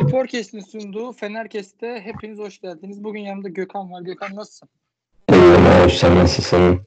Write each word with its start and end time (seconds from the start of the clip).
Sporkest'in 0.00 0.60
sunduğu 0.60 1.12
Fenerkest'e 1.12 2.00
hepiniz 2.00 2.38
hoş 2.38 2.60
geldiniz. 2.60 3.04
Bugün 3.04 3.20
yanımda 3.20 3.48
Gökhan 3.48 3.92
var. 3.92 4.02
Gökhan 4.02 4.36
nasılsın? 4.36 4.68
İyiyim 5.32 5.64
hoş 5.84 5.92
sen 5.92 6.16
nasılsın? 6.16 6.80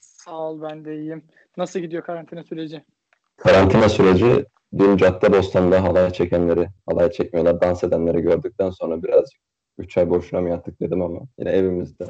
Sağ 0.00 0.38
ol 0.38 0.62
ben 0.62 0.84
de 0.84 0.96
iyiyim. 0.96 1.22
Nasıl 1.56 1.80
gidiyor 1.80 2.02
karantina 2.02 2.42
süreci? 2.42 2.84
Karantina 3.36 3.88
süreci 3.88 4.44
dün 4.78 4.96
Caddebostan'da 4.96 5.82
halay 5.82 6.12
çekenleri, 6.12 6.68
halay 6.86 7.10
çekmiyorlar, 7.10 7.60
dans 7.60 7.84
edenleri 7.84 8.20
gördükten 8.20 8.70
sonra 8.70 9.02
birazcık 9.02 9.40
3 9.78 9.98
ay 9.98 10.10
boşuna 10.10 10.40
mı 10.40 10.48
yattık 10.48 10.80
dedim 10.80 11.02
ama 11.02 11.20
yine 11.38 11.50
evimizde. 11.50 12.04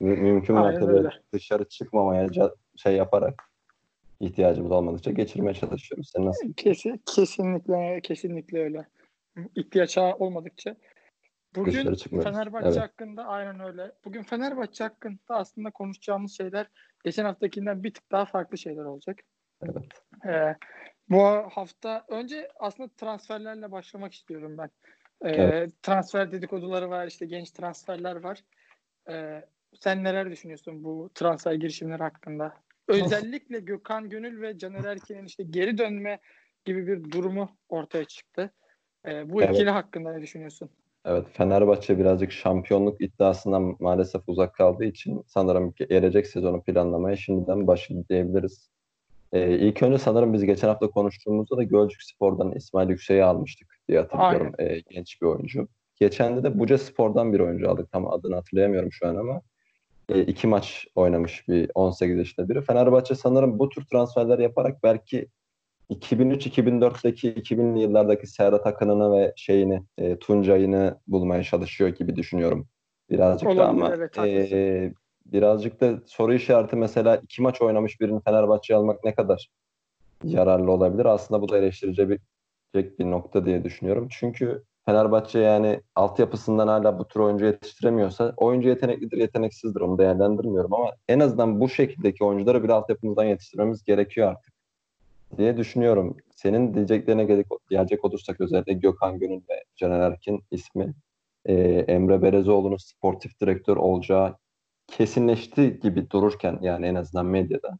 Mü- 0.00 0.16
mümkün 0.16 0.54
mertebe 0.54 1.08
dışarı 1.32 1.68
çıkmamaya 1.68 2.28
şey 2.76 2.96
yaparak 2.96 3.42
ihtiyacımız 4.20 4.70
olmadıkça 4.70 5.10
geçirmeye 5.10 5.54
çalışıyoruz. 5.54 6.10
Sen 6.16 6.26
nasıl? 6.26 6.52
Kesin, 6.52 7.02
kesinlikle 7.06 8.00
kesinlikle 8.02 8.62
öyle. 8.62 8.86
İhtiyaç 9.54 9.98
olmadıkça. 9.98 10.76
Bugün. 11.54 11.94
Fenerbahçe 12.22 12.68
Evet. 12.68 12.80
hakkında 12.80 13.24
aynen 13.24 13.60
öyle. 13.60 13.92
Bugün 14.04 14.22
Fenerbahçe 14.22 14.84
hakkında 14.84 15.18
aslında 15.28 15.70
konuşacağımız 15.70 16.36
şeyler 16.36 16.66
geçen 17.04 17.24
haftakinden 17.24 17.82
bir 17.82 17.94
tık 17.94 18.12
daha 18.12 18.24
farklı 18.24 18.58
şeyler 18.58 18.84
olacak. 18.84 19.18
Evet. 19.62 19.76
Ee, 20.26 20.56
bu 21.08 21.22
hafta 21.52 22.04
önce 22.08 22.48
aslında 22.56 22.88
transferlerle 22.88 23.72
başlamak 23.72 24.14
istiyorum 24.14 24.58
ben. 24.58 24.70
Ee, 25.24 25.30
Evet. 25.30 25.82
Transfer 25.82 26.32
dedikoduları 26.32 26.90
var, 26.90 27.06
işte 27.06 27.26
genç 27.26 27.50
transferler 27.50 28.16
var. 28.16 28.44
Ee, 29.10 29.44
sen 29.80 30.04
neler 30.04 30.30
düşünüyorsun 30.30 30.84
bu 30.84 31.10
transfer 31.14 31.52
girişimleri 31.52 32.02
hakkında? 32.02 32.54
Özellikle 32.88 33.60
Gökhan 33.60 34.08
Gönül 34.10 34.40
ve 34.40 34.58
Caner 34.58 34.84
Erkin'in 34.84 35.24
işte 35.24 35.42
geri 35.42 35.78
dönme 35.78 36.18
gibi 36.64 36.86
bir 36.86 37.10
durumu 37.10 37.56
ortaya 37.68 38.04
çıktı. 38.04 38.52
Ee, 39.06 39.32
bu 39.32 39.42
Evet. 39.42 39.54
ikili 39.54 39.70
hakkında 39.70 40.12
ne 40.12 40.22
düşünüyorsun? 40.22 40.68
Evet, 41.04 41.24
Fenerbahçe 41.32 41.98
birazcık 41.98 42.32
şampiyonluk 42.32 43.00
iddiasından 43.00 43.76
maalesef 43.80 44.22
uzak 44.26 44.54
kaldığı 44.54 44.84
için 44.84 45.22
sanırım 45.26 45.74
gelecek 45.88 46.26
sezonu 46.26 46.62
planlamaya 46.62 47.16
şimdiden 47.16 47.66
başladı 47.66 48.04
diyebiliriz. 48.10 48.70
Ee, 49.32 49.58
ilk 49.58 49.82
önce 49.82 49.98
sanırım 49.98 50.32
biz 50.32 50.44
geçen 50.44 50.68
hafta 50.68 50.90
konuştuğumuzda 50.90 51.56
da 51.56 51.62
Gölcük 51.62 52.02
Spor'dan 52.02 52.52
İsmail 52.52 52.88
Yüksek'i 52.88 53.24
almıştık 53.24 53.78
diye 53.88 54.00
hatırlıyorum. 54.00 54.52
Ee, 54.58 54.80
genç 54.90 55.22
bir 55.22 55.26
oyuncu. 55.26 55.68
Geçen 56.00 56.36
de 56.36 56.42
de 56.42 56.58
Buca 56.58 56.78
Spor'dan 56.78 57.32
bir 57.32 57.40
oyuncu 57.40 57.70
aldık. 57.70 57.92
Tam 57.92 58.12
adını 58.12 58.34
hatırlayamıyorum 58.34 58.92
şu 58.92 59.06
an 59.08 59.16
ama. 59.16 59.40
Ee, 60.08 60.20
iki 60.22 60.46
maç 60.46 60.86
oynamış 60.94 61.48
bir 61.48 61.70
18 61.74 62.18
yaşında 62.18 62.48
biri. 62.48 62.62
Fenerbahçe 62.62 63.14
sanırım 63.14 63.58
bu 63.58 63.68
tür 63.68 63.84
transferler 63.86 64.38
yaparak 64.38 64.82
belki 64.82 65.28
2003-2004'teki 65.90 67.34
2000'li 67.34 67.80
yıllardaki 67.80 68.26
Serhat 68.26 68.66
Akın'ını 68.66 69.12
ve 69.12 69.32
şeyini 69.36 69.82
e, 69.98 70.18
Tuncay'ını 70.18 71.00
bulmaya 71.06 71.42
çalışıyor 71.42 71.90
gibi 71.90 72.16
düşünüyorum. 72.16 72.68
Birazcık 73.10 73.48
da 73.48 73.52
Olabilir, 73.52 73.82
ama 73.82 73.94
evet, 73.94 74.52
e, 74.52 74.92
birazcık 75.26 75.80
da 75.80 76.00
soru 76.06 76.34
işareti 76.34 76.76
mesela 76.76 77.16
iki 77.16 77.42
maç 77.42 77.62
oynamış 77.62 78.00
birini 78.00 78.22
Fenerbahçe'ye 78.22 78.78
almak 78.78 79.04
ne 79.04 79.14
kadar 79.14 79.48
yararlı 80.24 80.70
olabilir? 80.72 81.04
Aslında 81.04 81.42
bu 81.42 81.48
da 81.48 81.58
eleştirilecek 81.58 82.20
bir 82.74 83.10
nokta 83.10 83.44
diye 83.44 83.64
düşünüyorum. 83.64 84.08
Çünkü 84.10 84.62
Fenerbahçe 84.86 85.38
yani 85.38 85.80
altyapısından 85.94 86.68
hala 86.68 86.98
bu 86.98 87.08
tür 87.08 87.20
oyuncu 87.20 87.44
yetiştiremiyorsa 87.44 88.34
oyuncu 88.36 88.68
yeteneklidir, 88.68 89.18
yeteneksizdir 89.18 89.80
onu 89.80 89.98
değerlendirmiyorum 89.98 90.74
ama 90.74 90.92
en 91.08 91.20
azından 91.20 91.60
bu 91.60 91.68
şekildeki 91.68 92.24
oyuncuları 92.24 92.64
bir 92.64 92.68
altyapımızdan 92.68 93.24
yetiştirmemiz 93.24 93.84
gerekiyor 93.84 94.28
artık 94.28 94.55
diye 95.38 95.56
düşünüyorum. 95.56 96.16
Senin 96.30 96.74
diyeceklerine 96.74 97.24
gelecek, 97.24 97.46
gelecek 97.70 98.04
olursak 98.04 98.40
özellikle 98.40 98.72
Gökhan 98.72 99.18
Gönül 99.18 99.40
ve 99.50 99.64
Caner 99.76 100.00
Erkin 100.00 100.44
ismi 100.50 100.94
e, 101.44 101.54
Emre 101.88 102.22
Berezoğlu'nun 102.22 102.76
sportif 102.76 103.40
direktör 103.40 103.76
olacağı 103.76 104.36
kesinleşti 104.86 105.80
gibi 105.80 106.10
dururken 106.10 106.58
yani 106.62 106.86
en 106.86 106.94
azından 106.94 107.26
medyada 107.26 107.78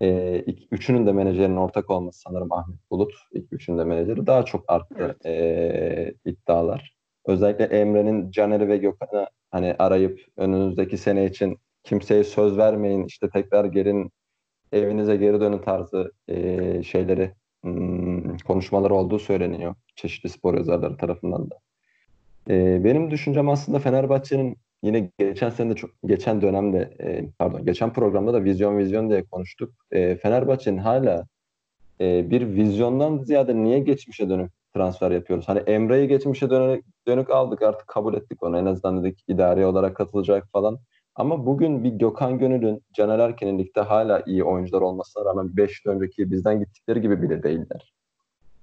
e, 0.00 0.38
ilk- 0.46 0.72
üçünün 0.72 1.06
de 1.06 1.12
menajerinin 1.12 1.56
ortak 1.56 1.90
olması 1.90 2.20
sanırım 2.20 2.52
Ahmet 2.52 2.90
Bulut. 2.90 3.12
İlk 3.32 3.52
üçünün 3.52 3.78
de 3.78 3.84
menajeri 3.84 4.26
daha 4.26 4.44
çok 4.44 4.64
arttı 4.72 5.16
e, 5.24 6.14
iddialar. 6.24 6.96
Özellikle 7.26 7.64
Emre'nin 7.64 8.30
Caner'i 8.30 8.68
ve 8.68 8.76
Gökhan'ı 8.76 9.26
hani 9.50 9.74
arayıp 9.78 10.20
önünüzdeki 10.36 10.98
sene 10.98 11.26
için 11.26 11.58
kimseye 11.84 12.24
söz 12.24 12.56
vermeyin 12.58 13.04
işte 13.04 13.28
tekrar 13.30 13.64
gelin 13.64 14.10
evinize 14.72 15.16
geri 15.16 15.40
dönün 15.40 15.58
tarzı 15.58 16.12
e, 16.28 16.82
şeyleri 16.82 17.34
hmm, 17.62 18.38
konuşmaları 18.38 18.94
olduğu 18.94 19.18
söyleniyor 19.18 19.74
çeşitli 19.96 20.28
spor 20.28 20.54
yazarları 20.54 20.96
tarafından 20.96 21.50
da. 21.50 21.58
E, 22.50 22.84
benim 22.84 23.10
düşüncem 23.10 23.48
aslında 23.48 23.78
Fenerbahçe'nin 23.78 24.56
yine 24.82 25.10
geçen 25.18 25.50
sene 25.50 25.74
çok 25.74 25.90
geçen 26.06 26.42
dönemde 26.42 26.96
e, 27.00 27.28
pardon 27.38 27.64
geçen 27.64 27.92
programda 27.92 28.32
da 28.32 28.44
vizyon 28.44 28.78
vizyon 28.78 29.10
diye 29.10 29.24
konuştuk. 29.24 29.74
E, 29.90 30.16
Fenerbahçe'nin 30.16 30.78
hala 30.78 31.26
e, 32.00 32.30
bir 32.30 32.46
vizyondan 32.46 33.18
ziyade 33.18 33.56
niye 33.56 33.78
geçmişe 33.78 34.28
dönük 34.28 34.52
transfer 34.74 35.10
yapıyoruz? 35.10 35.48
Hani 35.48 35.58
Emre'yi 35.58 36.08
geçmişe 36.08 36.50
dönük, 36.50 36.84
dönük 37.06 37.30
aldık 37.30 37.62
artık 37.62 37.88
kabul 37.88 38.14
ettik 38.14 38.42
onu. 38.42 38.58
En 38.58 38.66
azından 38.66 39.04
dedik 39.04 39.24
idari 39.28 39.66
olarak 39.66 39.96
katılacak 39.96 40.48
falan. 40.52 40.78
Ama 41.18 41.46
bugün 41.46 41.84
bir 41.84 41.90
Gökhan 41.90 42.38
Gönül'ün, 42.38 42.82
Caner 42.92 43.18
Erkin'in 43.18 43.58
ligde 43.58 43.80
hala 43.80 44.22
iyi 44.26 44.44
oyuncular 44.44 44.80
olmasına 44.80 45.24
rağmen 45.24 45.56
5 45.56 45.84
yıl 45.84 45.92
önceki 45.92 46.30
bizden 46.30 46.60
gittikleri 46.60 47.00
gibi 47.00 47.22
bile 47.22 47.42
değiller. 47.42 47.92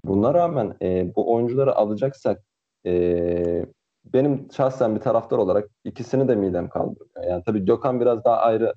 Buna 0.05 0.33
rağmen 0.33 0.77
e, 0.81 1.15
bu 1.15 1.33
oyuncuları 1.33 1.75
alacaksak 1.75 2.43
e, 2.85 3.65
benim 4.13 4.47
şahsen 4.57 4.95
bir 4.95 5.01
taraftar 5.01 5.37
olarak 5.37 5.69
ikisini 5.83 6.27
de 6.27 6.35
midem 6.35 6.69
kaldırıyor. 6.69 7.23
Yani 7.29 7.43
tabii 7.45 7.65
Gökhan 7.65 7.99
biraz 7.99 8.23
daha 8.23 8.37
ayrı, 8.37 8.73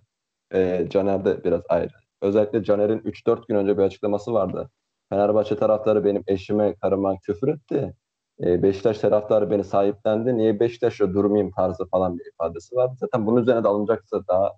e, 0.55 0.87
Caner 0.91 1.25
de 1.25 1.45
biraz 1.45 1.62
ayrı. 1.69 1.93
Özellikle 2.22 2.65
Caner'in 2.65 2.99
3-4 2.99 3.47
gün 3.49 3.55
önce 3.55 3.78
bir 3.78 3.83
açıklaması 3.83 4.33
vardı. 4.33 4.71
Fenerbahçe 5.10 5.56
taraftarı 5.56 6.05
benim 6.05 6.22
eşime, 6.27 6.75
karıma 6.75 7.16
küfür 7.16 7.49
etti. 7.49 7.95
E, 8.44 8.62
Beşiktaş 8.62 8.99
taraftarı 8.99 9.50
beni 9.50 9.65
sahiplendi. 9.65 10.37
Niye 10.37 10.60
Beşiktaş'la 10.60 11.15
durmayayım 11.15 11.53
tarzı 11.53 11.87
falan 11.88 12.19
bir 12.19 12.26
ifadesi 12.26 12.76
vardı. 12.76 12.94
Zaten 13.00 13.26
bunun 13.26 13.43
üzerine 13.43 13.65
de 13.65 13.69
alınacaksa 13.69 14.26
daha 14.28 14.53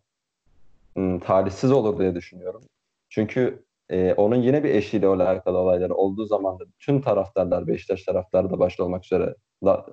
ım, 0.97 1.21
talihsiz 1.21 1.73
olur 1.73 1.99
diye 1.99 2.15
düşünüyorum. 2.15 2.63
Çünkü 3.09 3.65
e, 3.89 4.15
onun 4.15 4.37
yine 4.37 4.65
bir 4.65 4.75
eşiyle 4.75 5.07
alakalı 5.07 5.59
olayları 5.59 5.95
olduğu 5.95 6.27
zaman 6.27 6.59
da 6.59 6.65
tüm 6.79 7.01
taraftarlar, 7.03 7.67
Beşiktaş 7.67 8.03
taraftarı 8.03 8.51
da 8.51 8.59
başta 8.59 8.85
olmak 8.85 9.05
üzere 9.05 9.35
da, 9.65 9.87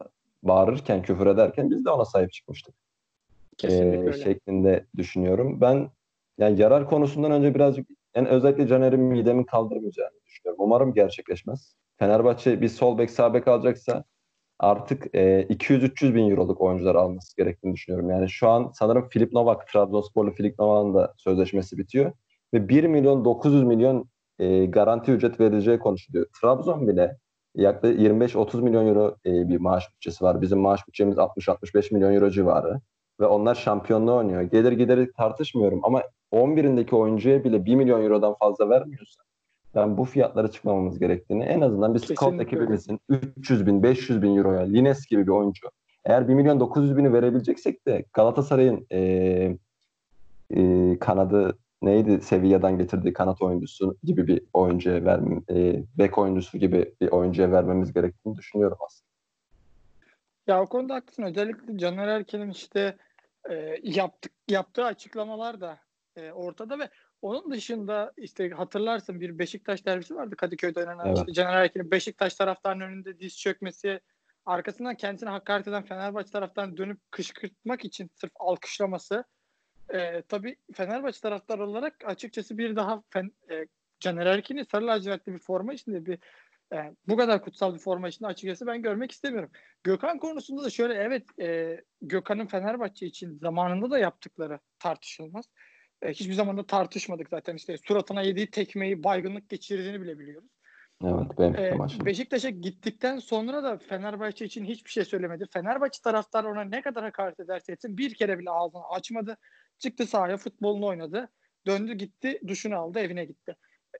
bağırırken, 0.43 1.01
küfür 1.01 1.27
ederken 1.27 1.69
biz 1.71 1.85
de 1.85 1.89
ona 1.89 2.05
sahip 2.05 2.31
çıkmıştık. 2.31 2.75
Kesinlikle 3.57 3.97
E, 3.97 3.99
öyle. 3.99 4.23
şeklinde 4.23 4.85
düşünüyorum. 4.97 5.61
Ben 5.61 5.89
yani 6.37 6.61
yarar 6.61 6.89
konusundan 6.89 7.31
önce 7.31 7.55
birazcık 7.55 7.87
yani 8.15 8.27
özellikle 8.27 8.67
Caner'in 8.67 8.99
midemin 8.99 9.43
kaldırmayacağını 9.43 10.19
düşünüyorum. 10.25 10.63
Umarım 10.63 10.93
gerçekleşmez. 10.93 11.75
Fenerbahçe 11.99 12.61
bir 12.61 12.69
sol 12.69 12.97
bek 12.97 13.11
sağ 13.11 13.33
bek 13.33 13.47
alacaksa 13.47 14.03
artık 14.59 15.15
e, 15.15 15.47
200-300 15.49 16.15
bin 16.15 16.29
euroluk 16.31 16.61
oyuncular 16.61 16.95
alması 16.95 17.37
gerektiğini 17.37 17.73
düşünüyorum. 17.73 18.09
Yani 18.09 18.29
şu 18.29 18.49
an 18.49 18.71
sanırım 18.73 19.09
Filip 19.09 19.33
Novak, 19.33 19.67
Trabzonsporlu 19.67 20.31
Filip 20.31 20.59
Novak'ın 20.59 20.93
da 20.93 21.13
sözleşmesi 21.17 21.77
bitiyor. 21.77 22.11
Ve 22.53 22.69
1 22.69 22.83
milyon 22.83 23.25
900 23.25 23.63
milyon 23.63 24.09
e, 24.39 24.65
garanti 24.65 25.11
ücret 25.11 25.39
verileceği 25.39 25.79
konuşuluyor. 25.79 26.25
Trabzon 26.41 26.87
bile 26.87 27.17
yaklaşık 27.55 27.99
25-30 27.99 28.61
milyon 28.61 28.87
euro 28.87 29.15
e, 29.25 29.49
bir 29.49 29.57
maaş 29.57 29.93
bütçesi 29.93 30.23
var. 30.23 30.41
Bizim 30.41 30.59
maaş 30.59 30.87
bütçemiz 30.87 31.17
60-65 31.17 31.93
milyon 31.93 32.13
euro 32.13 32.29
civarı. 32.29 32.81
Ve 33.19 33.25
onlar 33.25 33.55
şampiyonluğu 33.55 34.15
oynuyor. 34.15 34.41
Gelir 34.41 34.71
gideri 34.71 35.11
tartışmıyorum 35.11 35.79
ama 35.83 36.03
11'indeki 36.31 36.95
oyuncuya 36.95 37.43
bile 37.43 37.65
1 37.65 37.75
milyon 37.75 38.03
eurodan 38.03 38.35
fazla 38.39 38.69
vermiyorsa 38.69 39.26
ben 39.77 39.97
bu 39.97 40.05
fiyatlara 40.05 40.51
çıkmamamız 40.51 40.99
gerektiğini 40.99 41.43
en 41.43 41.61
azından 41.61 41.93
bir 41.93 41.99
scout 41.99 42.41
ekibimizin 42.41 42.99
300 43.09 43.65
bin 43.65 43.83
500 43.83 44.21
bin 44.21 44.37
euroya 44.37 44.61
Lines 44.61 45.05
gibi 45.05 45.27
bir 45.27 45.31
oyuncu 45.31 45.67
eğer 46.05 46.27
1 46.27 46.33
milyon 46.33 46.59
900 46.59 46.97
bini 46.97 47.13
verebileceksek 47.13 47.87
de 47.87 48.05
Galatasaray'ın 48.13 48.87
e, 48.91 48.99
e, 50.55 50.99
kanadı 50.99 51.57
neydi 51.81 52.21
Sevilla'dan 52.21 52.77
getirdiği 52.77 53.13
kanat 53.13 53.41
oyuncusu 53.41 53.97
gibi 54.03 54.27
bir 54.27 54.41
oyuncuya 54.53 55.05
vermem, 55.05 55.43
e, 55.49 55.83
bek 55.97 56.17
oyuncusu 56.17 56.57
gibi 56.57 56.93
bir 57.01 57.07
oyuncuya 57.07 57.51
vermemiz 57.51 57.93
gerektiğini 57.93 58.37
düşünüyorum 58.37 58.77
aslında. 58.85 59.07
Ya 60.47 60.61
o 60.61 60.65
konuda 60.65 60.95
haklısın. 60.95 61.23
Özellikle 61.23 61.77
Caner 61.77 62.07
Erkin'in 62.07 62.49
işte 62.49 62.97
e, 63.49 63.77
yaptık, 63.83 64.31
yaptığı 64.49 64.85
açıklamalar 64.85 65.61
da 65.61 65.77
e, 66.15 66.31
ortada 66.31 66.79
ve 66.79 66.89
onun 67.21 67.51
dışında 67.51 68.13
işte 68.17 68.49
hatırlarsın 68.49 69.21
bir 69.21 69.39
Beşiktaş 69.39 69.85
derbisi 69.85 70.15
vardı 70.15 70.35
Kadıköy'de 70.35 70.79
oynanan. 70.79 71.07
Evet. 71.07 71.17
İşte 71.17 71.33
Caner 71.33 71.61
Erkin'in 71.61 71.91
Beşiktaş 71.91 72.35
taraftarının 72.35 72.83
önünde 72.85 73.19
diz 73.19 73.39
çökmesi, 73.39 73.99
arkasından 74.45 74.95
kendisine 74.95 75.29
hakaret 75.29 75.67
eden 75.67 75.83
Fenerbahçe 75.83 76.31
taraftarını 76.31 76.77
dönüp 76.77 76.99
kışkırtmak 77.11 77.85
için 77.85 78.11
sırf 78.15 78.31
alkışlaması. 78.35 79.23
E, 79.93 80.21
tabii 80.21 80.55
Fenerbahçe 80.73 81.21
taraftarı 81.21 81.67
olarak 81.67 81.95
açıkçası 82.05 82.57
bir 82.57 82.75
daha 82.75 83.03
fen, 83.09 83.31
e, 83.51 83.67
Caner 83.99 84.25
Erkin'i 84.25 84.65
sarı 84.65 84.87
lacivertli 84.87 85.33
bir 85.33 85.39
forma 85.39 85.73
içinde 85.73 86.05
bir 86.05 86.19
Yani 86.71 86.95
bu 87.07 87.17
kadar 87.17 87.41
kutsal 87.41 87.73
bir 87.73 87.79
forma 87.79 88.07
içinde 88.07 88.27
açıkçası 88.27 88.67
ben 88.67 88.81
görmek 88.81 89.11
istemiyorum. 89.11 89.51
Gökhan 89.83 90.19
konusunda 90.19 90.63
da 90.63 90.69
şöyle 90.69 90.93
evet 90.93 91.39
e, 91.39 91.81
Gökhan'ın 92.01 92.47
Fenerbahçe 92.47 93.05
için 93.05 93.37
zamanında 93.37 93.89
da 93.89 93.99
yaptıkları 93.99 94.59
tartışılmaz. 94.79 95.45
E, 96.01 96.09
hiçbir 96.09 96.33
zaman 96.33 96.57
da 96.57 96.65
tartışmadık 96.65 97.29
zaten 97.29 97.55
işte 97.55 97.77
suratına 97.77 98.21
yediği 98.21 98.51
tekmeyi 98.51 99.03
baygınlık 99.03 99.49
geçirdiğini 99.49 100.01
bile 100.01 100.19
biliyoruz. 100.19 100.49
Evet 101.03 101.39
benim 101.39 101.55
E, 101.55 101.71
maçım. 101.71 102.05
Beşiktaş'a 102.05 102.49
gittikten 102.49 103.19
sonra 103.19 103.63
da 103.63 103.77
Fenerbahçe 103.77 104.45
için 104.45 104.65
hiçbir 104.65 104.89
şey 104.91 105.05
söylemedi. 105.05 105.45
Fenerbahçe 105.53 106.01
taraftarı 106.03 106.47
ona 106.47 106.63
ne 106.63 106.81
kadar 106.81 107.03
hakaret 107.03 107.39
ederse 107.39 107.71
etsin 107.71 107.97
bir 107.97 108.13
kere 108.13 108.39
bile 108.39 108.51
ağzını 108.51 108.83
açmadı. 108.89 109.37
Çıktı 109.79 110.05
sahaya 110.05 110.37
futbolunu 110.37 110.85
oynadı. 110.85 111.29
Döndü 111.65 111.93
gitti 111.93 112.41
duşunu 112.47 112.75
aldı 112.75 112.99
evine 112.99 113.25
gitti. 113.25 113.55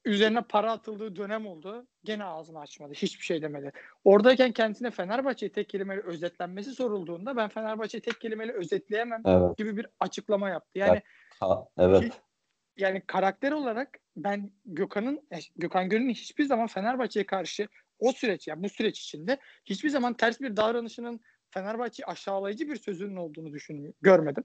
Üzerine 0.07 0.41
para 0.41 0.71
atıldığı 0.71 1.15
dönem 1.15 1.47
oldu. 1.47 1.87
Gene 2.03 2.23
ağzını 2.23 2.59
açmadı. 2.59 2.93
Hiçbir 2.93 3.25
şey 3.25 3.41
demedi. 3.41 3.71
Oradayken 4.03 4.51
kendisine 4.51 4.91
Fenerbahçe'yi 4.91 5.51
tek 5.51 5.69
kelimeyle 5.69 6.01
özetlenmesi 6.01 6.71
sorulduğunda 6.71 7.35
ben 7.35 7.49
Fenerbahçe'yi 7.49 8.01
tek 8.01 8.21
kelimeyle 8.21 8.51
özetleyemem 8.51 9.21
Evet. 9.25 9.57
gibi 9.57 9.77
bir 9.77 9.87
açıklama 9.99 10.49
yaptı. 10.49 10.79
Yani 10.79 11.01
Ha, 11.39 11.67
evet. 11.77 12.21
yani 12.77 13.01
karakter 13.07 13.51
olarak 13.51 13.99
ben 14.15 14.51
Gökhan'ın 14.65 15.27
e, 15.31 15.37
Gökhan 15.55 15.89
Gönül'ün 15.89 16.09
hiçbir 16.09 16.45
zaman 16.45 16.67
Fenerbahçe'ye 16.67 17.25
karşı 17.25 17.67
o 17.99 18.11
süreç 18.11 18.47
yani 18.47 18.63
bu 18.63 18.69
süreç 18.69 18.99
içinde 18.99 19.37
hiçbir 19.65 19.89
zaman 19.89 20.13
ters 20.13 20.41
bir 20.41 20.57
davranışının 20.57 21.19
Fenerbahçe'yi 21.49 22.05
aşağılayıcı 22.05 22.67
bir 22.67 22.75
sözünün 22.75 23.15
olduğunu 23.15 23.53
düşünmüyorum. 23.53 23.97
Görmedim. 24.01 24.43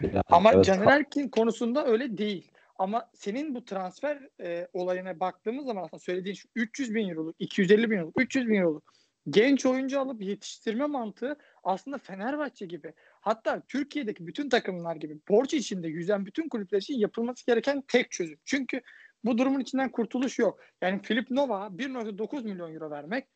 Yani, 0.00 0.22
Ama 0.28 0.52
evet. 0.52 0.64
Caner 0.64 0.86
Erkin 0.86 1.28
konusunda 1.28 1.86
öyle 1.86 2.18
değil. 2.18 2.50
Ama 2.80 3.10
senin 3.14 3.54
bu 3.54 3.64
transfer 3.64 4.28
e, 4.40 4.68
olayına 4.72 5.20
baktığımız 5.20 5.66
zaman 5.66 5.82
aslında 5.82 6.00
söylediğin 6.00 6.34
şu 6.34 6.48
300 6.54 6.94
bin 6.94 7.08
euroluk, 7.08 7.36
250 7.38 7.90
bin 7.90 7.96
euroluk, 7.96 8.20
300 8.20 8.48
bin 8.48 8.54
euroluk 8.54 8.94
genç 9.30 9.66
oyuncu 9.66 10.00
alıp 10.00 10.22
yetiştirme 10.22 10.86
mantığı 10.86 11.36
aslında 11.64 11.98
Fenerbahçe 11.98 12.66
gibi 12.66 12.92
hatta 13.20 13.62
Türkiye'deki 13.68 14.26
bütün 14.26 14.48
takımlar 14.48 14.96
gibi 14.96 15.18
borç 15.28 15.54
içinde 15.54 15.88
yüzen 15.88 16.26
bütün 16.26 16.48
kulüpler 16.48 16.78
için 16.78 16.98
yapılması 16.98 17.46
gereken 17.46 17.82
tek 17.88 18.10
çözüm. 18.10 18.38
Çünkü 18.44 18.80
bu 19.24 19.38
durumun 19.38 19.60
içinden 19.60 19.92
kurtuluş 19.92 20.38
yok. 20.38 20.60
Yani 20.82 21.02
Filip 21.02 21.30
Nova 21.30 21.66
1.9 21.66 22.44
milyon 22.44 22.74
euro 22.74 22.90
vermek 22.90 23.26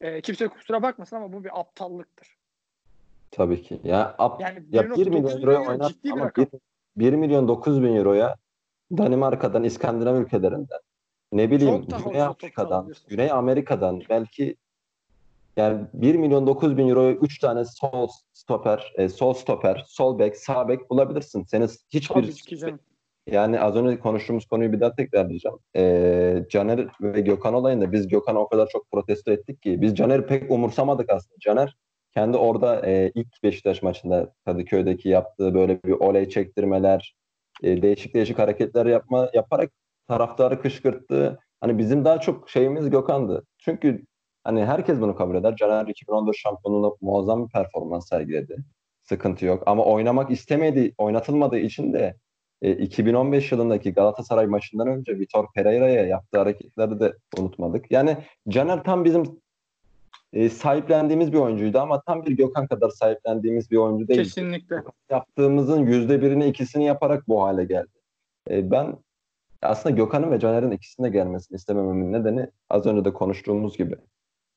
e, 0.00 0.20
kimse 0.20 0.48
kusura 0.48 0.82
bakmasın 0.82 1.16
ama 1.16 1.32
bu 1.32 1.44
bir 1.44 1.60
aptallıktır. 1.60 2.36
Tabii 3.30 3.62
ki. 3.62 3.80
Ya, 3.84 4.14
ap, 4.18 4.40
Yani 4.40 4.62
ya 4.70 4.82
1.9 4.82 5.00
1 5.00 5.06
milyon 5.06 5.40
euroya 5.40 5.58
euro 5.58 5.70
oynat 5.70 5.94
ama 6.12 6.26
rakam. 6.26 6.46
1, 6.96 7.12
1 7.12 7.12
milyon 7.12 7.48
9 7.48 7.82
bin 7.82 7.96
euroya 7.96 8.36
Danimarka'dan, 8.98 9.64
İskandinav 9.64 10.16
ülkelerinden 10.16 10.80
ne 11.32 11.50
bileyim 11.50 11.86
Güney 12.04 12.22
Afrika'dan. 12.22 12.92
Güney 13.08 13.30
Amerika'dan 13.30 14.02
belki 14.08 14.56
yani 15.56 15.80
1 15.94 16.14
milyon 16.14 16.46
9 16.46 16.76
bin 16.76 16.88
euroya 16.88 17.12
3 17.12 17.38
tane 17.38 17.64
sol 17.64 18.08
stoper, 18.32 18.92
e, 18.96 19.08
sol 19.08 19.34
stoper, 19.34 19.84
sol 19.86 20.18
bek, 20.18 20.36
sağ 20.36 20.68
bek 20.68 20.90
bulabilirsin. 20.90 21.44
Senin 21.44 21.68
hiçbir 21.90 22.34
yani 23.26 23.60
az 23.60 23.76
önce 23.76 23.98
konuştuğumuz 23.98 24.46
konuyu 24.46 24.72
bir 24.72 24.80
daha 24.80 24.94
tekrarlayacağım. 24.94 25.58
Ee, 25.76 26.44
Caner 26.50 26.88
ve 27.00 27.20
Gökhan 27.20 27.54
olayında 27.54 27.92
biz 27.92 28.08
Gökhan'ı 28.08 28.38
o 28.38 28.48
kadar 28.48 28.68
çok 28.68 28.90
protesto 28.90 29.32
ettik 29.32 29.62
ki 29.62 29.80
biz 29.80 29.94
Caner'i 29.94 30.26
pek 30.26 30.50
umursamadık 30.50 31.10
aslında. 31.10 31.38
Caner 31.40 31.76
kendi 32.14 32.36
orada 32.36 32.86
e, 32.86 33.12
ilk 33.14 33.42
Beşiktaş 33.42 33.82
maçında 33.82 34.32
Kadıköy'deki 34.44 35.08
yaptığı 35.08 35.54
böyle 35.54 35.82
bir 35.84 35.92
oley 35.92 36.28
çektirmeler, 36.28 37.14
e, 37.62 37.82
değişik 37.82 38.14
değişik 38.14 38.38
hareketler 38.38 38.86
yapma 38.86 39.30
yaparak 39.34 39.70
taraftarı 40.08 40.60
kışkırttı. 40.60 41.38
Hani 41.60 41.78
bizim 41.78 42.04
daha 42.04 42.20
çok 42.20 42.50
şeyimiz 42.50 42.90
Gökhan'dı. 42.90 43.46
Çünkü 43.58 44.04
hani 44.44 44.64
herkes 44.64 45.00
bunu 45.00 45.16
kabul 45.16 45.34
eder. 45.34 45.56
Caner 45.56 45.86
2014 45.86 46.36
şampiyonluğunda 46.36 46.96
muazzam 47.00 47.46
bir 47.46 47.52
performans 47.52 48.08
sergiledi. 48.08 48.56
Sıkıntı 49.02 49.46
yok. 49.46 49.62
Ama 49.66 49.84
oynamak 49.84 50.30
istemediği, 50.30 50.94
oynatılmadığı 50.98 51.58
için 51.58 51.92
de 51.92 52.16
e, 52.62 52.72
2015 52.72 53.52
yılındaki 53.52 53.92
Galatasaray 53.94 54.46
maçından 54.46 54.88
önce 54.88 55.18
Vitor 55.18 55.46
Pereira'ya 55.54 56.06
yaptığı 56.06 56.38
hareketleri 56.38 57.00
de 57.00 57.12
unutmadık. 57.38 57.90
Yani 57.90 58.16
Caner 58.48 58.84
tam 58.84 59.04
bizim 59.04 59.41
e, 60.32 60.48
sahiplendiğimiz 60.48 61.32
bir 61.32 61.38
oyuncuydu 61.38 61.78
ama 61.78 62.00
tam 62.00 62.26
bir 62.26 62.32
Gökhan 62.32 62.66
kadar 62.66 62.90
sahiplendiğimiz 62.90 63.70
bir 63.70 63.76
oyuncu 63.76 64.08
değil. 64.08 64.22
Kesinlikle. 64.24 64.76
Yaptığımızın 65.10 65.86
yüzde 65.86 66.22
birini 66.22 66.46
ikisini 66.46 66.84
yaparak 66.84 67.28
bu 67.28 67.42
hale 67.42 67.64
geldi. 67.64 67.88
E, 68.50 68.70
ben 68.70 68.96
aslında 69.62 69.96
Gökhan'ın 69.96 70.30
ve 70.30 70.38
Caner'in 70.40 70.70
ikisine 70.70 71.08
gelmesini 71.08 71.56
istemememin 71.56 72.12
nedeni 72.12 72.46
az 72.70 72.86
önce 72.86 73.04
de 73.04 73.12
konuştuğumuz 73.12 73.76
gibi. 73.78 73.94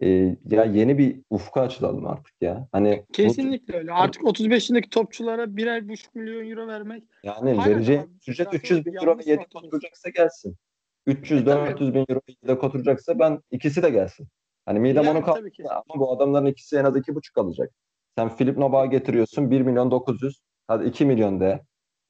E, 0.01 0.07
ya 0.51 0.63
yeni 0.63 0.97
bir 0.97 1.21
ufka 1.29 1.61
açılalım 1.61 2.07
artık 2.07 2.33
ya. 2.41 2.67
Hani 2.71 3.03
bu- 3.09 3.13
Kesinlikle 3.13 3.77
öyle. 3.77 3.91
Artık 3.93 4.25
35 4.25 4.53
yaşındaki 4.53 4.89
topçulara 4.89 5.55
birer 5.57 5.89
buçuk 5.89 6.15
milyon 6.15 6.49
euro 6.51 6.67
vermek 6.67 7.03
Yani 7.23 7.57
vereceği 7.57 7.99
ücret 8.27 8.37
transfer 8.51 8.59
300 8.59 8.85
bin 8.85 8.93
euro 8.93 9.17
yedek 9.25 9.47
oturacaksa 9.55 10.09
gelsin. 10.09 10.55
300 11.07 11.41
E, 11.41 11.45
tabii. 11.45 11.69
400 11.69 11.93
bin 11.93 12.05
euro 12.09 12.19
yedek 12.43 12.63
oturacaksa 12.63 13.19
ben 13.19 13.39
ikisi 13.51 13.83
de 13.83 13.89
gelsin. 13.89 14.27
Hani 14.65 14.79
midem 14.79 15.03
Yani 15.03 15.17
onu 15.17 15.25
kaldı 15.25 15.49
ama 15.89 15.99
bu 16.01 16.11
adamların 16.11 16.45
ikisi 16.45 16.77
en 16.77 16.83
az 16.83 16.95
iki 16.97 17.15
buçuk 17.15 17.37
alacak. 17.37 17.71
Sen 18.17 18.29
Filip 18.29 18.57
Noba'yı 18.57 18.91
getiriyorsun 18.91 19.51
1 19.51 19.61
milyon 19.61 19.91
900 19.91 20.39
hadi 20.67 20.85
2 20.87 21.05
milyon 21.05 21.39
de 21.39 21.61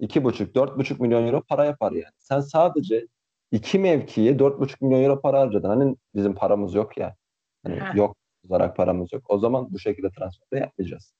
2,5 0.01 0.51
4,5 0.55 1.01
milyon 1.01 1.27
euro 1.27 1.41
para 1.49 1.65
yapar 1.65 1.91
yani. 1.91 2.13
Sen 2.17 2.39
sadece 2.39 3.07
iki 3.51 3.79
mevkiye 3.79 4.31
4,5 4.39 4.75
milyon 4.85 5.03
euro 5.03 5.21
para 5.21 5.39
harcadın. 5.39 5.69
Hani 5.69 5.95
bizim 6.15 6.35
paramız 6.35 6.73
yok 6.73 6.97
ya. 6.97 7.15
Hani 7.63 7.75
Heh. 7.79 7.95
yok 7.95 8.15
olarak 8.49 8.77
paramız 8.77 9.13
yok. 9.13 9.23
O 9.29 9.37
zaman 9.37 9.73
bu 9.73 9.79
şekilde 9.79 10.09
transfer 10.09 10.47
de 10.53 10.59
yapmayacağız. 10.59 11.13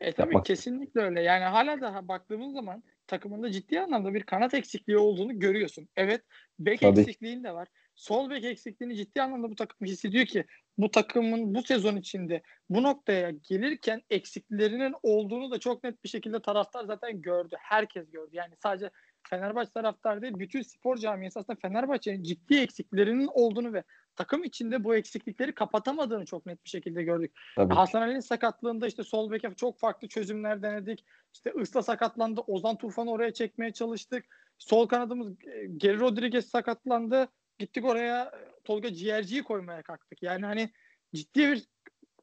E 0.00 0.12
tabii 0.12 0.34
Yapmak- 0.34 0.44
kesinlikle 0.46 1.00
öyle. 1.00 1.22
Yani 1.22 1.44
hala 1.44 1.80
daha 1.80 2.08
baktığımız 2.08 2.52
zaman 2.52 2.82
takımında 3.06 3.50
ciddi 3.50 3.80
anlamda 3.80 4.14
bir 4.14 4.22
kanat 4.22 4.54
eksikliği 4.54 4.98
olduğunu 4.98 5.38
görüyorsun. 5.38 5.88
Evet, 5.96 6.22
bek 6.58 6.80
Tabii. 6.80 7.00
eksikliğin 7.00 7.44
de 7.44 7.54
var. 7.54 7.68
Sol 7.96 8.30
bek 8.30 8.44
eksikliğini 8.44 8.96
ciddi 8.96 9.22
anlamda 9.22 9.50
bu 9.50 9.54
takım 9.54 9.86
hissediyor 9.86 10.26
ki 10.26 10.44
bu 10.78 10.90
takımın 10.90 11.54
bu 11.54 11.62
sezon 11.62 11.96
içinde 11.96 12.42
bu 12.70 12.82
noktaya 12.82 13.30
gelirken 13.30 14.02
eksiklerinin 14.10 14.94
olduğunu 15.02 15.50
da 15.50 15.58
çok 15.60 15.84
net 15.84 16.04
bir 16.04 16.08
şekilde 16.08 16.42
taraftar 16.42 16.84
zaten 16.84 17.22
gördü. 17.22 17.56
Herkes 17.58 18.10
gördü. 18.10 18.30
Yani 18.32 18.54
sadece 18.62 18.90
Fenerbahçe 19.30 19.70
taraftar 19.70 20.22
değil, 20.22 20.34
bütün 20.36 20.62
spor 20.62 20.96
camiası 20.96 21.40
aslında 21.40 21.58
Fenerbahçe'nin 21.62 22.22
ciddi 22.22 22.56
eksiklerinin 22.56 23.28
olduğunu 23.32 23.72
ve 23.72 23.82
takım 24.16 24.44
içinde 24.44 24.84
bu 24.84 24.96
eksiklikleri 24.96 25.54
kapatamadığını 25.54 26.24
çok 26.24 26.46
net 26.46 26.64
bir 26.64 26.70
şekilde 26.70 27.02
gördük. 27.02 27.32
Tabii. 27.56 27.74
Hasan 27.74 28.02
Ali'nin 28.02 28.20
sakatlığında 28.20 28.86
işte 28.86 29.04
sol 29.04 29.30
beke 29.30 29.54
çok 29.56 29.78
farklı 29.78 30.08
çözümler 30.08 30.62
denedik. 30.62 31.04
İşte 31.34 31.52
Isla 31.60 31.82
sakatlandı. 31.82 32.40
Ozan 32.40 32.76
Tufan'ı 32.78 33.10
oraya 33.10 33.32
çekmeye 33.32 33.72
çalıştık. 33.72 34.24
Sol 34.58 34.86
kanadımız 34.86 35.28
e, 35.32 35.66
Geri 35.76 36.00
Rodriguez 36.00 36.46
sakatlandı. 36.46 37.28
Gittik 37.58 37.84
oraya 37.84 38.32
Tolga 38.64 38.94
Ciğerci'yi 38.94 39.42
koymaya 39.42 39.82
kalktık. 39.82 40.22
Yani 40.22 40.46
hani 40.46 40.70
ciddi 41.14 41.48
bir 41.48 41.68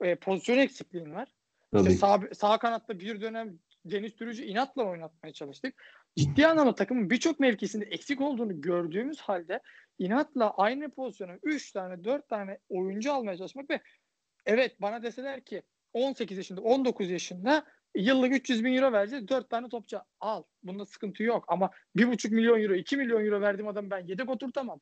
e, 0.01 0.15
pozisyon 0.15 0.57
eksikliğin 0.57 1.13
var. 1.13 1.29
İşte 1.75 1.89
sağ, 1.89 2.21
sağ 2.33 2.57
kanatta 2.57 2.99
bir 2.99 3.21
dönem 3.21 3.59
Deniz 3.85 4.15
Türücü 4.15 4.43
inatla 4.43 4.83
oynatmaya 4.83 5.33
çalıştık. 5.33 5.83
Ciddi 6.17 6.47
anlamda 6.47 6.75
takımın 6.75 7.09
birçok 7.09 7.39
mevkisinde 7.39 7.85
eksik 7.85 8.21
olduğunu 8.21 8.61
gördüğümüz 8.61 9.19
halde 9.19 9.59
inatla 9.99 10.51
aynı 10.51 10.91
pozisyona 10.91 11.37
3 11.43 11.71
tane 11.71 12.03
4 12.03 12.29
tane 12.29 12.59
oyuncu 12.69 13.13
almaya 13.13 13.37
çalışmak 13.37 13.69
ve 13.69 13.81
evet 14.45 14.81
bana 14.81 15.03
deseler 15.03 15.41
ki 15.41 15.63
18 15.93 16.37
yaşında 16.37 16.61
19 16.61 17.11
yaşında 17.11 17.65
yıllık 17.95 18.33
300 18.33 18.63
bin 18.63 18.73
euro 18.73 18.91
vereceğiz 18.91 19.27
4 19.27 19.49
tane 19.49 19.69
topçu 19.69 19.97
al. 20.19 20.43
Bunda 20.63 20.85
sıkıntı 20.85 21.23
yok 21.23 21.45
ama 21.47 21.69
1,5 21.95 22.33
milyon 22.33 22.61
euro 22.61 22.73
2 22.73 22.97
milyon 22.97 23.25
euro 23.25 23.41
verdiğim 23.41 23.67
adam 23.67 23.89
ben 23.89 24.07
yedek 24.07 24.29
oturtamam. 24.29 24.79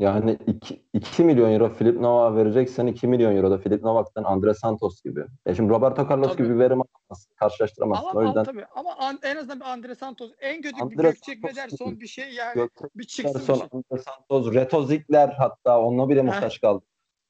Yani 0.00 0.38
2, 0.46 0.82
2 0.92 1.24
milyon 1.24 1.52
euro 1.52 1.68
Filip 1.68 2.00
Nova 2.00 2.36
vereceksen 2.36 2.86
2 2.86 3.06
milyon 3.06 3.36
euro 3.36 3.50
da 3.50 3.58
Filip 3.58 3.82
Novak'tan 3.82 4.24
Andre 4.24 4.54
Santos 4.54 5.02
gibi. 5.02 5.24
Ya 5.46 5.54
şimdi 5.54 5.70
Roberto 5.72 6.06
Carlos 6.10 6.28
Tabii. 6.32 6.42
gibi 6.42 6.54
bir 6.54 6.58
verim 6.58 6.78
alamazsın, 6.82 7.34
karşılaştıramazsın. 7.36 8.08
Ama 8.08 8.20
o 8.20 8.24
yüzden 8.24 8.44
tabii 8.44 8.64
ama 8.76 8.94
an- 8.98 9.18
en 9.22 9.36
azından 9.36 9.60
bir 9.60 9.64
Andre 9.64 9.94
Santos 9.94 10.30
en 10.40 10.62
kötü 10.62 10.76
bir 10.76 10.82
Andre 10.82 11.02
Gökçek 11.02 11.38
Santos 11.38 11.56
Mederson 11.56 11.86
değil. 11.86 12.00
bir 12.00 12.06
şey 12.06 12.32
yani 12.32 12.54
Gökçek 12.54 12.96
bir 12.98 13.04
çıksın 13.04 13.40
bir 13.40 13.44
Son 13.46 13.54
şey. 13.54 13.66
Andre 13.72 14.02
Santos, 14.02 14.54
Reto 14.54 14.82
Ziegler 14.82 15.28
hatta 15.28 15.80
onunla 15.80 16.08
bile 16.08 16.22
muhtaç 16.22 16.60
kaldı. 16.60 16.84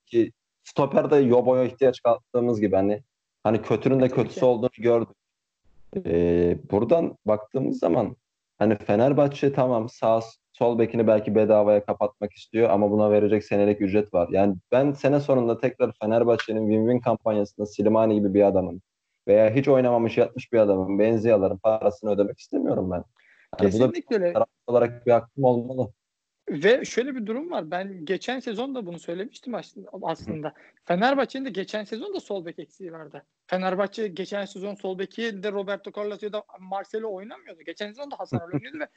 Ki 0.06 0.32
stoperde 0.62 1.16
Yobo'ya 1.16 1.64
ihtiyaç 1.64 2.00
kaldığımız 2.02 2.60
gibi 2.60 2.76
hani 2.76 3.02
hani 3.42 3.62
kötünün 3.62 4.00
de 4.00 4.08
Tabii 4.08 4.22
kötüsü 4.22 4.44
olduğunu 4.44 4.70
gördük. 4.78 5.16
Ee, 6.06 6.58
buradan 6.70 7.16
baktığımız 7.24 7.78
zaman 7.78 8.16
hani 8.58 8.78
Fenerbahçe 8.78 9.52
tamam 9.52 9.88
sağ 9.88 10.20
sol 10.60 10.78
bekini 10.78 11.06
belki 11.06 11.34
bedavaya 11.34 11.84
kapatmak 11.84 12.32
istiyor 12.32 12.70
ama 12.70 12.90
buna 12.90 13.10
verecek 13.10 13.44
senelik 13.44 13.80
ücret 13.80 14.14
var. 14.14 14.28
Yani 14.32 14.56
ben 14.72 14.92
sene 14.92 15.20
sonunda 15.20 15.58
tekrar 15.58 15.92
Fenerbahçe'nin 16.00 16.70
win-win 16.70 17.00
kampanyasında 17.00 17.66
Slimani 17.66 18.14
gibi 18.14 18.34
bir 18.34 18.42
adamın 18.42 18.82
veya 19.28 19.54
hiç 19.54 19.68
oynamamış 19.68 20.18
yatmış 20.18 20.52
bir 20.52 20.58
adamın 20.58 20.98
Benziyaların 20.98 21.58
parasını 21.58 22.10
ödemek 22.10 22.38
istemiyorum 22.38 22.90
ben. 22.90 23.00
Da 23.00 23.56
Kesinlikle 23.56 24.16
öyle. 24.16 24.34
olarak 24.66 25.06
bir 25.06 25.12
hakkım 25.12 25.44
olmalı. 25.44 25.92
Ve 26.48 26.84
şöyle 26.84 27.14
bir 27.14 27.26
durum 27.26 27.50
var. 27.50 27.70
Ben 27.70 28.04
geçen 28.04 28.40
sezon 28.40 28.74
da 28.74 28.86
bunu 28.86 28.98
söylemiştim 28.98 29.54
aslında. 30.02 30.52
Fenerbahçe'nin 30.84 31.44
de 31.44 31.50
geçen 31.50 31.84
sezon 31.84 32.14
da 32.14 32.20
sol 32.20 32.44
bek 32.44 32.58
eksiği 32.58 32.92
vardı. 32.92 33.24
Fenerbahçe 33.46 34.08
geçen 34.08 34.44
sezon 34.44 34.74
sol 34.74 34.98
beki 34.98 35.42
de 35.42 35.52
Roberto 35.52 35.90
Carlos 36.00 36.22
ya 36.22 36.32
da 36.32 36.42
Marcelo 36.60 37.14
oynamıyordu. 37.14 37.62
Geçen 37.66 37.86
sezon 37.86 38.10
da 38.10 38.18
Hasan 38.18 38.40
oynuyordu 38.52 38.78
ve 38.80 38.88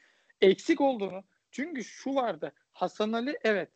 eksik 0.41 0.81
olduğunu. 0.81 1.23
Çünkü 1.53 1.83
şu 1.83 2.15
vardı. 2.15 2.51
Hasan 2.73 3.13
Ali 3.13 3.39
evet 3.43 3.69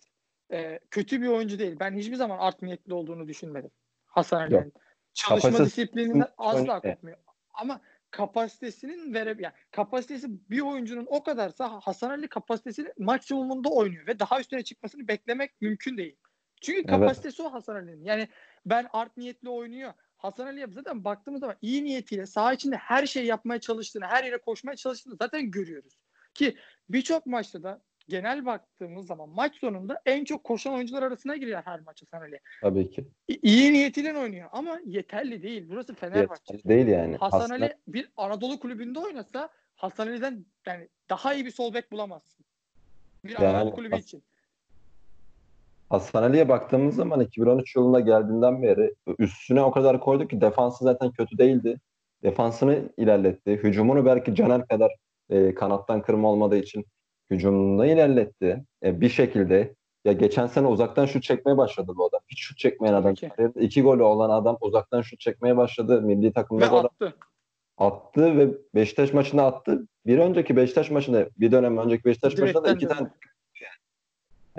e, 0.51 0.79
kötü 0.91 1.21
bir 1.21 1.27
oyuncu 1.27 1.59
değil. 1.59 1.75
Ben 1.79 1.93
hiçbir 1.97 2.15
zaman 2.15 2.37
art 2.39 2.61
niyetli 2.61 2.93
olduğunu 2.93 3.27
düşünmedim. 3.27 3.71
Hasan 4.05 4.41
Ali'nin. 4.41 4.73
Çalışma 5.13 5.51
Kapasite... 5.51 5.65
disiplininden 5.65 6.27
asla 6.37 6.81
kopmuyor. 6.81 7.17
Ama 7.53 7.81
kapasitesinin 8.11 9.13
vere 9.13 9.35
yani 9.39 9.53
kapasitesi 9.71 10.27
bir 10.49 10.61
oyuncunun 10.61 11.07
o 11.09 11.23
kadarsa 11.23 11.79
Hasan 11.83 12.09
Ali 12.09 12.27
kapasitesinin 12.27 12.93
maksimumunda 12.97 13.69
oynuyor 13.69 14.07
ve 14.07 14.19
daha 14.19 14.39
üstüne 14.39 14.63
çıkmasını 14.63 15.07
beklemek 15.07 15.61
mümkün 15.61 15.97
değil. 15.97 16.15
Çünkü 16.61 16.85
kapasitesi 16.85 17.41
evet. 17.41 17.51
o 17.51 17.53
Hasan 17.53 17.75
Ali'nin. 17.75 18.03
Yani 18.03 18.27
ben 18.65 18.87
art 18.93 19.17
niyetli 19.17 19.49
oynuyor. 19.49 19.93
Hasan 20.17 20.47
Ali 20.47 20.65
zaten 20.73 21.03
baktığımız 21.03 21.39
zaman 21.39 21.55
iyi 21.61 21.83
niyetiyle 21.83 22.25
saha 22.25 22.53
içinde 22.53 22.75
her 22.75 23.05
şey 23.05 23.25
yapmaya 23.25 23.59
çalıştığını, 23.59 24.05
her 24.05 24.23
yere 24.23 24.37
koşmaya 24.37 24.75
çalıştığını 24.75 25.15
zaten 25.15 25.51
görüyoruz. 25.51 25.93
Ki 26.37 26.55
birçok 26.89 27.25
maçta 27.25 27.63
da 27.63 27.81
genel 28.07 28.45
baktığımız 28.45 29.07
zaman 29.07 29.29
maç 29.29 29.55
sonunda 29.55 30.01
en 30.05 30.23
çok 30.23 30.43
koşan 30.43 30.73
oyuncular 30.73 31.03
arasına 31.03 31.35
giriyor 31.35 31.61
her 31.65 31.79
maç 31.79 32.01
Hasan 32.01 32.25
Ali. 32.25 32.39
Tabii 32.61 32.91
ki. 32.91 33.07
İyi 33.27 33.73
niyetiyle 33.73 34.17
oynuyor 34.17 34.49
ama 34.51 34.79
yeterli 34.85 35.43
değil. 35.43 35.65
Burası 35.69 35.93
Fenerbahçe. 35.93 36.53
Yeterli 36.53 36.69
değil 36.69 36.87
yani. 36.87 37.17
Hasan 37.17 37.39
Aslında... 37.39 37.65
Ali 37.65 37.73
bir 37.87 38.09
Anadolu 38.17 38.59
kulübünde 38.59 38.99
oynasa 38.99 39.49
Hasan 39.75 40.07
Ali'den 40.07 40.45
yani 40.65 40.89
daha 41.09 41.33
iyi 41.33 41.45
bir 41.45 41.51
sol 41.51 41.73
bek 41.73 41.91
bulamazsın. 41.91 42.45
Bir 43.25 43.39
yani, 43.39 43.47
Anadolu 43.47 43.75
kulübü 43.75 43.95
Has- 43.95 44.03
için. 44.03 44.23
Hasan 45.89 46.23
Ali'ye 46.23 46.49
baktığımız 46.49 46.95
zaman 46.95 47.19
2013 47.19 47.75
yılında 47.75 47.99
geldiğinden 47.99 48.61
beri 48.61 48.95
üstüne 49.19 49.61
o 49.61 49.71
kadar 49.71 49.99
koydu 49.99 50.27
ki 50.27 50.41
defansı 50.41 50.83
zaten 50.83 51.11
kötü 51.11 51.37
değildi. 51.37 51.79
Defansını 52.23 52.89
ilerletti. 52.97 53.51
Hücumunu 53.51 54.05
belki 54.05 54.35
Caner 54.35 54.67
kadar 54.67 54.91
e, 55.29 55.53
kanattan 55.53 56.01
kırma 56.01 56.31
olmadığı 56.31 56.57
için 56.57 56.85
hücumunda 57.29 57.85
ilerletti. 57.85 58.63
E, 58.83 59.01
bir 59.01 59.09
şekilde 59.09 59.75
ya 60.05 60.13
geçen 60.13 60.47
sene 60.47 60.67
uzaktan 60.67 61.05
şut 61.05 61.23
çekmeye 61.23 61.57
başladı 61.57 61.93
bu 61.97 62.05
adam. 62.05 62.19
Hiç 62.27 62.39
şut 62.39 62.57
çekmeyen 62.57 62.93
adam. 62.93 63.13
Ki. 63.13 63.31
İki 63.55 63.81
golü 63.81 64.03
olan 64.03 64.29
adam 64.29 64.57
uzaktan 64.61 65.01
şut 65.01 65.19
çekmeye 65.19 65.57
başladı. 65.57 66.01
Milli 66.01 66.33
takımda 66.33 66.71
ve 66.71 66.75
attı. 66.75 67.13
Attı 67.77 68.37
ve 68.37 68.49
Beşiktaş 68.75 69.13
maçında 69.13 69.45
attı. 69.45 69.87
Bir 70.05 70.19
önceki 70.19 70.55
Beşiktaş 70.55 70.91
maçında 70.91 71.29
bir 71.37 71.51
dönem 71.51 71.77
önceki 71.77 72.05
Beşiktaş 72.05 72.37
Direkten 72.37 72.61
maçında 72.61 72.75
iki 72.75 72.87
tane 72.87 73.09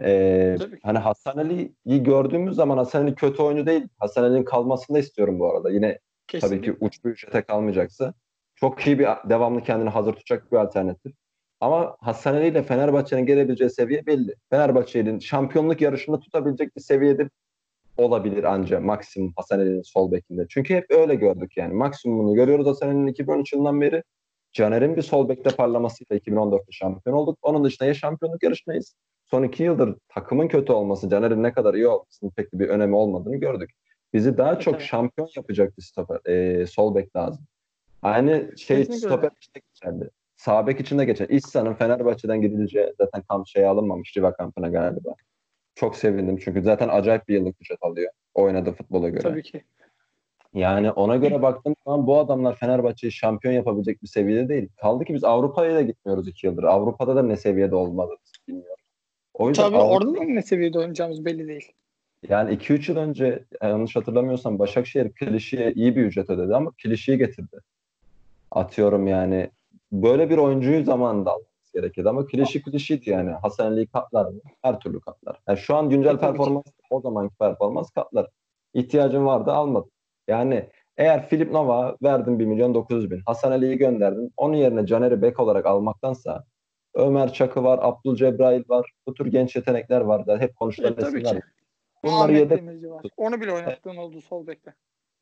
ee, 0.03 0.57
hani 0.83 0.99
Hasan 0.99 1.37
Ali'yi 1.37 2.03
gördüğümüz 2.03 2.57
zaman 2.57 2.77
Hasan 2.77 3.03
Ali 3.03 3.15
kötü 3.15 3.43
oyuncu 3.43 3.67
değil. 3.67 3.89
Hasan 3.99 4.23
Ali'nin 4.23 4.45
kalmasını 4.45 4.95
da 4.95 4.99
istiyorum 4.99 5.39
bu 5.39 5.53
arada. 5.53 5.71
Yine 5.71 5.99
Kesinlikle. 6.27 6.57
tabii 6.57 6.79
ki 6.79 6.85
uç 6.85 7.05
bir 7.05 7.11
ücrete 7.11 7.43
kalmayacaksa. 7.43 8.15
Çok 8.61 8.87
iyi 8.87 8.99
bir 8.99 9.07
devamlı 9.29 9.62
kendini 9.62 9.88
hazır 9.88 10.12
tutacak 10.12 10.53
bir 10.53 10.57
alternatif. 10.57 11.12
Ama 11.61 11.97
Hasan 12.00 12.35
Ali 12.35 12.47
ile 12.47 12.62
Fenerbahçe'nin 12.62 13.27
gelebileceği 13.27 13.71
seviye 13.71 14.07
belli. 14.07 14.35
Fenerbahçe'nin 14.50 15.19
şampiyonluk 15.19 15.81
yarışında 15.81 16.21
tutabilecek 16.21 16.77
bir 16.77 16.81
seviyede 16.81 17.31
olabilir 17.97 18.45
ancak 18.45 18.83
maksimum 18.83 19.33
Hasan 19.37 19.59
Ali'nin 19.61 19.83
sol 19.83 20.12
bekinde. 20.12 20.47
Çünkü 20.49 20.75
hep 20.75 20.91
öyle 20.91 21.15
gördük 21.15 21.57
yani. 21.57 21.75
Maksimumunu 21.75 22.35
görüyoruz 22.35 22.67
Hasan 22.67 22.88
Ali'nin 22.88 23.07
2013 23.07 23.53
yılından 23.53 23.81
beri. 23.81 24.03
Caner'in 24.53 24.97
bir 24.97 25.03
sol 25.03 25.29
bekte 25.29 25.50
parlamasıyla 25.50 26.17
2014'te 26.17 26.73
şampiyon 26.73 27.17
olduk. 27.17 27.38
Onun 27.43 27.65
dışında 27.65 27.88
ya 27.88 27.95
şampiyonluk 27.95 28.43
yarışmayız. 28.43 28.95
Son 29.27 29.43
iki 29.43 29.62
yıldır 29.62 29.97
takımın 30.09 30.49
kötü 30.49 30.73
olması, 30.73 31.11
Caner'in 31.11 31.43
ne 31.43 31.53
kadar 31.53 31.75
iyi 31.75 31.88
olmasının 31.88 32.31
pek 32.31 32.53
bir 32.53 32.69
önemi 32.69 32.97
olmadığını 32.97 33.37
gördük. 33.37 33.71
Bizi 34.12 34.38
daha 34.38 34.59
çok 34.59 34.81
şampiyon 34.81 35.29
yapacak 35.37 35.79
bir 35.79 35.83
stoper, 35.83 36.33
e, 36.33 36.67
sol 36.67 36.95
bek 36.95 37.17
lazım. 37.17 37.47
Aynı 38.02 38.59
şey 38.59 38.76
Kesinlikle 38.76 39.09
stoper 39.09 39.31
işte 39.40 39.61
geçerli. 39.61 40.11
Sağ 40.37 40.67
bek 40.67 40.81
için 40.81 40.99
de 40.99 41.05
geçer. 41.05 41.28
İhsan'ın 41.28 41.75
Fenerbahçe'den 41.75 42.40
gidileceği 42.40 42.93
zaten 42.99 43.23
kamp 43.23 43.47
şey 43.47 43.67
alınmamış 43.67 44.17
Riva 44.17 44.33
kampına 44.33 44.69
galiba. 44.69 45.14
Çok 45.75 45.97
sevindim 45.97 46.38
çünkü 46.45 46.62
zaten 46.62 46.88
acayip 46.88 47.28
bir 47.28 47.35
yıllık 47.35 47.57
ücret 47.61 47.78
alıyor. 47.81 48.11
Oynadığı 48.35 48.73
futbola 48.73 49.09
göre. 49.09 49.23
Tabii 49.23 49.43
ki. 49.43 49.64
Yani 50.55 50.90
ona 50.90 51.17
göre 51.17 51.43
baktığım 51.43 51.75
zaman 51.85 52.07
bu 52.07 52.19
adamlar 52.19 52.57
Fenerbahçe'yi 52.57 53.12
şampiyon 53.12 53.55
yapabilecek 53.55 54.02
bir 54.02 54.09
seviyede 54.09 54.49
değil. 54.49 54.69
Kaldı 54.76 55.05
ki 55.05 55.14
biz 55.14 55.25
Avrupa'ya 55.25 55.75
da 55.75 55.83
gitmiyoruz 55.83 56.28
iki 56.28 56.47
yıldır. 56.47 56.62
Avrupa'da 56.62 57.17
da 57.17 57.23
ne 57.23 57.37
seviyede 57.37 57.75
olmadığımızı 57.75 58.33
bilmiyoruz. 58.49 58.85
O 59.35 59.49
yüzden 59.49 59.62
Tabii 59.62 59.76
Avrupa... 59.76 59.95
orada 59.95 60.21
da 60.21 60.25
ne 60.25 60.43
seviyede 60.43 60.78
oynayacağımız 60.78 61.25
belli 61.25 61.49
değil. 61.49 61.73
Yani 62.28 62.55
2-3 62.55 62.90
yıl 62.90 62.99
önce 62.99 63.45
yanlış 63.62 63.97
hatırlamıyorsam 63.97 64.59
Başakşehir 64.59 65.12
Kilişi'ye 65.12 65.73
iyi 65.73 65.97
bir 65.97 66.05
ücret 66.05 66.31
ödedi 66.31 66.55
ama 66.55 66.73
Kilişi'yi 66.78 67.19
getirdi. 67.19 67.57
Atıyorum 68.50 69.07
yani 69.07 69.50
böyle 69.93 70.31
bir 70.31 70.38
oyuncuyu 70.38 70.85
zamanında 70.85 71.31
almamız 71.31 71.73
gerekirdi 71.75 72.09
ama 72.09 72.26
klişi 72.26 72.62
klişiydi 72.62 73.11
yani. 73.11 73.31
Hasan 73.31 73.67
Ali 73.67 73.87
katlar 73.87 74.26
mı? 74.26 74.40
Her 74.62 74.81
türlü 74.81 75.00
katlar. 75.00 75.40
Yani 75.49 75.59
şu 75.59 75.76
an 75.76 75.90
güncel 75.90 76.19
performans 76.19 76.64
o 76.90 77.00
zamanki 77.00 77.35
performans 77.37 77.90
katlar. 77.90 78.26
İhtiyacın 78.75 79.26
vardı 79.26 79.52
almadın. 79.52 79.90
Yani 80.28 80.69
eğer 80.97 81.28
Filip 81.28 81.52
Nova 81.52 81.97
verdin 82.02 82.38
1 82.38 82.47
milyon 82.47 82.75
900 82.75 83.11
bin. 83.11 83.23
Hasan 83.26 83.52
Ali'yi 83.52 83.78
gönderdin. 83.78 84.33
Onun 84.37 84.55
yerine 84.55 84.87
Caner'i 84.87 85.23
bek 85.23 85.40
olarak 85.40 85.67
almaktansa 85.67 86.45
Ömer 86.95 87.33
Çakı 87.33 87.64
var, 87.64 87.78
Abdul 87.83 88.17
Cebrail 88.17 88.62
var. 88.69 88.93
Bu 89.07 89.14
tür 89.14 89.26
genç 89.26 89.57
yetenekler 89.57 90.00
var 90.00 90.26
da 90.26 90.38
hep 90.38 90.57
konuşulan 90.57 90.93
evet, 90.93 91.09
isimler. 91.09 91.43
Bunları 92.05 92.33
yedek 92.33 92.62
var. 92.64 93.02
Onu 93.17 93.40
bile 93.40 93.52
oynattığın 93.52 93.90
evet. 93.90 93.99
oldu 93.99 94.21
sol 94.21 94.47
bekte. 94.47 94.75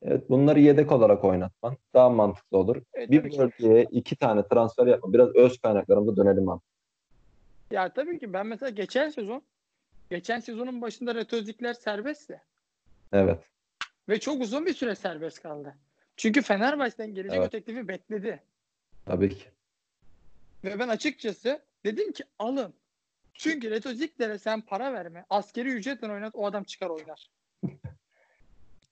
Evet 0.03 0.31
bunları 0.31 0.61
yedek 0.61 0.93
olarak 0.93 1.25
oynatman 1.25 1.76
daha 1.95 2.11
mantıklı 2.11 2.59
olur. 2.59 2.83
Evet, 2.95 3.11
bir 3.11 3.38
bölgeye 3.38 3.87
iki 3.91 4.17
tane 4.17 4.49
transfer 4.49 4.87
yapma. 4.87 5.12
Biraz 5.12 5.29
öz 5.29 5.59
kaynaklarımıza 5.59 6.17
dönelim 6.17 6.49
abi. 6.49 6.61
Ya 7.71 7.93
tabii 7.93 8.19
ki 8.19 8.33
ben 8.33 8.47
mesela 8.47 8.71
geçen 8.71 9.11
sezon 9.11 9.43
geçen 10.11 10.41
sezonun 10.41 10.83
başında 10.83 11.15
retozikler 11.15 11.75
serbestti. 11.75 12.43
Evet. 13.12 13.38
Ve 14.09 14.21
çok 14.21 14.43
uzun 14.43 14.67
bir 14.67 14.75
süre 14.75 14.95
serbest 14.95 15.43
kaldı. 15.43 15.75
Çünkü 16.17 16.43
Fenerbahçe'den 16.43 17.15
gelecek 17.15 17.38
evet. 17.38 17.49
o 17.49 17.50
teklifi 17.50 17.88
bekledi. 17.88 18.43
Tabii 19.07 19.29
ki. 19.29 19.45
Ve 20.65 20.79
ben 20.79 20.88
açıkçası 20.88 21.62
dedim 21.85 22.12
ki 22.12 22.25
alın. 22.38 22.75
Çünkü 23.35 23.71
retoziklere 23.71 24.38
sen 24.38 24.61
para 24.61 24.93
verme. 24.93 25.25
Askeri 25.31 25.69
ücretle 25.69 26.12
oynat 26.12 26.35
o 26.35 26.47
adam 26.47 26.65
çıkar 26.65 26.91
oynar. 26.91 27.31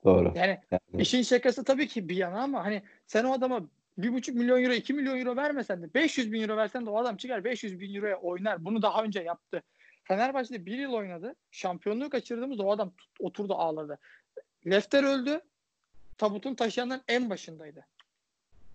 Doğru. 0.04 0.32
Yani, 0.37 0.58
yani 0.70 1.02
işin 1.02 1.23
şakası 1.23 1.64
tabii 1.64 1.88
ki 1.88 2.08
bir 2.08 2.16
yana 2.16 2.42
ama 2.42 2.64
hani 2.64 2.82
sen 3.06 3.25
o 3.25 3.32
adama 3.32 3.61
bir 3.99 4.12
buçuk 4.12 4.37
milyon 4.37 4.62
euro, 4.62 4.73
iki 4.73 4.94
milyon 4.94 5.18
euro 5.18 5.37
vermesen 5.37 5.82
de 5.82 5.94
500 5.94 6.32
bin 6.32 6.42
euro 6.42 6.56
versen 6.56 6.87
de 6.87 6.90
o 6.90 6.99
adam 6.99 7.16
çıkar 7.16 7.44
500 7.44 7.80
bin 7.80 7.94
euroya 7.94 8.16
oynar. 8.16 8.64
Bunu 8.64 8.82
daha 8.82 9.04
önce 9.04 9.20
yaptı. 9.20 9.62
Fenerbahçe'de 10.04 10.66
bir 10.66 10.78
yıl 10.78 10.92
oynadı. 10.92 11.34
Şampiyonluğu 11.50 12.11
kaçırdığımız 12.11 12.61
o 12.61 12.70
adam 12.70 12.90
tut, 12.90 13.11
oturdu 13.20 13.54
ağladı. 13.54 13.99
Lefter 14.66 15.04
öldü. 15.04 15.40
Tabutun 16.18 16.54
taşıyanların 16.54 17.02
en 17.08 17.30
başındaydı. 17.30 17.87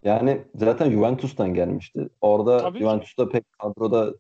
Yani 0.03 0.41
zaten 0.55 0.91
Juventus'tan 0.91 1.53
gelmişti. 1.53 2.09
Orada 2.21 2.57
Tabii 2.57 2.79
Juventus'ta 2.79 3.29
pek 3.29 3.51
kadroda 3.51 4.13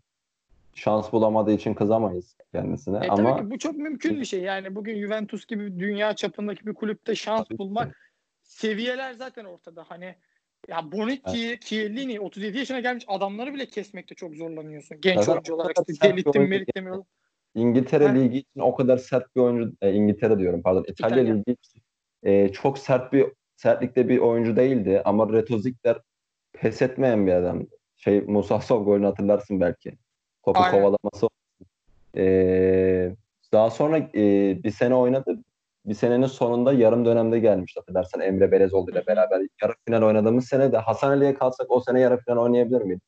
şans 0.79 1.13
bulamadığı 1.13 1.51
için 1.51 1.73
kızamayız 1.73 2.35
kendisine. 2.51 2.97
E, 2.97 3.09
ama 3.09 3.35
tabii 3.35 3.45
ki 3.45 3.51
bu 3.51 3.57
çok 3.59 3.75
mümkün 3.75 4.19
bir 4.19 4.25
şey. 4.25 4.41
Yani 4.41 4.75
bugün 4.75 5.01
Juventus 5.01 5.45
gibi 5.45 5.79
dünya 5.79 6.15
çapındaki 6.15 6.65
bir 6.65 6.73
kulüpte 6.73 7.15
şans 7.15 7.47
tabii 7.47 7.57
bulmak 7.57 7.87
ki. 7.87 7.95
seviyeler 8.43 9.13
zaten 9.13 9.45
ortada. 9.45 9.85
Hani 9.87 10.15
ya 10.67 10.91
Bonucci, 10.91 11.47
evet. 11.47 11.61
Chiellini 11.61 12.19
37 12.19 12.57
yaşına 12.57 12.79
gelmiş 12.79 13.05
adamları 13.07 13.53
bile 13.53 13.65
kesmekte 13.65 14.15
çok 14.15 14.35
zorlanıyorsun. 14.35 15.01
Genç 15.01 15.19
zaten 15.19 15.31
oyuncu 15.31 15.55
olarak 15.55 15.75
işte 15.89 16.09
delittim, 16.09 16.49
melittim. 16.49 17.03
İngiltere 17.55 18.07
ha. 18.07 18.13
Ligi 18.13 18.37
için 18.37 18.59
o 18.59 18.75
kadar 18.75 18.97
sert 18.97 19.35
bir 19.35 19.41
oyuncu, 19.41 19.75
e, 19.81 19.93
İngiltere 19.93 20.39
diyorum 20.39 20.61
pardon, 20.61 20.85
İtalya, 20.87 21.17
İtalya. 21.17 21.35
Ligi 21.35 21.51
için 21.51 21.81
e, 22.23 22.49
çok 22.49 22.77
sert 22.77 23.13
bir 23.13 23.25
sertlikte 23.55 24.09
bir 24.09 24.17
oyuncu 24.17 24.55
değildi 24.55 25.01
ama 25.05 25.33
Retozikler 25.33 25.97
pes 26.53 26.81
etmeyen 26.81 27.27
bir 27.27 27.31
adamdı. 27.31 27.69
Şey 27.97 28.21
Musa 28.21 28.61
Sov 28.61 28.85
golünü 28.85 29.05
hatırlarsın 29.05 29.61
belki. 29.61 29.97
Topu 30.53 30.59
Aynen. 30.59 30.71
kovalaması. 30.71 31.29
Ee, 32.17 33.15
daha 33.53 33.69
sonra 33.69 33.97
e, 33.97 34.23
bir 34.63 34.71
sene 34.71 34.95
oynadı. 34.95 35.37
Bir 35.85 35.93
senenin 35.93 36.25
sonunda 36.25 36.73
yarım 36.73 37.05
dönemde 37.05 37.39
gelmişti 37.39 37.79
hatırlarsan 37.79 38.21
Emre 38.21 38.51
Belezoğlu 38.51 38.91
ile 38.91 39.07
beraber. 39.07 39.41
Yarı 39.61 39.73
final 39.85 40.01
oynadığımız 40.01 40.45
sene 40.45 40.71
de 40.71 40.77
Hasan 40.77 41.09
Ali'ye 41.11 41.33
kalsak 41.33 41.71
o 41.71 41.79
sene 41.79 41.99
yarı 41.99 42.17
final 42.17 42.37
oynayabilir 42.37 42.81
miydik? 42.81 43.03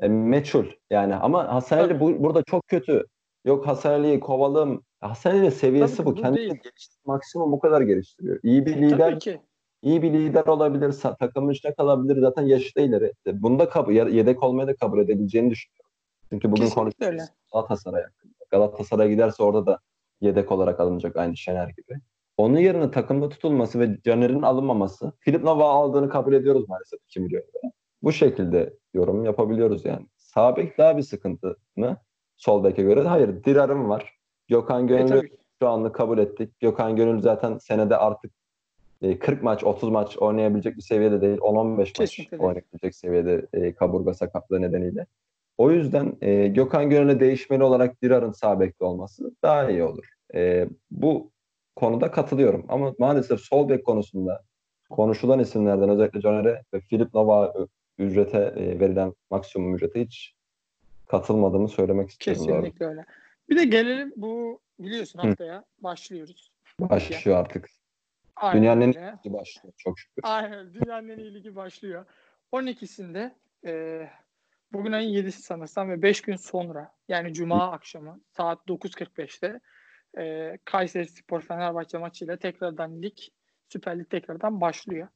E, 0.00 0.08
meçhul 0.08 0.64
yani 0.90 1.14
ama 1.14 1.54
Hasan 1.54 1.78
Ali 1.78 2.00
bu, 2.00 2.22
burada 2.22 2.42
çok 2.42 2.68
kötü. 2.68 3.06
Yok 3.44 3.66
Hasan 3.66 3.90
Ali'yi 3.90 4.20
kovalım. 4.20 4.82
Hasan 5.00 5.30
Ali'nin 5.30 5.50
seviyesi 5.50 5.96
Tabii 5.96 6.06
bu. 6.06 6.14
Kendini 6.14 6.60
maksimum 7.06 7.52
bu 7.52 7.58
kadar 7.58 7.80
geliştiriyor. 7.80 8.40
İyi 8.42 8.66
bir 8.66 8.76
lider. 8.76 8.98
Tabii 8.98 9.18
ki 9.18 9.40
iyi 9.82 10.02
bir 10.02 10.12
lider 10.12 10.46
olabilir, 10.46 10.94
takımın 11.20 11.52
içine 11.52 11.74
kalabilir. 11.74 12.20
Zaten 12.20 12.42
yaşı 12.42 12.76
da 12.76 12.80
ileri. 12.80 13.12
Bunu 13.26 13.58
da 13.58 13.68
kabul, 13.68 13.92
yedek 13.92 14.42
olmayı 14.42 14.68
da 14.68 14.76
kabul 14.76 14.98
edebileceğini 14.98 15.50
düşünüyorum. 15.50 15.77
Çünkü 16.30 16.52
bugün 16.52 16.68
konuşuyoruz 16.70 17.22
Galatasaray 17.52 18.02
hakkında. 18.02 18.34
Galatasaray'a 18.50 19.10
giderse 19.10 19.42
orada 19.42 19.66
da 19.66 19.78
yedek 20.20 20.52
olarak 20.52 20.80
alınacak 20.80 21.16
aynı 21.16 21.36
Şener 21.36 21.68
gibi. 21.68 22.00
Onun 22.36 22.58
yerine 22.58 22.90
takımda 22.90 23.28
tutulması 23.28 23.80
ve 23.80 23.98
Caner'in 24.04 24.42
alınmaması. 24.42 25.12
Filip 25.20 25.44
Nova 25.44 25.70
aldığını 25.70 26.08
kabul 26.08 26.32
ediyoruz 26.32 26.68
maalesef 26.68 27.00
2 27.04 27.20
milyon 27.20 27.40
lira. 27.40 27.72
Bu 28.02 28.12
şekilde 28.12 28.74
yorum 28.94 29.24
yapabiliyoruz 29.24 29.84
yani. 29.84 30.06
Sağ 30.16 30.56
bek 30.56 30.78
daha 30.78 30.96
bir 30.96 31.02
sıkıntı 31.02 31.56
mı? 31.76 31.96
Sol 32.36 32.64
beke 32.64 32.82
göre. 32.82 33.02
Hayır 33.02 33.44
Dirar'ım 33.44 33.88
var. 33.88 34.18
Gökhan 34.48 34.84
E, 34.84 34.86
Gönül'ü 34.86 35.08
tabii. 35.08 35.36
şu 35.62 35.68
anlık 35.68 35.94
kabul 35.94 36.18
ettik. 36.18 36.60
Gökhan 36.60 36.96
Gönül 36.96 37.20
zaten 37.20 37.58
senede 37.58 37.96
artık 37.96 38.32
e, 39.02 39.18
40 39.18 39.42
maç, 39.42 39.64
30 39.64 39.88
maç 39.90 40.18
oynayabilecek 40.18 40.76
bir 40.76 40.82
seviyede 40.82 41.20
değil. 41.20 41.38
10-15 41.38 41.78
maç 42.00 42.40
oynayabilecek 42.40 42.94
seviyede 42.94 43.46
e, 43.52 43.74
kaburga 43.74 44.14
sakatlığı 44.14 44.62
nedeniyle. 44.62 45.06
O 45.58 45.70
yüzden 45.70 46.16
e, 46.20 46.48
Gökhan 46.48 46.90
Gönül'e 46.90 47.20
değişmeli 47.20 47.62
olarak 47.62 48.02
Dirar'ın 48.02 48.32
sağ 48.32 48.60
bekte 48.60 48.84
olması 48.84 49.34
daha 49.42 49.70
iyi 49.70 49.82
olur. 49.82 50.04
E, 50.34 50.68
bu 50.90 51.30
konuda 51.76 52.10
katılıyorum. 52.10 52.64
Ama 52.68 52.94
maalesef 52.98 53.40
sol 53.40 53.68
bek 53.68 53.86
konusunda 53.86 54.42
konuşulan 54.90 55.38
isimlerden 55.38 55.88
özellikle 55.88 56.20
Caner'e 56.20 56.62
ve 56.74 56.80
Filip 56.80 57.14
Nova 57.14 57.54
ücrete 57.98 58.38
e, 58.38 58.80
verilen 58.80 59.14
maksimum 59.30 59.74
ücrete 59.74 60.00
hiç 60.00 60.34
katılmadığımı 61.06 61.68
söylemek 61.68 62.10
istiyorum. 62.10 62.42
doğru. 62.48 62.54
Kesinlikle 62.54 62.86
öyle. 62.86 63.04
Bir 63.48 63.56
de 63.56 63.64
gelelim 63.64 64.12
bu 64.16 64.60
biliyorsun 64.78 65.18
Hı. 65.18 65.26
haftaya 65.26 65.64
başlıyoruz. 65.80 66.52
Başlıyor 66.80 67.38
artık. 67.38 67.68
Aynen 68.36 68.62
Dünyanın 68.62 68.80
en 68.80 69.18
iyi 69.24 69.32
başlıyor 69.32 69.74
çok 69.76 69.98
şükür. 69.98 70.22
Aynen. 70.22 70.74
Dünyanın 70.74 71.08
en 71.08 71.18
iyi 71.18 71.34
ligi 71.34 71.56
başlıyor. 71.56 72.04
12'sinde 72.52 73.32
e, 73.66 74.02
bugün 74.72 74.92
ayın 74.92 75.14
7'si 75.14 75.42
sanırsam 75.42 75.90
ve 75.90 76.02
5 76.02 76.20
gün 76.20 76.36
sonra 76.36 76.92
yani 77.08 77.34
Cuma 77.34 77.72
akşamı 77.72 78.20
saat 78.36 78.66
9.45'te 78.68 79.60
e, 80.18 80.58
Kayseri 80.64 81.08
Spor 81.08 81.40
Fenerbahçe 81.40 81.98
maçıyla 81.98 82.36
tekrardan 82.36 83.02
lig 83.02 83.16
Süper 83.68 83.98
Lig 83.98 84.10
tekrardan 84.10 84.60
başlıyor. 84.60 85.08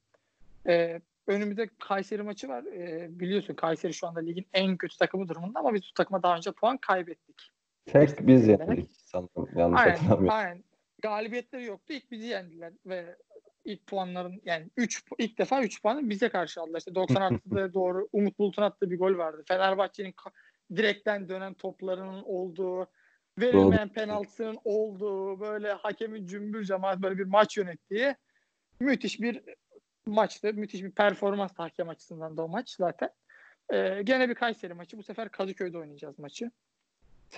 E, 0.66 1.00
önümüzde 1.26 1.68
Kayseri 1.78 2.22
maçı 2.22 2.48
var. 2.48 2.64
E, 2.64 3.08
biliyorsun 3.20 3.54
Kayseri 3.54 3.94
şu 3.94 4.06
anda 4.06 4.20
ligin 4.20 4.46
en 4.52 4.76
kötü 4.76 4.98
takımı 4.98 5.28
durumunda 5.28 5.58
ama 5.58 5.74
biz 5.74 5.82
bu 5.82 5.94
takıma 5.94 6.22
daha 6.22 6.36
önce 6.36 6.52
puan 6.52 6.76
kaybettik. 6.76 7.50
Tek 7.86 8.26
biz 8.26 8.48
yendik 8.48 8.90
sanırım 8.92 9.48
yanlış 9.56 9.80
Aynen, 9.80 9.96
hatırlamıyorum. 9.96 10.30
aynen. 10.30 10.64
Galibiyetleri 11.02 11.64
yoktu. 11.64 11.92
İlk 11.92 12.10
bizi 12.10 12.26
yendiler 12.26 12.72
ve 12.86 13.16
ilk 13.64 13.86
puanların 13.86 14.40
yani 14.44 14.70
3 14.76 15.04
ilk 15.18 15.38
defa 15.38 15.62
3 15.62 15.82
puanı 15.82 16.10
bize 16.10 16.28
karşı 16.28 16.60
aldılar. 16.60 16.78
İşte 16.78 16.94
90 16.94 17.22
artıda 17.22 17.74
doğru 17.74 18.08
Umut 18.12 18.38
Bulut'un 18.38 18.62
attığı 18.62 18.90
bir 18.90 18.98
gol 18.98 19.18
vardı. 19.18 19.42
Fenerbahçe'nin 19.48 20.14
direkten 20.76 21.28
dönen 21.28 21.54
toplarının 21.54 22.22
olduğu, 22.22 22.86
verilmeyen 23.38 23.88
penaltısının 23.88 24.58
olduğu, 24.64 25.40
böyle 25.40 25.72
hakemin 25.72 26.26
cümbür 26.26 26.64
cemaat 26.64 26.98
böyle 26.98 27.18
bir 27.18 27.24
maç 27.24 27.56
yönettiği 27.56 28.14
müthiş 28.80 29.20
bir 29.20 29.42
maçtı. 30.06 30.54
Müthiş 30.54 30.82
bir 30.82 30.90
performans 30.90 31.58
hakem 31.58 31.88
açısından 31.88 32.36
da 32.36 32.42
o 32.42 32.48
maç 32.48 32.70
zaten. 32.70 33.10
Ee, 33.72 34.02
gene 34.04 34.28
bir 34.28 34.34
Kayseri 34.34 34.74
maçı. 34.74 34.98
Bu 34.98 35.02
sefer 35.02 35.28
Kadıköy'de 35.28 35.78
oynayacağız 35.78 36.18
maçı. 36.18 36.44
Ve 36.44 36.50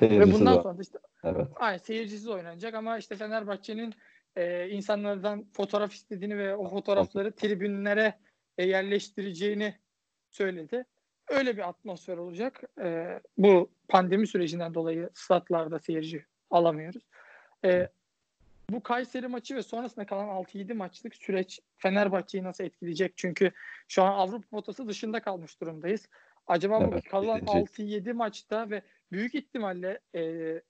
Seyircisiz 0.09 0.41
bundan 0.41 0.57
var. 0.57 0.63
sonra 0.63 0.83
işte 0.83 0.99
Evet. 1.25 1.47
Aynen 1.57 1.79
seyircisiz 1.79 2.29
oynanacak 2.29 2.75
ama 2.75 2.99
işte 2.99 3.17
Fenerbahçe'nin 3.17 3.95
e, 4.37 4.69
insanlardan 4.69 5.47
fotoğraf 5.53 5.93
istediğini 5.93 6.39
ve 6.39 6.57
o 6.57 6.69
fotoğrafları 6.69 7.33
tribünlere 7.33 8.15
e, 8.59 8.67
yerleştireceğini 8.67 9.75
söyledi. 10.31 10.85
Öyle 11.29 11.57
bir 11.57 11.69
atmosfer 11.69 12.17
olacak. 12.17 12.63
E, 12.83 13.21
bu 13.39 13.71
pandemi 13.89 14.27
sürecinden 14.27 14.75
dolayı 14.75 15.11
statlarda 15.15 15.79
seyirci 15.79 16.27
alamıyoruz. 16.51 17.03
E, 17.65 17.89
bu 18.71 18.83
Kayseri 18.83 19.29
maçı 19.29 19.57
ve 19.57 19.63
sonrasında 19.63 20.07
kalan 20.07 20.29
6-7 20.29 20.75
maçlık 20.75 21.15
süreç 21.15 21.61
Fenerbahçe'yi 21.77 22.45
nasıl 22.45 22.65
etkileyecek? 22.65 23.13
Çünkü 23.17 23.53
şu 23.89 24.03
an 24.03 24.13
Avrupa 24.13 24.49
potası 24.49 24.89
dışında 24.89 25.21
kalmış 25.21 25.61
durumdayız. 25.61 26.09
Acaba 26.47 26.81
bu 26.81 26.93
Evet, 26.93 27.05
kalan 27.05 27.35
yedinci. 27.35 27.53
6-7 27.53 28.13
maçta 28.13 28.71
ve 28.71 28.83
büyük 29.13 29.35
ihtimalle 29.35 30.01
e, 30.15 30.23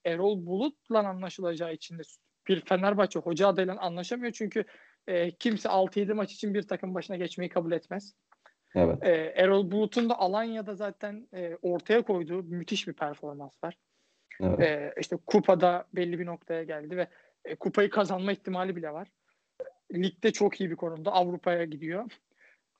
Erol 0.05 0.45
Bulut'la 0.45 1.07
anlaşılacağı 1.07 1.73
için 1.73 1.99
de 1.99 2.03
bir 2.47 2.61
Fenerbahçe 2.61 3.19
hoca 3.19 3.47
adayla 3.47 3.77
anlaşamıyor. 3.77 4.31
Çünkü 4.31 4.65
e, 5.07 5.31
kimse 5.31 5.69
6-7 5.69 6.13
maç 6.13 6.33
için 6.33 6.53
bir 6.53 6.67
takım 6.67 6.95
başına 6.95 7.15
geçmeyi 7.15 7.49
kabul 7.49 7.71
etmez. 7.71 8.15
Evet. 8.75 9.03
E, 9.03 9.11
Erol 9.35 9.71
Bulut'un 9.71 10.09
da 10.09 10.19
Alanya'da 10.19 10.75
zaten 10.75 11.27
e, 11.33 11.57
ortaya 11.61 12.01
koyduğu 12.01 12.43
müthiş 12.43 12.87
bir 12.87 12.93
performans 12.93 13.63
var. 13.63 13.77
Evet. 14.41 14.59
E, 14.59 14.93
işte 14.99 15.17
kupada 15.25 15.87
belli 15.93 16.19
bir 16.19 16.25
noktaya 16.25 16.63
geldi 16.63 16.97
ve 16.97 17.07
e, 17.45 17.55
kupayı 17.55 17.89
kazanma 17.89 18.31
ihtimali 18.31 18.75
bile 18.75 18.93
var. 18.93 19.07
Ligde 19.93 20.31
çok 20.31 20.61
iyi 20.61 20.71
bir 20.71 20.75
konumda. 20.75 21.11
Avrupa'ya 21.11 21.63
gidiyor. 21.63 22.11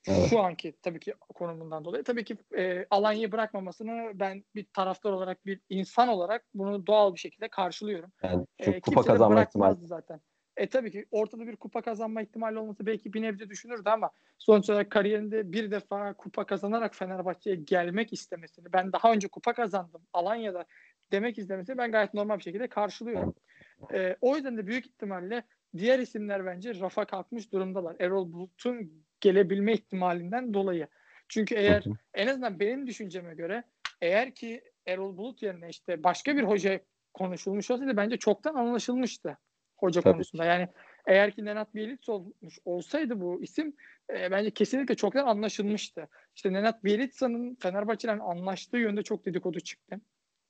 Evet. 0.08 0.30
Şu 0.30 0.40
anki 0.40 0.74
tabii 0.82 1.00
ki 1.00 1.14
konumundan 1.34 1.84
dolayı. 1.84 2.04
Tabii 2.04 2.24
ki 2.24 2.36
e, 2.56 2.86
Alanya'yı 2.90 3.32
bırakmamasını 3.32 4.10
ben 4.14 4.44
bir 4.54 4.66
taraftar 4.72 5.12
olarak, 5.12 5.46
bir 5.46 5.60
insan 5.68 6.08
olarak 6.08 6.44
bunu 6.54 6.86
doğal 6.86 7.14
bir 7.14 7.18
şekilde 7.18 7.48
karşılıyorum. 7.48 8.12
Yani 8.22 8.46
E, 8.58 8.80
kupa 8.80 9.02
kazanma 9.02 9.42
ihtimali 9.42 9.86
zaten. 9.86 10.20
E 10.56 10.68
tabii 10.68 10.90
ki 10.90 11.06
ortada 11.10 11.46
bir 11.46 11.56
kupa 11.56 11.82
kazanma 11.82 12.22
ihtimali 12.22 12.58
olması 12.58 12.86
belki 12.86 13.12
bir 13.12 13.22
nebze 13.22 13.48
düşünürdü 13.48 13.90
ama 13.90 14.10
sonuç 14.38 14.70
olarak 14.70 14.90
kariyerinde 14.90 15.52
bir 15.52 15.70
defa 15.70 16.12
kupa 16.12 16.46
kazanarak 16.46 16.94
Fenerbahçe'ye 16.94 17.56
gelmek 17.56 18.12
istemesini, 18.12 18.72
ben 18.72 18.92
daha 18.92 19.12
önce 19.12 19.28
kupa 19.28 19.52
kazandım 19.52 20.02
Alanya'da 20.12 20.64
demek 21.12 21.38
istemesini 21.38 21.78
ben 21.78 21.92
gayet 21.92 22.14
normal 22.14 22.38
bir 22.38 22.42
şekilde 22.42 22.68
karşılıyorum. 22.68 23.34
E, 23.92 24.16
o 24.20 24.36
yüzden 24.36 24.56
de 24.56 24.66
büyük 24.66 24.86
ihtimalle 24.86 25.42
diğer 25.76 25.98
isimler 25.98 26.46
bence 26.46 26.80
rafa 26.80 27.04
kalkmış 27.04 27.52
durumdalar. 27.52 27.96
Erol 28.00 28.32
Bulut'un 28.32 29.04
gelebilme 29.26 29.72
ihtimalinden 29.72 30.54
dolayı. 30.54 30.86
Çünkü 31.28 31.54
eğer 31.54 31.84
Hı 31.84 31.90
hı. 31.90 31.94
en 32.14 32.26
azından 32.26 32.60
benim 32.60 32.86
düşünceme 32.86 33.34
göre 33.34 33.64
eğer 34.00 34.34
ki 34.34 34.62
Erol 34.86 35.16
Bulut 35.16 35.42
yerine 35.42 35.68
işte 35.68 36.04
başka 36.04 36.36
bir 36.36 36.42
hoca 36.42 36.80
konuşulmuş 37.14 37.70
olsaydı 37.70 37.96
bence 37.96 38.16
çoktan 38.16 38.54
anlaşılmıştı 38.54 39.38
hoca 39.76 40.00
Tabii 40.00 40.12
konusunda. 40.12 40.44
Yani 40.44 40.68
eğer 41.06 41.30
ki 41.30 41.44
Nenat 41.44 41.74
Bielic 41.74 42.12
olmuş 42.12 42.58
olsaydı 42.64 43.20
bu 43.20 43.42
isim 43.42 43.76
e, 44.10 44.30
bence 44.30 44.50
kesinlikle 44.50 44.94
çoktan 44.94 45.26
anlaşılmıştı. 45.26 46.08
İşte 46.36 46.52
Nenat 46.52 46.84
Bielitsa'nın 46.84 47.54
Fenerbahçe'yle 47.54 48.22
anlaştığı 48.22 48.78
yönde 48.78 49.02
çok 49.02 49.26
dedikodu 49.26 49.60
çıktı 49.60 50.00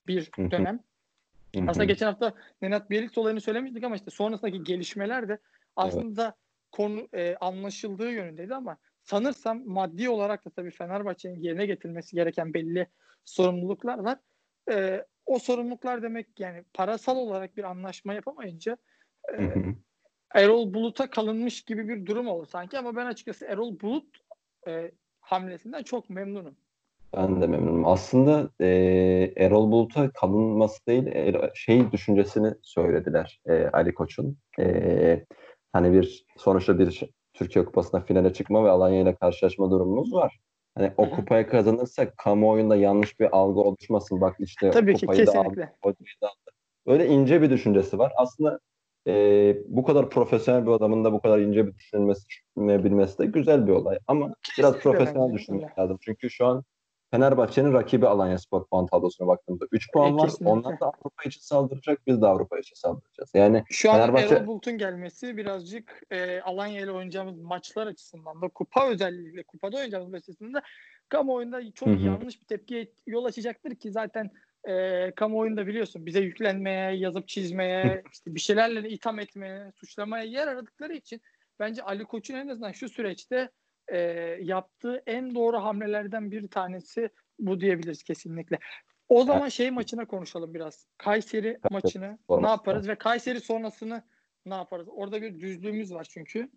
bir 0.07 0.31
dönem. 0.51 0.79
Hı 1.55 1.61
hı. 1.61 1.65
Aslında 1.67 1.85
geçen 1.85 2.05
hafta 2.05 2.33
Nenat 2.61 2.89
Bielic 2.89 3.21
olayını 3.21 3.41
söylemiştik 3.41 3.83
ama 3.83 3.95
işte 3.95 4.11
sonrasındaki 4.11 4.63
gelişmeler 4.63 5.29
de 5.29 5.37
aslında 5.75 6.35
konu 6.77 7.07
e, 7.13 7.35
anlaşıldığı 7.35 8.11
yönündeydi 8.11 8.55
ama 8.55 8.77
sanırsam 9.03 9.61
maddi 9.65 10.09
olarak 10.09 10.45
da 10.45 10.49
tabii 10.49 10.71
Fenerbahçe'nin 10.71 11.39
yerine 11.39 11.65
getirmesi 11.65 12.15
gereken 12.15 12.53
belli 12.53 12.87
sorumluluklar 13.25 13.99
var. 13.99 14.19
E, 14.71 15.05
o 15.25 15.39
sorumluluklar 15.39 16.03
demek 16.03 16.39
yani 16.39 16.63
parasal 16.73 17.17
olarak 17.17 17.57
bir 17.57 17.63
anlaşma 17.63 18.13
yapamayınca 18.13 18.77
e, 19.33 19.37
Hı 19.37 19.59
hı. 19.59 19.75
Erol 20.35 20.73
Bulut'a 20.73 21.09
kalınmış 21.09 21.61
gibi 21.61 21.89
bir 21.89 22.05
durum 22.05 22.27
oldu 22.27 22.45
sanki 22.45 22.77
ama 22.79 22.95
ben 22.95 23.05
açıkçası 23.05 23.45
Erol 23.45 23.79
Bulut 23.79 24.17
e, 24.67 24.91
hamlesinden 25.19 25.83
çok 25.83 26.09
memnunum. 26.09 26.55
Ben 27.15 27.41
de 27.41 27.47
memnunum. 27.47 27.87
Aslında 27.87 28.49
e, 28.61 28.67
Erol 29.37 29.71
Bulut'a 29.71 30.11
kalınması 30.11 30.85
değil, 30.87 31.07
e, 31.07 31.51
şey 31.55 31.91
düşüncesini 31.91 32.53
söylediler 32.61 33.41
e, 33.45 33.67
Ali 33.67 33.93
Koç'un. 33.93 34.37
E, 34.59 35.25
hani 35.73 35.93
bir 35.93 36.25
sonuçta 36.37 36.79
bir 36.79 37.03
Türkiye 37.33 37.65
Kupası'na 37.65 38.01
finale 38.01 38.33
çıkma 38.33 38.63
ve 38.65 38.69
Alanya 38.69 39.01
ile 39.01 39.15
karşılaşma 39.15 39.71
durumumuz 39.71 40.13
var. 40.13 40.39
Hani 40.75 40.91
o 40.97 41.09
kupayı 41.09 41.47
kazanırsak 41.47 42.17
kamuoyunda 42.17 42.75
yanlış 42.75 43.19
bir 43.19 43.37
algı 43.37 43.59
oluşmasın. 43.59 44.21
Bak 44.21 44.35
işte 44.39 44.71
Tabii 44.71 44.95
ki 44.95 45.05
kupayı 45.05 45.27
da 45.27 45.31
aldı, 45.31 45.49
kesinlikle. 45.83 46.21
da 46.21 46.27
aldı. 46.27 46.51
Öyle 46.85 47.07
ince 47.07 47.41
bir 47.41 47.49
düşüncesi 47.49 47.99
var. 47.99 48.13
Aslında 48.17 48.59
e, 49.07 49.55
bu 49.67 49.83
kadar 49.83 50.09
profesyonel 50.09 50.65
bir 50.65 50.71
adamın 50.71 51.03
da 51.03 51.13
bu 51.13 51.21
kadar 51.21 51.39
ince 51.39 51.67
bir 51.67 51.75
düşünmesi, 51.75 52.23
düşünebilmesi 52.29 53.19
de 53.19 53.25
güzel 53.25 53.67
bir 53.67 53.71
olay. 53.71 53.99
Ama 54.07 54.33
biraz 54.57 54.73
Kesinlikle 54.73 54.79
profesyonel 54.79 55.27
bence 55.27 55.39
düşünmek 55.39 55.79
lazım. 55.79 55.97
Çünkü 56.01 56.29
şu 56.29 56.45
an 56.45 56.63
Fenerbahçe'nin 57.11 57.73
rakibi 57.73 58.07
Alanya 58.07 58.37
Spor 58.37 58.67
puan 58.67 58.85
tablosuna 58.85 59.27
baktığımızda 59.27 59.65
3 59.71 59.91
puan 59.91 60.11
E, 60.13 60.15
var. 60.15 60.21
kesinlikle. 60.25 60.49
Onlar 60.51 60.79
da 60.79 60.85
Avrupa 60.85 61.23
için 61.25 61.41
saldıracak, 61.41 62.07
biz 62.07 62.21
de 62.21 62.27
Avrupa 62.27 62.59
için 62.59 62.75
saldıracağız. 62.75 63.31
Yani 63.33 63.63
Şu 63.69 63.91
an 63.91 63.99
Fenerbahçe- 63.99 64.35
Erol 64.35 64.47
Bulut'un 64.47 64.77
gelmesi 64.77 65.37
birazcık 65.37 66.01
e, 66.11 66.41
Alanya 66.41 66.81
ile 66.81 66.91
oynayacağımız 66.91 67.39
maçlar 67.39 67.87
açısından 67.87 68.41
da 68.41 68.47
kupa 68.47 68.87
özellikle 68.89 69.43
kupada 69.43 69.75
oynayacağımız 69.77 70.13
da 70.53 70.61
kamuoyunda 71.09 71.71
çok 71.71 71.89
Hı 71.89 71.93
hı. 71.93 71.99
yanlış 72.01 72.41
bir 72.41 72.45
tepkiye 72.45 72.91
yol 73.07 73.25
açacaktır 73.25 73.75
ki 73.75 73.91
zaten 73.91 74.31
e, 74.69 75.11
kamuoyunda 75.15 75.67
biliyorsun 75.67 76.05
bize 76.05 76.19
yüklenmeye, 76.19 76.91
yazıp 76.91 77.27
çizmeye, 77.27 78.03
işte 78.13 78.35
bir 78.35 78.39
şeylerle 78.39 78.89
itham 78.89 79.19
etmeye, 79.19 79.71
suçlamaya 79.75 80.23
yer 80.23 80.47
aradıkları 80.47 80.93
için 80.93 81.21
bence 81.59 81.83
Ali 81.83 82.05
Koç'un 82.05 82.35
en 82.35 82.47
azından 82.47 82.71
şu 82.71 82.89
süreçte 82.89 83.49
e, 83.87 83.97
yaptığı 84.41 85.03
en 85.05 85.35
doğru 85.35 85.57
hamlelerden 85.57 86.31
bir 86.31 86.47
tanesi 86.47 87.09
bu 87.39 87.59
diyebiliriz 87.59 88.03
kesinlikle. 88.03 88.59
O 89.09 89.23
zaman 89.23 89.49
şey 89.49 89.71
maçına 89.71 90.05
konuşalım 90.05 90.53
biraz. 90.53 90.85
Kayseri 90.97 91.59
maçını 91.71 92.17
Spor 92.23 92.43
ne 92.43 92.47
yaparız 92.47 92.87
ve 92.87 92.95
Kayseri 92.95 93.39
sonrasını 93.39 94.03
ne 94.45 94.55
yaparız? 94.55 94.87
Orada 94.91 95.21
bir 95.21 95.39
düzlüğümüz 95.39 95.93
var 95.93 96.07
çünkü. 96.09 96.49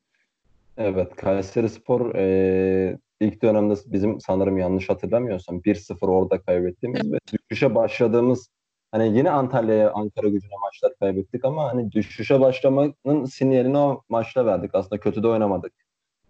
Evet, 0.77 1.16
Kayseri 1.16 1.69
Spor 1.69 2.14
e, 2.14 2.99
ilk 3.21 3.43
dönemde 3.43 3.75
bizim 3.87 4.21
sanırım 4.21 4.59
yanlış 4.59 4.88
hatırlamıyorsam 4.88 5.61
1-0 5.61 6.07
orada 6.07 6.43
kaybettiğimiz 6.43 7.12
ve 7.12 7.19
düşüşe 7.33 7.75
başladığımız 7.75 8.49
hani 8.93 9.16
yine 9.19 9.31
Antalya'ya, 9.31 9.93
Ankara 9.93 10.29
gücüne 10.29 10.55
maçlar 10.61 10.99
kaybettik 10.99 11.45
ama 11.45 11.73
hani 11.73 11.93
düşüşe 11.93 12.40
başlamanın 12.40 13.25
sinyalini 13.25 13.79
o 13.79 14.03
maçta 14.09 14.47
verdik. 14.47 14.75
Aslında 14.75 15.01
kötü 15.01 15.23
de 15.23 15.29
oynamadık. 15.29 15.73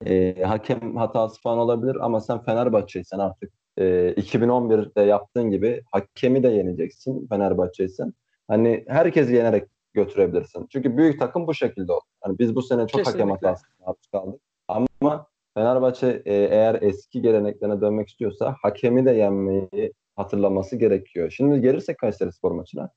E, 0.06 0.42
hakem 0.42 0.96
hatası 0.96 1.40
falan 1.40 1.58
olabilir 1.58 1.96
ama 2.00 2.20
sen 2.20 2.42
Fenerbahçe'ysen 2.42 3.18
artık 3.18 3.52
e, 3.78 4.14
2011'de 4.16 5.02
yaptığın 5.02 5.50
gibi 5.50 5.82
hakemi 5.92 6.42
de 6.42 6.48
yeneceksin 6.48 7.26
Fenerbahçe'ysen. 7.28 8.12
Hani 8.48 8.84
herkesi 8.88 9.34
yenerek 9.34 9.68
götürebilirsin. 9.94 10.66
Çünkü 10.72 10.96
büyük 10.96 11.18
takım 11.18 11.46
bu 11.46 11.54
şekilde 11.54 11.92
oldu. 11.92 12.04
Hani 12.20 12.38
biz 12.38 12.54
bu 12.54 12.62
sene 12.62 12.86
çok 12.86 13.00
hakem 13.00 13.12
Kesinlikle. 13.12 13.48
hatasına 13.48 13.70
maruz 13.86 14.06
kaldık. 14.12 14.40
Ama 14.68 15.26
Fenerbahçe 15.54 16.22
e, 16.24 16.34
eğer 16.34 16.82
eski 16.82 17.22
geleneklerine 17.22 17.80
dönmek 17.80 18.08
istiyorsa 18.08 18.56
hakemi 18.62 19.04
de 19.04 19.10
yenmeyi 19.10 19.92
hatırlaması 20.16 20.76
gerekiyor. 20.76 21.30
Şimdi 21.30 21.60
gelirsek 21.60 21.98
Kayseri 21.98 22.32
Spor 22.32 22.50
maçına. 22.52 22.90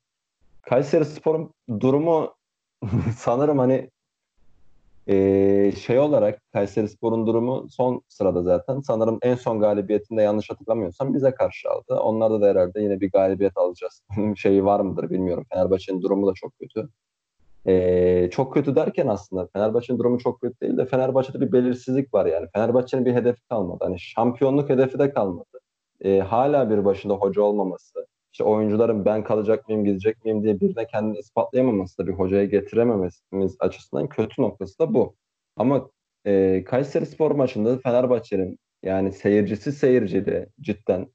Kayseri 0.62 1.06
Spor'un 1.06 1.54
durumu 1.80 2.36
sanırım 3.18 3.60
hani 3.60 3.90
e, 5.08 5.72
şey 5.72 6.00
olarak 6.00 6.42
Kayseri 6.54 6.90
Spor'un 6.90 7.28
durumu 7.28 7.68
son 7.70 8.02
sırada 8.08 8.44
zaten. 8.44 8.80
Sanırım 8.80 9.20
en 9.22 9.36
son 9.36 9.60
galibiyetinde 9.60 10.22
yanlış 10.22 10.50
hatırlamıyorsam 10.50 11.14
bize 11.14 11.32
karşı 11.32 11.70
aldı. 11.70 12.00
Onlarda 12.00 12.42
da 12.42 12.48
herhalde 12.48 12.82
yine 12.82 13.00
bir 13.02 13.12
galibiyet 13.12 13.58
alacağız. 13.58 14.02
Şeyi 14.38 14.66
var 14.66 14.80
mıdır 14.80 15.10
bilmiyorum. 15.10 15.46
Fenerbahçe'nin 15.54 16.02
durumu 16.02 16.28
da 16.28 16.34
çok 16.36 16.54
kötü. 16.60 16.90
Ee, 17.68 18.30
çok 18.32 18.54
kötü 18.54 18.76
derken 18.76 19.08
aslında 19.08 19.48
Fenerbahçe'nin 19.54 20.00
durumu 20.00 20.20
çok 20.20 20.42
kötü 20.42 20.60
değil 20.62 20.78
de 20.78 20.86
Fenerbahçe'de 20.86 21.42
bir 21.42 21.52
belirsizlik 21.52 22.14
var 22.14 22.26
yani. 22.26 22.48
Fenerbahçe'nin 22.54 23.06
bir 23.06 23.14
hedefi 23.14 23.42
kalmadı. 23.50 23.80
Hani 23.84 24.00
şampiyonluk 24.00 24.70
hedefi 24.70 25.00
de 25.00 25.14
kalmadı. 25.14 25.60
Ee, 26.02 26.20
hala 26.20 26.70
bir 26.70 26.86
başında 26.86 27.14
hoca 27.14 27.42
olmaması, 27.42 28.08
işte 28.34 28.44
oyuncuların 28.44 29.06
ben 29.06 29.24
kalacak 29.24 29.70
mıyım, 29.70 29.86
gidecek 29.86 30.26
miyim 30.26 30.44
diye 30.44 30.60
birine 30.60 30.88
kendini 30.88 31.18
ispatlayamaması 31.18 31.98
da 31.98 32.08
bir 32.08 32.14
hocaya 32.14 32.46
getiremememiz 32.46 33.56
açısından 33.60 34.08
kötü 34.08 34.42
noktası 34.42 34.80
da 34.80 34.94
bu. 34.94 35.16
Ama 35.58 35.90
e, 36.26 36.64
Kayseri 36.64 37.06
Spor 37.06 37.32
maçında 37.32 37.78
Fenerbahçe'nin 37.78 38.60
yani 38.84 39.12
seyircisi 39.12 39.72
seyircili 39.72 40.48
cidden 40.62 41.08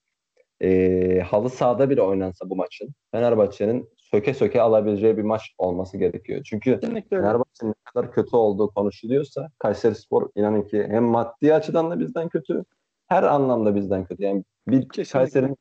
e, 0.62 1.20
halı 1.20 1.50
sahada 1.50 1.90
bile 1.90 2.02
oynansa 2.02 2.50
bu 2.50 2.56
maçın 2.56 2.88
Fenerbahçe'nin 3.12 3.88
söke 3.96 4.34
söke 4.34 4.60
alabileceği 4.60 5.16
bir 5.16 5.22
maç 5.22 5.54
olması 5.58 5.98
gerekiyor. 5.98 6.40
Çünkü. 6.44 6.80
Fenerbahçe'nin 7.10 7.70
ne 7.70 7.92
kadar 7.94 8.12
kötü 8.12 8.36
olduğu 8.36 8.70
konuşuluyorsa 8.70 9.48
Kayserispor 9.58 10.30
inanın 10.36 10.62
ki 10.62 10.86
hem 10.90 11.04
maddi 11.04 11.54
açıdan 11.54 11.90
da 11.90 12.00
bizden 12.00 12.28
kötü 12.28 12.64
her 13.06 13.22
anlamda 13.22 13.74
bizden 13.74 14.04
kötü. 14.04 14.22
Yani 14.22 14.44
bir. 14.68 14.88
Kayseri'nin 15.12 15.56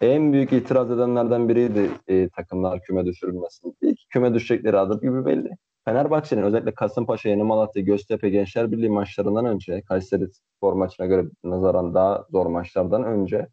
en 0.00 0.32
büyük 0.32 0.52
itiraz 0.52 0.90
edenlerden 0.90 1.48
biriydi 1.48 1.90
e, 2.08 2.28
takımlar 2.28 2.80
küme 2.82 3.06
düşürülmesinin. 3.06 3.76
İlk 3.82 3.98
küme 4.10 4.34
düşecekleri 4.34 4.78
adım 4.78 5.00
gibi 5.00 5.26
belli. 5.26 5.50
Fenerbahçe'nin 5.84 6.42
özellikle 6.42 6.74
Kasımpaşa, 6.74 7.28
Yeni 7.28 7.42
Malatya, 7.42 7.82
Göztepe, 7.82 8.30
Gençler 8.30 8.72
Birliği 8.72 8.90
maçlarından 8.90 9.44
önce 9.46 9.82
Kayseri 9.82 10.28
Spor 10.28 10.72
maçına 10.72 11.06
göre 11.06 11.24
nazaran 11.44 11.94
daha 11.94 12.26
zor 12.30 12.46
maçlardan 12.46 13.04
önce 13.04 13.48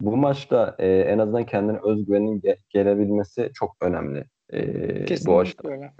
bu 0.00 0.16
maçta 0.16 0.76
e, 0.78 0.88
en 0.88 1.18
azından 1.18 1.46
kendine 1.46 1.78
özgüvenin 1.84 2.40
ge- 2.40 2.58
gelebilmesi 2.68 3.50
çok 3.54 3.76
önemli. 3.80 4.24
E, 4.52 5.26
bu 5.26 5.38
açıdan 5.38 5.72
öyle. 5.72 5.92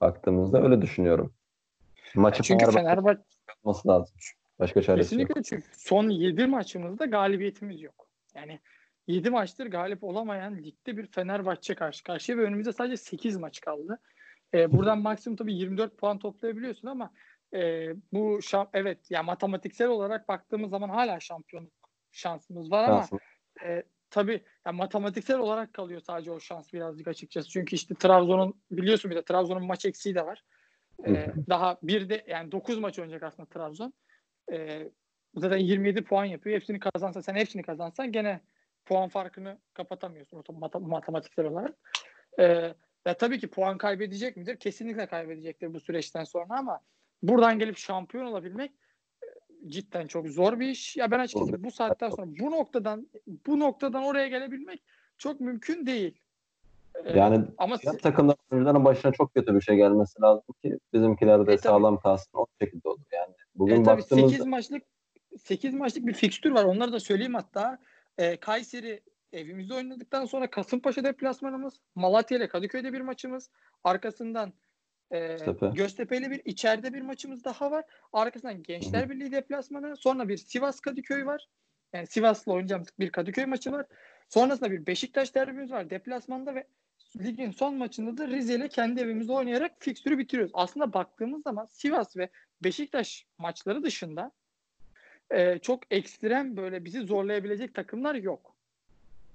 baktığımızda 0.00 0.62
öyle 0.62 0.82
düşünüyorum. 0.82 1.32
Maçı 2.14 2.42
Çünkü 2.42 2.64
Fenerbahçe 2.64 3.20
Fenerbahçe 3.64 3.88
lazım. 3.88 4.16
Başka 4.58 4.82
çaresi 4.82 5.14
yok. 5.14 5.28
kesinlikle 5.28 5.42
çünkü 5.42 5.66
son 5.78 6.08
7 6.08 6.46
maçımızda 6.46 7.04
galibiyetimiz 7.04 7.82
yok. 7.82 8.05
Yani 8.36 8.60
7 9.06 9.30
maçtır 9.30 9.66
galip 9.66 10.04
olamayan 10.04 10.56
ligde 10.56 10.96
bir 10.96 11.06
Fenerbahçe 11.06 11.74
karşı 11.74 12.04
karşıya 12.04 12.38
ve 12.38 12.42
önümüzde 12.42 12.72
sadece 12.72 12.96
8 12.96 13.36
maç 13.36 13.60
kaldı. 13.60 13.98
Ee, 14.54 14.72
buradan 14.72 14.98
maksimum 14.98 15.36
tabii 15.36 15.54
24 15.54 15.98
puan 15.98 16.18
toplayabiliyorsun 16.18 16.88
ama 16.88 17.12
e, 17.54 17.88
bu 18.12 18.42
şam, 18.42 18.70
evet 18.72 19.10
yani 19.10 19.26
matematiksel 19.26 19.88
olarak 19.88 20.28
baktığımız 20.28 20.70
zaman 20.70 20.88
hala 20.88 21.20
şampiyonluk 21.20 21.72
şansımız 22.10 22.70
var 22.70 22.84
ama 22.84 23.08
e, 23.64 23.82
tabii 24.10 24.44
yani 24.66 24.76
matematiksel 24.76 25.38
olarak 25.38 25.72
kalıyor 25.72 26.00
sadece 26.00 26.30
o 26.30 26.40
şans 26.40 26.72
birazcık 26.72 27.08
açıkçası. 27.08 27.48
Çünkü 27.48 27.76
işte 27.76 27.94
Trabzon'un 27.94 28.62
biliyorsun 28.70 29.10
bir 29.10 29.16
de 29.16 29.24
Trabzon'un 29.24 29.66
maç 29.66 29.86
eksiği 29.86 30.14
de 30.14 30.26
var. 30.26 30.42
E, 31.06 31.26
daha 31.48 31.78
bir 31.82 32.08
de 32.08 32.24
yani 32.28 32.52
9 32.52 32.78
maç 32.78 32.98
oynayacak 32.98 33.22
aslında 33.22 33.48
Trabzon. 33.48 33.92
E, 34.52 34.88
zaten 35.36 35.56
27 35.58 36.04
puan 36.04 36.24
yapıyor. 36.24 36.56
Hepsini 36.56 36.80
kazansa 36.80 37.22
sen 37.22 37.34
hepsini 37.34 37.62
kazansan 37.62 38.12
gene 38.12 38.40
puan 38.86 39.08
farkını 39.08 39.58
kapatamıyorsun 39.74 40.44
mat- 40.60 40.80
matematiksel 40.80 41.44
olarak. 41.46 41.74
E, 42.38 42.74
ve 43.06 43.14
tabii 43.18 43.38
ki 43.38 43.48
puan 43.48 43.78
kaybedecek 43.78 44.36
midir? 44.36 44.56
Kesinlikle 44.56 45.06
kaybedecektir 45.06 45.74
bu 45.74 45.80
süreçten 45.80 46.24
sonra 46.24 46.58
ama 46.58 46.80
buradan 47.22 47.58
gelip 47.58 47.76
şampiyon 47.76 48.26
olabilmek 48.26 48.70
e, 49.22 49.26
cidden 49.70 50.06
çok 50.06 50.26
zor 50.28 50.60
bir 50.60 50.68
iş. 50.68 50.96
Ya 50.96 51.10
ben 51.10 51.18
açıkçası 51.18 51.64
bu 51.64 51.70
saatten 51.70 52.10
sonra 52.10 52.26
bu 52.40 52.50
noktadan 52.50 53.08
bu 53.46 53.60
noktadan 53.60 54.02
oraya 54.04 54.28
gelebilmek 54.28 54.82
çok 55.18 55.40
mümkün 55.40 55.86
değil. 55.86 56.18
E, 57.04 57.18
Yani 57.18 57.44
ama 57.58 57.76
takımların 58.02 58.38
oyuncuların 58.52 58.84
başına 58.84 59.12
çok 59.12 59.34
kötü 59.34 59.54
bir 59.54 59.60
şey 59.60 59.76
gelmesi 59.76 60.22
lazım 60.22 60.44
ki 60.62 60.78
bizimkiler 60.92 61.46
de 61.46 61.52
E, 61.52 61.58
sağlam 61.58 62.00
kalsın 62.00 62.30
o 62.38 62.46
şekilde 62.62 62.88
olur. 62.88 63.00
Yani 63.12 63.34
bugün 63.54 63.74
E, 63.74 63.82
tabii 63.82 63.86
baktığımızda 64.00 64.28
8 64.30 64.46
maçlık 64.46 64.82
8 65.38 65.74
maçlık 65.74 66.06
bir 66.06 66.12
fikstür 66.12 66.50
var. 66.50 66.64
Onları 66.64 66.92
da 66.92 67.00
söyleyeyim 67.00 67.34
hatta. 67.34 67.78
E, 68.18 68.36
Kayseri 68.36 69.02
evimizde 69.32 69.74
oynadıktan 69.74 70.24
sonra 70.24 70.50
Kasımpaşa 70.50 71.04
deplasmanımız, 71.04 71.80
Malatya 71.94 72.38
ile 72.38 72.48
Kadıköy'de 72.48 72.92
bir 72.92 73.00
maçımız. 73.00 73.50
Arkasından 73.84 74.52
e, 75.10 75.26
Göztepe. 75.28 75.66
Göztepe 75.74 76.16
ile 76.16 76.30
bir 76.30 76.42
içeride 76.44 76.94
bir 76.94 77.00
maçımız 77.00 77.44
daha 77.44 77.70
var. 77.70 77.84
Arkasından 78.12 78.62
Gençler 78.62 79.04
Hı 79.04 79.10
Birliği 79.10 79.32
deplasmanı, 79.32 79.96
sonra 79.96 80.28
bir 80.28 80.36
Sivas 80.36 80.80
Kadıköy 80.80 81.26
var. 81.26 81.48
Yani 81.92 82.06
Sivas'la 82.06 82.52
oynayacağımız 82.52 82.88
bir 82.98 83.10
Kadıköy 83.10 83.44
maçı 83.44 83.72
var. 83.72 83.86
Sonrasında 84.28 84.70
bir 84.70 84.86
Beşiktaş 84.86 85.34
derbimiz 85.34 85.70
var 85.72 85.90
deplasmanda 85.90 86.54
ve 86.54 86.66
ligin 87.20 87.50
son 87.50 87.74
maçında 87.74 88.18
da 88.18 88.28
Rize 88.28 88.54
ile 88.54 88.68
kendi 88.68 89.00
evimizde 89.00 89.32
oynayarak 89.32 89.72
fikstürü 89.78 90.18
bitiriyoruz. 90.18 90.52
Aslında 90.54 90.92
baktığımız 90.92 91.42
zaman 91.42 91.66
Sivas 91.66 92.16
ve 92.16 92.28
Beşiktaş 92.64 93.26
maçları 93.38 93.82
dışında 93.82 94.32
e, 95.30 95.58
çok 95.58 95.80
ekstrem 95.90 96.56
böyle 96.56 96.84
bizi 96.84 97.00
zorlayabilecek 97.00 97.74
takımlar 97.74 98.14
yok. 98.14 98.54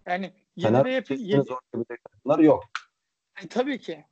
Yani 0.06 0.32
7 0.56 0.74
ve 0.86 0.92
yapı, 0.92 1.08
Fenerbahçe'nin 1.08 1.44
zor 1.44 1.58
yapabilecek 1.74 2.04
takımlar 2.04 2.40
yok. 2.40 2.64
e, 3.44 3.48
tabii 3.48 3.80
ki. 3.80 4.06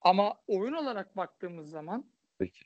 Ama 0.00 0.34
oyun 0.48 0.72
olarak 0.72 1.16
baktığımız 1.16 1.70
zaman 1.70 2.04
Peki. 2.38 2.60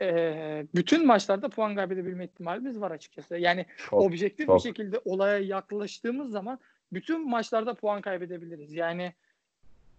e, 0.00 0.66
bütün 0.74 1.06
maçlarda 1.06 1.48
puan 1.48 1.74
kaybedebilme 1.74 2.24
ihtimalimiz 2.24 2.80
var 2.80 2.90
açıkçası. 2.90 3.36
Yani 3.36 3.66
Çok, 3.76 4.00
objektif 4.00 4.46
çok. 4.46 4.56
bir 4.56 4.62
şekilde 4.62 5.00
olaya 5.04 5.38
yaklaştığımız 5.38 6.30
zaman 6.30 6.58
bütün 6.92 7.30
maçlarda 7.30 7.74
puan 7.74 8.00
kaybedebiliriz. 8.00 8.72
Yani 8.72 9.12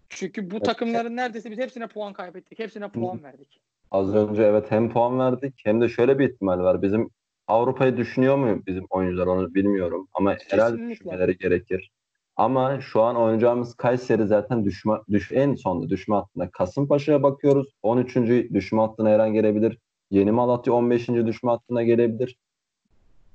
çünkü 0.10 0.52
bu 0.52 0.56
Evet. 0.56 0.66
takımların 0.66 1.16
neredeyse 1.16 1.52
biz 1.52 1.58
hepsine 1.60 1.88
puan 1.88 2.14
kaybettik. 2.14 2.60
Hepsine 2.60 2.90
puan 2.90 3.24
verdik. 3.24 3.60
Az 3.92 4.16
önce 4.16 4.44
evet 4.44 4.72
hem 4.72 4.90
puan 4.90 5.20
verdik 5.20 5.62
hem 5.64 5.82
de 5.82 5.90
şöyle 5.90 6.20
bir 6.20 6.30
ihtimal 6.30 6.60
var. 6.60 6.82
Bizim 6.82 7.10
Avrupa'yı 7.48 7.98
düşünüyor 7.98 8.38
mu 8.38 8.62
bizim 8.68 8.86
oyuncular 8.90 9.28
onu 9.28 9.54
bilmiyorum. 9.54 10.08
Ama 10.14 10.36
herhalde 10.50 10.72
Kesinlikle. 10.72 10.94
düşünmeleri 10.94 11.38
gerekir. 11.38 11.92
Ama 12.36 12.82
şu 12.82 13.02
an 13.02 13.16
oynayacağımız 13.16 13.76
Kayseri 13.76 14.28
zaten 14.28 14.66
düşme, 14.66 14.94
düş, 15.12 15.32
en 15.32 15.56
sonda 15.56 15.90
düşme 15.90 16.16
hattında. 16.16 16.50
Kasımpaşa'ya 16.50 17.24
bakıyoruz. 17.24 17.68
13. 17.84 18.16
düşme 18.54 18.82
hattına 18.82 19.10
her 19.10 19.20
an 19.20 19.34
gelebilir. 19.34 19.78
Yeni 20.12 20.32
Malatya 20.32 20.74
15. 20.74 21.08
düşme 21.08 21.52
hattına 21.52 21.84
gelebilir. 21.84 22.38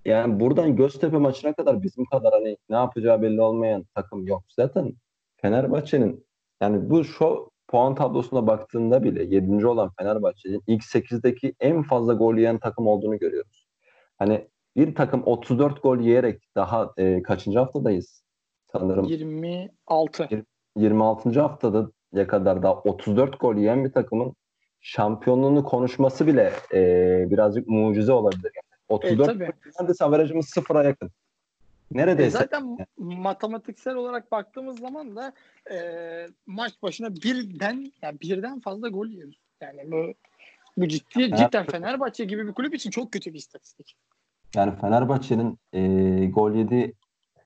Yani 0.04 0.40
buradan 0.40 0.76
Göztepe 0.76 1.16
maçına 1.18 1.52
kadar 1.52 1.82
bizim 1.82 2.04
kadar 2.04 2.32
hani 2.32 2.56
ne 2.70 2.76
yapacağı 2.76 3.22
belli 3.22 3.40
olmayan 3.42 3.84
takım 3.94 4.26
yok. 4.26 4.42
Zaten 4.48 4.92
Fenerbahçe'nin 5.36 6.24
yani 6.60 6.90
bu 6.90 7.04
şu 7.04 7.50
puan 7.68 7.94
tablosuna 7.94 8.46
baktığında 8.46 9.04
bile 9.04 9.24
7. 9.24 9.66
olan 9.66 9.90
Fenerbahçe'nin 9.98 10.62
ilk 10.66 10.82
8'deki 10.82 11.54
en 11.60 11.82
fazla 11.82 12.14
gol 12.14 12.36
yiyen 12.36 12.58
takım 12.58 12.86
olduğunu 12.86 13.18
görüyoruz. 13.18 13.57
Hani 14.18 14.48
bir 14.76 14.94
takım 14.94 15.22
34 15.22 15.82
gol 15.82 15.98
yiyerek 15.98 16.42
daha 16.54 16.92
e, 16.96 17.22
kaçıncı 17.22 17.58
haftadayız? 17.58 18.24
Sanırım 18.72 19.04
26. 19.04 20.28
26. 20.76 21.40
haftada 21.40 21.90
ya 22.12 22.26
kadar 22.26 22.62
da 22.62 22.74
34 22.74 23.40
gol 23.40 23.56
yiyen 23.56 23.84
bir 23.84 23.92
takımın 23.92 24.34
şampiyonluğunu 24.80 25.64
konuşması 25.64 26.26
bile 26.26 26.52
e, 26.74 26.80
birazcık 27.30 27.68
mucize 27.68 28.12
olabilir. 28.12 28.52
Yani 28.54 28.78
34 28.88 29.26
tabii. 29.26 29.44
gol 29.46 29.52
neredeyse 29.80 30.04
averajımız 30.04 30.48
sıfıra 30.48 30.84
yakın. 30.84 31.10
E 31.94 31.98
Neredeyse 31.98 32.38
zaten 32.38 32.78
matematiksel 32.96 33.94
olarak 33.94 34.32
baktığımız 34.32 34.80
zaman 34.80 35.16
da 35.16 35.32
e, 35.70 35.78
maç 36.46 36.72
başına 36.82 37.14
birden 37.14 37.92
yani 38.02 38.20
birden 38.20 38.60
fazla 38.60 38.88
gol 38.88 39.06
yiyoruz. 39.06 39.40
Yani 39.60 39.92
bu 39.92 40.14
bu 40.80 40.88
ciddi 40.88 41.22
Evet. 41.22 41.38
cidden 41.38 41.66
Fenerbahçe 41.66 42.24
gibi 42.24 42.46
bir 42.46 42.52
kulüp 42.52 42.74
için 42.74 42.90
çok 42.90 43.12
kötü 43.12 43.32
bir 43.32 43.38
istatistik. 43.38 43.96
yani 44.56 44.76
Fenerbahçe'nin 44.80 45.58
e, 45.72 46.26
gol 46.26 46.52
yedi 46.52 46.92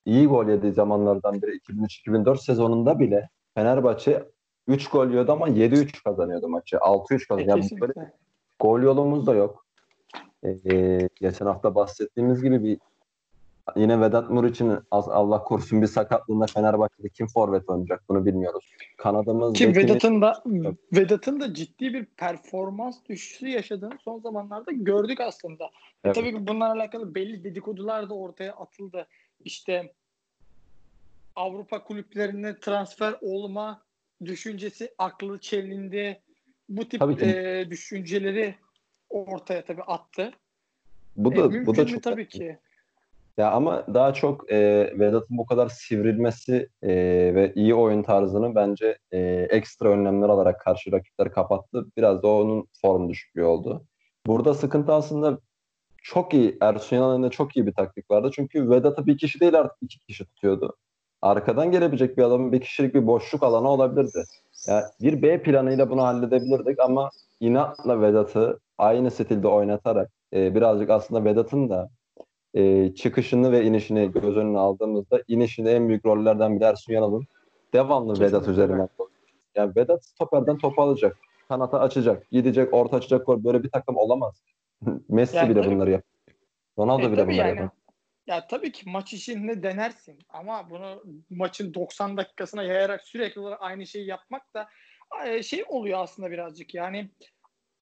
iyi 0.04 0.26
gol 0.26 0.48
yediği 0.48 0.72
zamanlardan 0.72 1.42
biri 1.42 1.58
2003-2004 1.58 2.38
sezonunda 2.44 2.98
bile 2.98 3.28
Fenerbahçe 3.54 4.24
3 4.68 4.88
gol 4.88 5.08
yiyordu 5.10 5.32
ama 5.32 5.48
7-3 5.48 6.02
kazanıyordu 6.04 6.48
maçı. 6.48 6.76
6-3 6.76 7.14
E, 7.24 7.26
kazanıyordu. 7.26 7.50
Yani 7.50 7.80
böyle 7.80 7.92
kesinlikle. 7.92 8.12
gol 8.60 8.80
yolumuz 8.82 9.26
da 9.26 9.34
yok. 9.34 9.66
Ee, 10.44 11.08
geçen 11.20 11.46
hafta 11.46 11.74
bahsettiğimiz 11.74 12.42
gibi 12.42 12.64
bir 12.64 12.78
yine 13.76 14.00
Vedat 14.00 14.30
Muriç'in 14.30 14.78
Allah 14.90 15.42
korusun 15.44 15.82
bir 15.82 15.86
sakatlığında 15.86 16.46
Fenerbahçe'de 16.46 17.08
kim 17.08 17.26
forvet 17.26 17.68
oynayacak 17.68 18.02
bunu 18.08 18.26
bilmiyoruz. 18.26 18.64
Kanadımız 18.96 19.52
Ki 19.52 19.64
bekimiz- 19.68 19.88
Vedat'ın 19.88 20.22
da 20.22 20.42
Vedat'ın 20.92 21.40
da 21.40 21.54
ciddi 21.54 21.94
bir 21.94 22.04
performans 22.04 22.96
düşüşü 23.08 23.48
yaşadığını 23.48 23.98
son 24.04 24.20
zamanlarda 24.20 24.72
gördük 24.72 25.20
aslında. 25.20 25.64
E, 25.64 25.70
Evet. 26.04 26.14
tabii 26.16 26.30
ki 26.32 26.46
bunlarla 26.46 26.82
alakalı 26.82 27.14
belli 27.14 27.44
dedikodular 27.44 28.10
da 28.10 28.14
ortaya 28.14 28.52
atıldı. 28.52 29.06
İşte 29.44 29.92
Avrupa 31.36 31.84
kulüplerine 31.84 32.60
transfer 32.60 33.14
olma 33.20 33.82
düşüncesi 34.24 34.94
aklı 34.98 35.38
çelindi. 35.40 36.20
Bu 36.68 36.88
tip 36.88 37.22
e, 37.22 37.66
düşünceleri 37.70 38.54
ortaya 39.10 39.64
tabii 39.64 39.82
attı. 39.82 40.32
bu 41.16 41.32
E, 41.32 41.36
da 41.36 41.40
mümkün 41.42 41.66
bu 41.66 41.76
da 41.76 41.86
çok 41.86 42.02
tabii 42.02 42.28
ki. 42.28 42.58
Ya 43.36 43.50
ama 43.50 43.86
daha 43.94 44.14
çok 44.14 44.52
e, 44.52 44.58
Vedat'ın 44.98 45.38
bu 45.38 45.46
kadar 45.46 45.68
sivrilmesi 45.68 46.68
e, 46.82 46.88
ve 47.34 47.52
iyi 47.54 47.74
oyun 47.74 48.02
tarzını 48.02 48.54
bence 48.54 48.98
e, 49.12 49.18
ekstra 49.50 49.88
önlemler 49.88 50.28
alarak 50.28 50.60
karşı 50.60 50.92
rakipleri 50.92 51.30
kapattı. 51.30 51.86
Biraz 51.96 52.22
da 52.22 52.28
onun 52.28 52.68
form 52.82 53.08
düşüklüğü 53.08 53.44
oldu. 53.44 53.84
Burada 54.26 54.54
sıkıntı 54.54 54.92
aslında 54.92 55.38
çok 56.02 56.34
iyi. 56.34 56.58
Ersun 56.60 56.96
Yanal'ın 56.96 57.30
çok 57.30 57.56
iyi 57.56 57.66
bir 57.66 57.72
taktik 57.72 58.10
vardı. 58.10 58.30
Çünkü 58.34 58.70
Vedat'ı 58.70 59.06
bir 59.06 59.18
kişi 59.18 59.40
değil 59.40 59.58
artık 59.58 59.78
iki 59.82 59.98
kişi 59.98 60.24
tutuyordu. 60.24 60.76
Arkadan 61.22 61.70
gelebilecek 61.70 62.18
bir 62.18 62.22
adamın 62.22 62.52
bir 62.52 62.60
kişilik 62.60 62.94
bir 62.94 63.06
boşluk 63.06 63.42
alanı 63.42 63.68
olabilirdi. 63.68 64.24
Ya 64.66 64.90
bir 65.00 65.22
B 65.22 65.42
planıyla 65.42 65.90
bunu 65.90 66.02
halledebilirdik 66.02 66.80
ama 66.80 67.10
inatla 67.40 68.02
Vedat'ı 68.02 68.60
aynı 68.78 69.10
stilde 69.10 69.48
oynatarak 69.48 70.10
e, 70.32 70.54
birazcık 70.54 70.90
aslında 70.90 71.24
Vedat'ın 71.24 71.70
da 71.70 71.90
e, 72.54 72.94
çıkışını 72.94 73.52
ve 73.52 73.64
inişini 73.64 74.12
göz 74.12 74.36
önüne 74.36 74.58
aldığımızda 74.58 75.22
inişinde 75.28 75.72
en 75.76 75.88
büyük 75.88 76.06
rollerden 76.06 76.56
biri 76.56 76.64
Ersun 76.64 76.92
Yanal'ın 76.92 77.24
devamlı 77.72 78.08
Kesinlikle 78.12 78.36
Vedat 78.36 78.48
üzerinden. 78.48 78.88
Yani 79.54 79.72
Vedat 79.76 80.04
stoperden 80.04 80.58
topu 80.58 80.82
alacak. 80.82 81.16
Kanata 81.48 81.80
açacak. 81.80 82.30
Gidecek, 82.30 82.74
orta 82.74 82.96
açacak. 82.96 83.28
Böyle 83.28 83.62
bir 83.62 83.70
takım 83.70 83.96
olamaz. 83.96 84.42
Messi 85.08 85.36
Yani 85.36 85.50
bile 85.50 85.62
tabii- 85.62 85.74
bunları 85.74 85.90
yapıyor. 85.90 86.12
Ronaldo 86.78 87.02
E, 87.06 87.12
bile 87.12 87.22
bunları 87.26 87.36
yani. 87.36 87.48
yapıyor. 87.48 87.70
Ya 88.26 88.46
tabii 88.46 88.72
ki 88.72 88.90
maç 88.90 89.12
içinde 89.12 89.62
denersin 89.62 90.18
ama 90.28 90.70
bunu 90.70 91.02
maçın 91.30 91.74
90 91.74 92.16
dakikasına 92.16 92.62
yayarak 92.62 93.02
sürekli 93.02 93.40
olarak 93.40 93.62
aynı 93.62 93.86
şeyi 93.86 94.06
yapmak 94.06 94.54
da 94.54 94.68
e, 95.26 95.42
şey 95.42 95.64
oluyor 95.68 95.98
aslında 96.02 96.30
birazcık 96.30 96.74
yani 96.74 97.10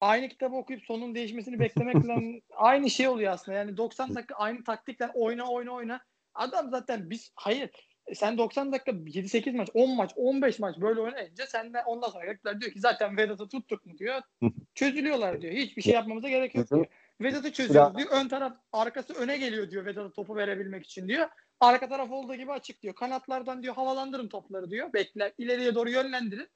aynı 0.01 0.29
kitabı 0.29 0.55
okuyup 0.55 0.83
sonun 0.83 1.15
değişmesini 1.15 1.59
beklemekle 1.59 2.41
aynı 2.55 2.89
şey 2.89 3.07
oluyor 3.07 3.33
aslında. 3.33 3.57
Yani 3.57 3.77
90 3.77 4.15
dakika 4.15 4.35
aynı 4.35 4.63
taktikle 4.63 5.07
oyna 5.13 5.47
oyna 5.47 5.71
oyna. 5.71 6.01
Adam 6.33 6.69
zaten 6.69 7.09
biz 7.09 7.31
hayır 7.35 7.69
sen 8.13 8.37
90 8.37 8.71
dakika 8.71 8.91
7-8 8.91 9.55
maç, 9.55 9.69
10 9.73 9.95
maç, 9.95 10.11
15 10.15 10.59
maç 10.59 10.75
böyle 10.81 11.01
oynayınca 11.01 11.47
sen 11.47 11.73
de 11.73 11.83
ondan 11.85 12.09
sonra 12.09 12.27
rakipler 12.27 12.61
diyor 12.61 12.71
ki 12.71 12.79
zaten 12.79 13.17
Vedat'ı 13.17 13.49
tuttuk 13.49 13.85
mu 13.85 13.97
diyor. 13.97 14.21
Çözülüyorlar 14.75 15.41
diyor. 15.41 15.53
Hiçbir 15.53 15.81
şey 15.81 15.93
yapmamıza 15.93 16.29
gerek 16.29 16.55
yok 16.55 16.69
diyor. 16.69 16.85
Vedat'ı 17.21 17.51
çözüyoruz 17.51 17.97
diyor. 17.97 18.09
Ön 18.11 18.27
taraf 18.27 18.57
arkası 18.73 19.13
öne 19.13 19.37
geliyor 19.37 19.71
diyor 19.71 19.85
Vedat'a 19.85 20.11
topu 20.11 20.35
verebilmek 20.35 20.85
için 20.85 21.07
diyor. 21.07 21.29
Arka 21.59 21.89
taraf 21.89 22.11
olduğu 22.11 22.35
gibi 22.35 22.51
açık 22.51 22.81
diyor. 22.81 22.95
Kanatlardan 22.95 23.63
diyor 23.63 23.75
havalandırın 23.75 24.27
topları 24.27 24.69
diyor. 24.69 24.93
Bekler 24.93 25.33
ileriye 25.37 25.75
doğru 25.75 25.89
yönlendirin. 25.89 26.47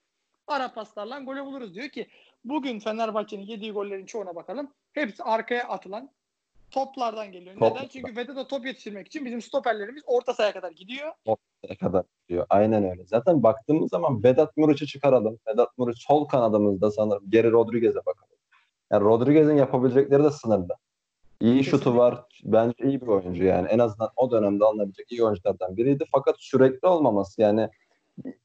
Ara 0.47 0.73
paslarla 0.73 1.19
golü 1.19 1.45
buluruz 1.45 1.75
diyor 1.75 1.89
ki 1.89 2.07
bugün 2.45 2.79
Fenerbahçe'nin 2.79 3.43
yediği 3.45 3.71
gollerin 3.71 4.05
çoğuna 4.05 4.35
bakalım. 4.35 4.71
Hepsi 4.93 5.23
arkaya 5.23 5.67
atılan 5.67 6.09
toplardan 6.71 7.31
geliyor. 7.31 7.55
Top- 7.59 7.75
Neden? 7.75 7.87
Çünkü 7.87 8.15
Vedat'a 8.15 8.47
top 8.47 8.65
yetiştirmek 8.65 9.07
için 9.07 9.25
bizim 9.25 9.41
stoperlerimiz 9.41 10.03
orta 10.05 10.33
sahaya 10.33 10.53
kadar 10.53 10.71
gidiyor. 10.71 11.11
Ne 11.69 11.75
kadar 11.75 12.03
diyor. 12.29 12.45
Aynen 12.49 12.89
öyle. 12.89 13.05
Zaten 13.05 13.43
baktığımız 13.43 13.89
zaman 13.89 14.23
Vedat 14.23 14.57
Muriç'i 14.57 14.87
çıkaralım. 14.87 15.39
Vedat 15.47 15.77
Muriç 15.77 16.05
sol 16.07 16.25
kanadımızda 16.27 16.91
sanırım. 16.91 17.23
Geri 17.29 17.51
Rodriguez'e 17.51 17.99
bakalım. 18.05 18.35
Yani 18.91 19.03
Rodriguez'in 19.03 19.55
yapabilecekleri 19.55 20.23
de 20.23 20.31
sınırlı. 20.31 20.75
İyi 21.41 21.63
şutu 21.63 21.97
var. 21.97 22.23
Bence 22.43 22.75
iyi 22.83 23.01
bir 23.01 23.07
oyuncu 23.07 23.43
yani. 23.43 23.67
En 23.67 23.79
azından 23.79 24.09
o 24.15 24.31
dönemde 24.31 24.65
alınabilecek 24.65 25.11
iyi 25.11 25.23
oyunculardan 25.23 25.77
biriydi. 25.77 26.05
Fakat 26.11 26.35
sürekli 26.39 26.87
olmaması 26.87 27.41
yani 27.41 27.69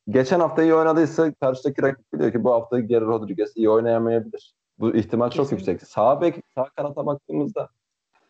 geçen 0.09 0.40
hafta 0.40 0.62
iyi 0.62 0.74
oynadıysa 0.74 1.33
karşıdaki 1.35 1.83
rakip 1.83 2.12
biliyor 2.12 2.33
ki 2.33 2.44
bu 2.44 2.52
hafta 2.52 2.80
Geri 2.80 3.04
Rodriguez 3.04 3.52
iyi 3.56 3.70
oynayamayabilir. 3.70 4.54
Bu 4.78 4.94
ihtimal 4.96 5.30
çok 5.30 5.44
Kesinlikle. 5.50 5.72
yüksek. 5.72 5.88
Sağ 5.90 6.20
bek, 6.20 6.35
sağ 6.54 6.64
kanata 6.64 7.06
baktığımızda 7.06 7.68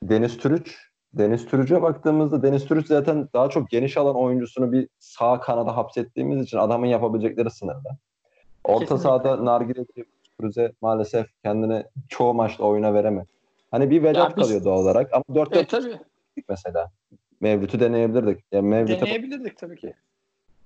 Deniz 0.03 0.39
Türüç 0.39 0.79
Deniz 1.15 1.47
Türüç'e 1.47 1.83
baktığımızda 1.83 2.43
Deniz 2.43 2.65
Türüç 2.65 2.87
zaten 2.87 3.29
daha 3.35 3.49
çok 3.51 3.71
geniş 3.71 3.97
alan 3.97 4.17
oyuncusunu 4.17 4.73
bir 4.73 4.89
sağ 4.99 5.41
kanada 5.41 5.77
hapsettiğimiz 5.77 6.43
için 6.43 6.59
adamın 6.59 6.87
yapabilecekleri 6.87 7.51
sınırlı. 7.51 7.89
Orta 8.65 8.81
Kesinlikle. 8.81 9.03
sahada 9.03 9.45
Nargile 9.45 9.85
Türüç'e 10.41 10.73
maalesef 10.81 11.27
kendini 11.43 11.85
çoğu 12.09 12.35
maçta 12.35 12.65
oyuna 12.65 12.95
veremedi. 12.95 13.27
Hani 13.71 13.91
bir 13.91 14.03
Vedat 14.03 14.37
biz- 14.37 14.45
kalıyor 14.45 14.65
doğal 14.65 14.79
olarak 14.79 15.13
ama 15.13 15.25
4 15.35 15.53
E 15.53 15.55
4 15.59 15.69
tabii 15.69 15.99
mesela. 16.49 16.91
Mevlüt'ü 17.41 17.81
deneyebilirdik. 17.81 18.45
Yani 18.53 18.69
Mevlüt'e 18.69 19.01
deneyebilirdik 19.01 19.59
tabii 19.59 19.77
ki. 19.77 19.95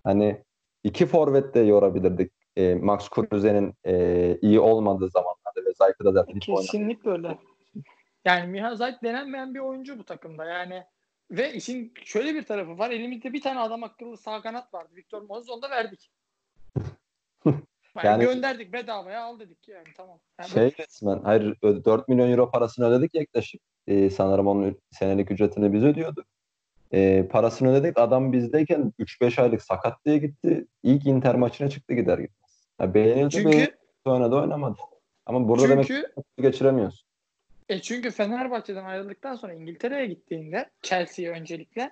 hani 0.04 0.42
iki 0.84 1.06
forvet 1.06 1.54
de 1.54 1.60
yorabilirdik. 1.60 2.32
E, 2.56 2.74
Max 2.74 3.08
Kruse'nin 3.08 3.74
e, 3.86 4.38
iyi 4.42 4.60
olmadığı 4.60 5.08
zamanlarda 5.10 5.64
ve 5.66 5.72
Zayt'ı 5.78 6.04
da 6.04 6.12
zaten. 6.12 6.38
Kesinlikle 6.38 7.10
öyle. 7.10 7.38
Yani 8.24 8.46
Miha 8.50 8.76
Zayt 8.76 9.02
denenmeyen 9.02 9.54
bir 9.54 9.60
oyuncu 9.60 9.98
bu 9.98 10.04
takımda. 10.04 10.44
Yani 10.44 10.84
ve 11.30 11.52
işin 11.52 11.92
şöyle 12.04 12.34
bir 12.34 12.44
tarafı 12.44 12.78
var. 12.78 12.90
Elimizde 12.90 13.32
bir 13.32 13.42
tane 13.42 13.60
adam 13.60 13.82
akıllı 13.84 14.16
sağ 14.16 14.42
kanat 14.42 14.74
vardı. 14.74 14.90
Victor 14.96 15.22
Moses 15.22 15.50
onu 15.50 15.62
da 15.62 15.70
verdik. 15.70 16.10
Yani, 18.04 18.06
Yani- 18.06 18.34
gönderdik 18.34 18.72
bedavaya 18.72 19.24
al 19.24 19.40
dedik 19.40 19.68
yani 19.68 19.84
tamam. 19.96 20.20
Yani 20.40 20.50
Şey 20.50 20.72
resmen 20.78 21.20
hayır 21.24 21.56
ö- 21.62 21.84
4 21.84 22.08
milyon 22.08 22.30
euro 22.30 22.50
parasını 22.50 22.86
ödedik 22.86 23.14
yaklaşık. 23.14 23.60
Ee, 23.86 24.10
sanırım 24.10 24.46
onun 24.46 24.78
senelik 24.90 25.30
ücretini 25.30 25.72
biz 25.72 25.84
ödüyorduk. 25.84 26.26
Ee, 26.94 27.28
parasını 27.30 27.74
ödedik. 27.74 27.98
Adam 27.98 28.32
bizdeyken 28.32 28.92
3-5 28.98 29.42
aylık 29.42 29.62
sakat 29.62 30.04
diye 30.04 30.18
gitti. 30.18 30.66
İlk 30.82 31.06
Inter 31.06 31.34
maçına 31.34 31.70
çıktı 31.70 31.94
gider 31.94 32.18
gitmez. 32.18 32.68
Ya 32.80 32.94
beğenildi 32.94 33.30
çünkü 33.30 33.48
beğenildi 33.48 33.74
oynadı 34.04 34.36
oynamadı. 34.36 34.78
Ama 35.26 35.48
burada 35.48 35.68
demek 35.68 35.86
çünkü 35.86 36.02
ki 36.02 36.42
geçiremiyorsun. 36.42 37.08
e 37.68 37.80
çünkü 37.80 38.10
Fenerbahçe'den 38.10 38.84
ayrıldıktan 38.84 39.34
sonra 39.34 39.52
İngiltere'ye 39.52 40.06
gittiğinde 40.06 40.70
Chelsea'ye 40.82 41.30
öncelikle 41.30 41.90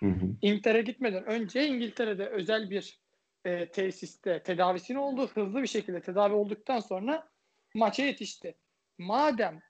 Hı 0.00 0.80
gitmeden 0.80 1.24
önce 1.26 1.66
İngiltere'de 1.66 2.26
özel 2.26 2.70
bir 2.70 3.00
e, 3.44 3.68
tesiste 3.68 4.42
tedavisini 4.42 4.98
oldu. 4.98 5.28
Hızlı 5.34 5.62
bir 5.62 5.66
şekilde 5.66 6.00
tedavi 6.00 6.34
olduktan 6.34 6.80
sonra 6.80 7.28
maça 7.74 8.02
yetişti. 8.02 8.54
Madem 8.98 9.60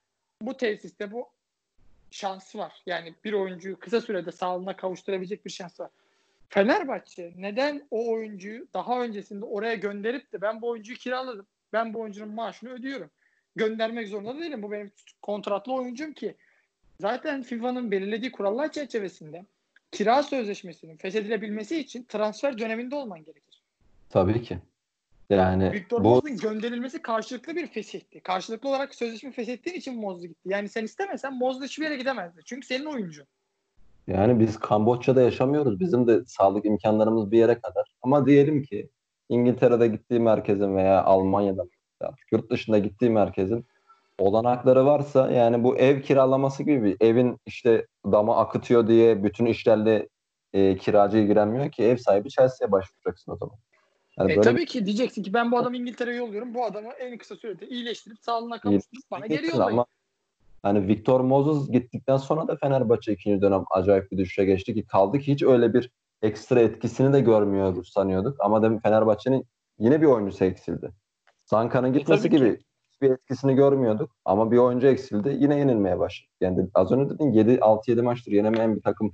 bu 0.42 0.56
tesiste 0.56 1.12
bu 1.12 1.28
şans 2.14 2.56
var. 2.56 2.82
Yani 2.86 3.14
bir 3.24 3.32
oyuncuyu 3.32 3.78
kısa 3.78 4.00
sürede 4.00 4.32
sağlığına 4.32 4.76
kavuşturabilecek 4.76 5.44
bir 5.44 5.50
şans 5.50 5.80
var. 5.80 5.90
Fenerbahçe 6.48 7.32
neden 7.36 7.86
o 7.90 8.12
oyuncuyu 8.12 8.66
daha 8.74 9.02
öncesinde 9.02 9.44
oraya 9.44 9.74
gönderip 9.74 10.32
de 10.32 10.40
ben 10.40 10.62
bu 10.62 10.68
oyuncuyu 10.68 10.98
kiraladım. 10.98 11.46
Ben 11.72 11.94
bu 11.94 12.00
oyuncunun 12.00 12.34
maaşını 12.34 12.70
ödüyorum. 12.70 13.10
Göndermek 13.56 14.08
zorunda 14.08 14.40
değilim. 14.40 14.62
Bu 14.62 14.72
benim 14.72 14.92
kontratlı 15.22 15.72
oyuncum 15.72 16.12
ki. 16.12 16.34
Zaten 17.00 17.42
FIFA'nın 17.42 17.90
belirlediği 17.90 18.32
kurallar 18.32 18.72
çerçevesinde 18.72 19.44
kira 19.92 20.22
sözleşmesinin 20.22 20.96
feshedilebilmesi 20.96 21.78
için 21.78 22.04
transfer 22.04 22.58
döneminde 22.58 22.94
olman 22.94 23.24
gerekir. 23.24 23.62
Tabii 24.10 24.42
ki. 24.42 24.58
Yani 25.30 25.72
Victor 25.72 26.04
bu 26.04 26.08
Moses'ın 26.08 26.36
gönderilmesi 26.36 27.02
karşılıklı 27.02 27.56
bir 27.56 27.66
fesihti. 27.66 28.20
Karşılıklı 28.20 28.68
olarak 28.68 28.94
sözleşme 28.94 29.32
feshettiğin 29.32 29.76
için 29.76 30.00
Moses 30.00 30.22
gitti. 30.22 30.40
Yani 30.44 30.68
sen 30.68 30.84
istemesen 30.84 31.38
Moses 31.38 31.62
hiçbir 31.62 31.84
yere 31.84 31.96
gidemezdi. 31.96 32.40
Çünkü 32.44 32.66
senin 32.66 32.84
oyuncun. 32.84 33.26
Yani 34.06 34.40
biz 34.40 34.58
Kamboçya'da 34.58 35.22
yaşamıyoruz. 35.22 35.80
Bizim 35.80 36.08
de 36.08 36.24
sağlık 36.26 36.64
imkanlarımız 36.64 37.30
bir 37.30 37.38
yere 37.38 37.60
kadar. 37.60 37.94
Ama 38.02 38.26
diyelim 38.26 38.62
ki 38.62 38.88
İngiltere'de 39.28 39.88
gittiği 39.88 40.20
merkezin 40.20 40.76
veya 40.76 41.04
Almanya'da 41.04 41.64
yurt 42.32 42.50
dışında 42.50 42.78
gittiği 42.78 43.10
merkezin 43.10 43.66
olanakları 44.18 44.86
varsa 44.86 45.30
yani 45.30 45.64
bu 45.64 45.76
ev 45.76 46.02
kiralaması 46.02 46.62
gibi 46.62 46.84
bir 46.84 46.96
evin 47.06 47.38
işte 47.46 47.86
dama 48.12 48.36
akıtıyor 48.36 48.88
diye 48.88 49.24
bütün 49.24 49.46
işlerle 49.46 50.08
e, 50.52 50.76
kiracı 50.76 51.18
ilgilenmiyor 51.18 51.70
ki 51.70 51.82
ev 51.84 51.96
sahibi 51.96 52.30
Chelsea'ye 52.30 52.72
başvuracaksın 52.72 53.32
o 53.32 53.36
zaman. 53.36 53.56
Yani 54.18 54.32
e, 54.32 54.40
tabii 54.40 54.60
bir... 54.60 54.66
ki 54.66 54.86
diyeceksin 54.86 55.22
ki 55.22 55.34
ben 55.34 55.52
bu 55.52 55.58
adamı 55.58 55.76
İngiltere'ye 55.76 56.16
yolluyorum. 56.16 56.54
Bu 56.54 56.64
adamı 56.64 56.88
en 56.88 57.18
kısa 57.18 57.36
sürede 57.36 57.68
iyileştirip 57.68 58.18
sağlığına 58.20 58.60
kavuşturup 58.60 59.10
bana 59.10 59.26
geri 59.26 59.46
yollayın. 59.46 59.72
Ama 59.72 59.86
hani 60.62 60.88
Victor 60.88 61.20
Moses 61.20 61.72
gittikten 61.72 62.16
sonra 62.16 62.48
da 62.48 62.56
Fenerbahçe 62.56 63.12
ikinci 63.12 63.42
dönem 63.42 63.64
acayip 63.70 64.12
bir 64.12 64.18
düşüşe 64.18 64.44
geçti 64.44 64.74
ki 64.74 64.86
kaldı 64.86 65.18
ki 65.18 65.32
hiç 65.32 65.42
öyle 65.42 65.74
bir 65.74 65.90
ekstra 66.22 66.60
etkisini 66.60 67.12
de 67.12 67.20
görmüyoruz 67.20 67.92
sanıyorduk. 67.92 68.36
Ama 68.40 68.62
demin 68.62 68.78
Fenerbahçe'nin 68.78 69.46
yine 69.78 70.00
bir 70.00 70.06
oyuncusu 70.06 70.44
eksildi. 70.44 70.92
Zanka'nın 71.44 71.94
e, 71.94 71.98
gitmesi 71.98 72.26
e, 72.26 72.30
gibi 72.30 72.60
bir 73.02 73.10
etkisini 73.10 73.54
görmüyorduk 73.54 74.10
ama 74.24 74.50
bir 74.50 74.58
oyuncu 74.58 74.86
eksildi. 74.86 75.36
Yine 75.40 75.58
yenilmeye 75.58 75.98
başladı. 75.98 76.30
Yani 76.40 76.68
az 76.74 76.92
önce 76.92 77.14
dedin 77.14 77.32
7 77.32 77.54
6-7 77.54 78.02
maçtır 78.02 78.32
yenemeyen 78.32 78.76
bir 78.76 78.82
takım. 78.82 79.12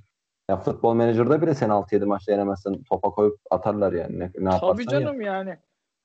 Ya 0.51 0.57
futbol 0.57 0.95
menajerde 0.95 1.43
bile 1.43 1.55
sen 1.55 1.69
6-7 1.69 2.05
maçta 2.05 2.33
yenemezsen 2.33 2.83
topa 2.83 3.11
koyup 3.11 3.41
atarlar 3.51 3.93
yani. 3.93 4.19
Ne, 4.19 4.31
ne 4.39 4.51
Tabii 4.61 4.87
canım 4.87 5.21
ya. 5.21 5.35
yani. 5.35 5.57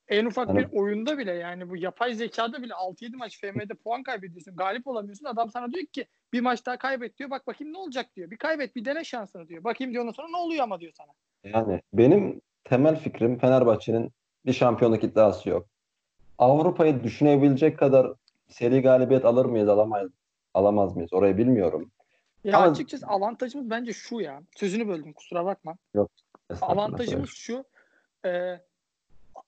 En 0.07 0.25
ufak 0.25 0.49
hani... 0.49 0.57
bir 0.57 0.67
oyunda 0.71 1.17
bile 1.17 1.33
yani 1.33 1.69
bu 1.69 1.77
yapay 1.77 2.13
zekada 2.13 2.63
bile 2.63 2.73
6-7 2.73 3.15
maç 3.15 3.39
FM'de 3.39 3.73
puan 3.73 4.03
kaybediyorsun. 4.03 4.55
Galip 4.55 4.87
olamıyorsun. 4.87 5.25
Adam 5.25 5.49
sana 5.49 5.71
diyor 5.71 5.85
ki 5.85 6.05
bir 6.33 6.41
maç 6.41 6.65
daha 6.65 6.77
kaybet 6.77 7.17
diyor. 7.19 7.29
Bak 7.29 7.47
bakayım 7.47 7.73
ne 7.73 7.77
olacak 7.77 8.15
diyor. 8.15 8.31
Bir 8.31 8.37
kaybet 8.37 8.75
bir 8.75 8.85
dene 8.85 9.03
şansını 9.03 9.47
diyor. 9.47 9.63
Bakayım 9.63 9.93
diyor 9.93 10.03
ondan 10.03 10.13
sonra 10.13 10.27
ne 10.27 10.37
oluyor 10.37 10.63
ama 10.63 10.79
diyor 10.79 10.91
sana. 10.97 11.11
Yani 11.43 11.81
benim 11.93 12.41
temel 12.63 12.95
fikrim 12.95 13.37
Fenerbahçe'nin 13.37 14.11
bir 14.45 14.53
şampiyonluk 14.53 15.03
iddiası 15.03 15.49
yok. 15.49 15.67
Avrupa'yı 16.37 17.03
düşünebilecek 17.03 17.79
kadar 17.79 18.13
seri 18.47 18.81
galibiyet 18.81 19.25
alır 19.25 19.45
mıyız 19.45 19.69
alamayız 19.69 20.11
alamaz 20.53 20.95
mıyız 20.95 21.13
orayı 21.13 21.37
bilmiyorum. 21.37 21.91
Ya 22.45 22.57
Ama... 22.57 22.71
açıkçası 22.71 23.07
avantajımız 23.07 23.69
bence 23.69 23.93
şu 23.93 24.19
ya. 24.19 24.41
Sözünü 24.55 24.87
böldüm 24.87 25.13
kusura 25.13 25.45
bakma. 25.45 25.77
Yok. 25.93 26.11
Avantajımız 26.61 27.29
şu. 27.29 27.65
E, 28.25 28.59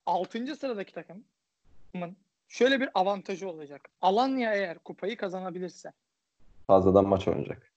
6. 0.06 0.56
sıradaki 0.56 0.94
takımın 0.94 2.18
şöyle 2.48 2.82
bir 2.82 2.90
avantajı 2.94 3.50
olacak. 3.50 3.90
Alanya 4.02 4.54
eğer 4.54 4.80
kupayı 4.80 5.18
kazanabilirse 5.18 5.92
fazladan 6.68 7.08
maç 7.08 7.28
oynayacak. 7.28 7.72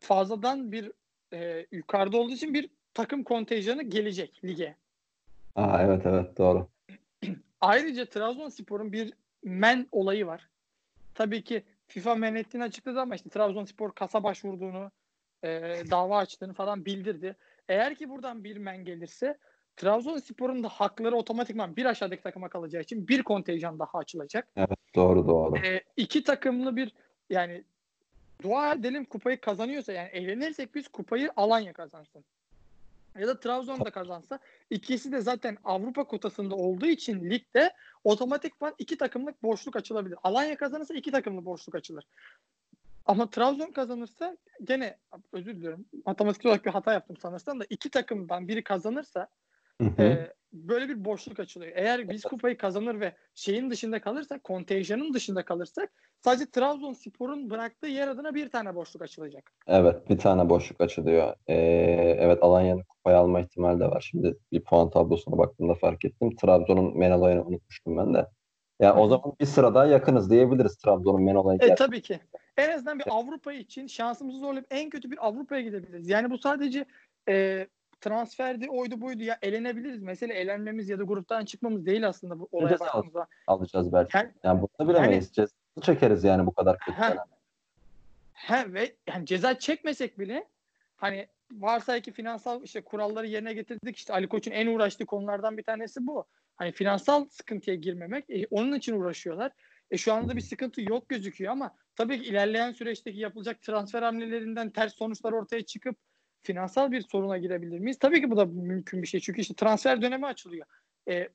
Fazladan 0.00 0.72
bir 0.72 0.92
e, 1.32 1.66
yukarıda 1.72 2.16
olduğu 2.16 2.32
için 2.32 2.54
bir 2.54 2.70
takım 2.94 3.24
kontenjanı 3.24 3.82
gelecek 3.82 4.44
lige. 4.44 4.76
Aa, 5.56 5.82
evet 5.82 6.06
evet 6.06 6.38
doğru. 6.38 6.68
Ayrıca 7.60 8.06
Trabzonspor'un 8.06 8.92
bir 8.92 9.12
men 9.42 9.88
olayı 9.92 10.26
var. 10.26 10.48
Tabii 11.14 11.44
ki 11.44 11.64
FIFA 11.92 12.14
men 12.14 12.34
ettiğini 12.34 12.64
açıkladı 12.64 13.00
ama 13.00 13.14
işte 13.14 13.30
Trabzonspor 13.30 13.92
kasa 13.92 14.22
başvurduğunu, 14.22 14.90
e, 15.44 15.48
dava 15.90 16.18
açtığını 16.18 16.54
falan 16.54 16.84
bildirdi. 16.84 17.36
Eğer 17.68 17.94
ki 17.94 18.08
buradan 18.08 18.44
bir 18.44 18.56
men 18.56 18.84
gelirse 18.84 19.38
Trabzonspor'un 19.76 20.62
da 20.62 20.68
hakları 20.68 21.16
otomatikman 21.16 21.76
bir 21.76 21.84
aşağıdaki 21.84 22.22
takıma 22.22 22.48
kalacağı 22.48 22.82
için 22.82 23.08
bir 23.08 23.22
kontenjan 23.22 23.78
daha 23.78 23.98
açılacak. 23.98 24.48
Evet 24.56 24.78
doğru 24.94 25.28
doğru. 25.28 25.56
E, 25.56 25.82
iki 25.96 26.24
takımlı 26.24 26.76
bir 26.76 26.92
yani 27.30 27.64
dua 28.42 28.72
edelim 28.72 29.04
kupayı 29.04 29.40
kazanıyorsa 29.40 29.92
yani 29.92 30.08
eğlenirsek 30.08 30.74
biz 30.74 30.88
kupayı 30.88 31.30
Alanya 31.36 31.72
kazansın 31.72 32.24
ya 33.18 33.28
da 33.28 33.40
Trabzon'da 33.40 33.90
kazansa 33.90 34.38
ikisi 34.70 35.12
de 35.12 35.20
zaten 35.20 35.56
Avrupa 35.64 36.04
kotasında 36.04 36.54
olduğu 36.54 36.86
için 36.86 37.30
ligde 37.30 37.72
otomatikman 38.04 38.74
iki 38.78 38.98
takımlık 38.98 39.42
boşluk 39.42 39.76
açılabilir. 39.76 40.18
Alanya 40.22 40.56
kazanırsa 40.56 40.94
iki 40.94 41.10
takımlı 41.10 41.44
boşluk 41.44 41.74
açılır. 41.74 42.04
Ama 43.06 43.30
Trabzon 43.30 43.72
kazanırsa 43.72 44.36
gene 44.64 44.98
özür 45.32 45.56
diliyorum 45.56 45.84
matematik 46.06 46.46
olarak 46.46 46.64
bir 46.64 46.70
hata 46.70 46.92
yaptım 46.92 47.16
sanırsam 47.16 47.60
da 47.60 47.64
iki 47.70 47.90
takımdan 47.90 48.48
biri 48.48 48.64
kazanırsa 48.64 49.28
E, 49.98 50.32
böyle 50.52 50.88
bir 50.88 51.04
boşluk 51.04 51.40
açılıyor. 51.40 51.72
Eğer 51.74 52.08
biz 52.08 52.22
kupayı 52.22 52.58
kazanır 52.58 53.00
ve 53.00 53.12
şeyin 53.34 53.70
dışında 53.70 54.00
kalırsak, 54.00 54.44
kontenjanın 54.44 55.14
dışında 55.14 55.44
kalırsak 55.44 55.92
sadece 56.20 56.50
Trabzonspor'un 56.50 57.50
bıraktığı 57.50 57.86
yer 57.86 58.08
adına 58.08 58.34
bir 58.34 58.50
tane 58.50 58.74
boşluk 58.74 59.02
açılacak. 59.02 59.52
Evet, 59.66 60.10
bir 60.10 60.18
tane 60.18 60.48
boşluk 60.48 60.80
açılıyor. 60.80 61.34
Ee, 61.46 61.54
evet, 62.18 62.38
Alanya'nın 62.42 62.84
kupayı 63.02 63.18
alma 63.18 63.40
ihtimali 63.40 63.80
de 63.80 63.84
var. 63.84 64.00
Şimdi 64.10 64.36
bir 64.52 64.60
puan 64.60 64.90
tablosuna 64.90 65.38
baktığımda 65.38 65.74
fark 65.74 66.04
ettim. 66.04 66.36
Trabzon'un 66.36 66.98
Menolay'ını 66.98 67.44
unutmuştum 67.44 67.96
ben 67.96 68.14
de. 68.14 68.28
Yani 68.80 69.00
o 69.00 69.08
zaman 69.08 69.32
bir 69.40 69.46
sıra 69.46 69.74
daha 69.74 69.86
yakınız 69.86 70.30
diyebiliriz 70.30 70.76
Trabzon'un 70.76 71.22
Menolay'ı. 71.22 71.58
E, 71.62 71.74
tabii 71.74 72.02
ki. 72.02 72.20
En 72.56 72.72
azından 72.72 72.98
bir 72.98 73.04
Avrupa 73.10 73.52
için 73.52 73.86
şansımızı 73.86 74.38
zorlayıp 74.38 74.66
en 74.70 74.90
kötü 74.90 75.10
bir 75.10 75.26
Avrupa'ya 75.26 75.62
gidebiliriz. 75.62 76.08
Yani 76.08 76.30
bu 76.30 76.38
sadece 76.38 76.84
e, 77.28 77.66
transferdi 78.00 78.70
oydu 78.70 79.00
buydu 79.00 79.22
ya 79.22 79.38
elenebiliriz. 79.42 80.02
Mesele 80.02 80.34
elenmemiz 80.34 80.88
ya 80.88 80.98
da 80.98 81.02
gruptan 81.02 81.44
çıkmamız 81.44 81.86
değil 81.86 82.08
aslında 82.08 82.40
bu 82.40 82.48
olaya 82.52 82.80
baktığımızda. 82.80 83.26
Alacağız 83.46 83.92
belki. 83.92 84.16
Yani, 84.16 84.30
yani 84.42 84.60
bunu 84.60 84.88
bilemeyiz. 84.88 85.32
Yani, 85.36 85.48
ceza 85.48 85.52
çekeriz 85.82 86.24
yani 86.24 86.46
bu 86.46 86.52
kadar 86.52 86.78
kötü. 86.78 86.98
He, 86.98 87.16
he, 88.32 88.72
ve 88.72 88.92
yani 89.08 89.26
ceza 89.26 89.58
çekmesek 89.58 90.18
bile 90.18 90.44
hani 90.96 91.26
varsa 91.60 92.00
ki 92.00 92.12
finansal 92.12 92.64
işte 92.64 92.80
kuralları 92.80 93.26
yerine 93.26 93.54
getirdik. 93.54 93.96
İşte 93.96 94.12
Ali 94.12 94.28
Koç'un 94.28 94.50
en 94.50 94.66
uğraştığı 94.66 95.06
konulardan 95.06 95.58
bir 95.58 95.62
tanesi 95.62 96.06
bu. 96.06 96.26
Hani 96.56 96.72
finansal 96.72 97.28
sıkıntıya 97.28 97.76
girmemek. 97.76 98.30
E, 98.30 98.46
onun 98.50 98.76
için 98.76 99.00
uğraşıyorlar. 99.00 99.52
E 99.90 99.98
şu 99.98 100.12
anda 100.12 100.36
bir 100.36 100.40
sıkıntı 100.40 100.82
yok 100.82 101.08
gözüküyor 101.08 101.52
ama 101.52 101.76
tabii 101.96 102.22
ki 102.22 102.28
ilerleyen 102.28 102.72
süreçteki 102.72 103.18
yapılacak 103.18 103.62
transfer 103.62 104.02
hamlelerinden 104.02 104.70
ters 104.70 104.94
sonuçlar 104.94 105.32
ortaya 105.32 105.62
çıkıp 105.62 105.96
finansal 106.42 106.92
bir 106.92 107.00
soruna 107.00 107.38
girebilir 107.38 107.78
miyiz? 107.78 107.98
Tabii 107.98 108.20
ki 108.20 108.30
bu 108.30 108.36
da 108.36 108.44
mümkün 108.44 109.02
bir 109.02 109.06
şey. 109.06 109.20
Çünkü 109.20 109.40
işte 109.40 109.54
transfer 109.54 110.02
dönemi 110.02 110.26
açılıyor. 110.26 110.66
E, 111.08 111.28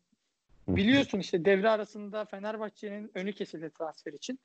biliyorsun 0.67 1.19
işte 1.19 1.45
devre 1.45 1.69
arasında 1.69 2.25
Fenerbahçe'nin 2.25 3.11
önü 3.13 3.33
kesildi 3.33 3.71
transfer 3.77 4.13
için. 4.13 4.39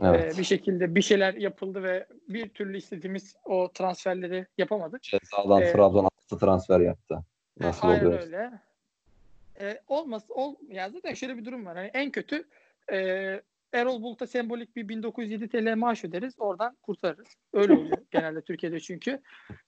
Evet. 0.00 0.34
Ee, 0.34 0.38
bir 0.38 0.44
şekilde 0.44 0.94
bir 0.94 1.02
şeyler 1.02 1.34
yapıldı 1.34 1.82
ve 1.82 2.06
bir 2.28 2.48
türlü 2.48 2.78
istediğimiz 2.78 3.36
o 3.44 3.72
transferleri 3.72 4.46
yapamadık. 4.58 5.02
Cezadan 5.02 5.62
ee, 5.62 5.72
Trabzon 5.72 6.04
altı 6.04 6.38
transfer 6.38 6.80
yaptı. 6.80 7.24
Nasıl 7.60 7.88
aynen 7.88 8.06
oluyor? 8.06 8.20
öyle. 8.22 8.50
Ee, 9.60 9.80
olmaz, 9.88 10.22
ol, 10.28 10.54
ya 10.68 10.90
zaten 10.90 11.14
şöyle 11.14 11.36
bir 11.36 11.44
durum 11.44 11.66
var. 11.66 11.76
Hani 11.76 11.90
en 11.94 12.10
kötü 12.10 12.48
e, 12.92 12.96
Erol 13.72 14.02
Bulut'a 14.02 14.26
sembolik 14.26 14.76
bir 14.76 14.88
1907 14.88 15.48
TL 15.48 15.74
maaş 15.76 16.04
öderiz. 16.04 16.34
Oradan 16.38 16.76
kurtarırız. 16.82 17.36
Öyle 17.52 17.72
oluyor 17.72 17.98
genelde 18.10 18.40
Türkiye'de 18.40 18.80
çünkü. 18.80 19.20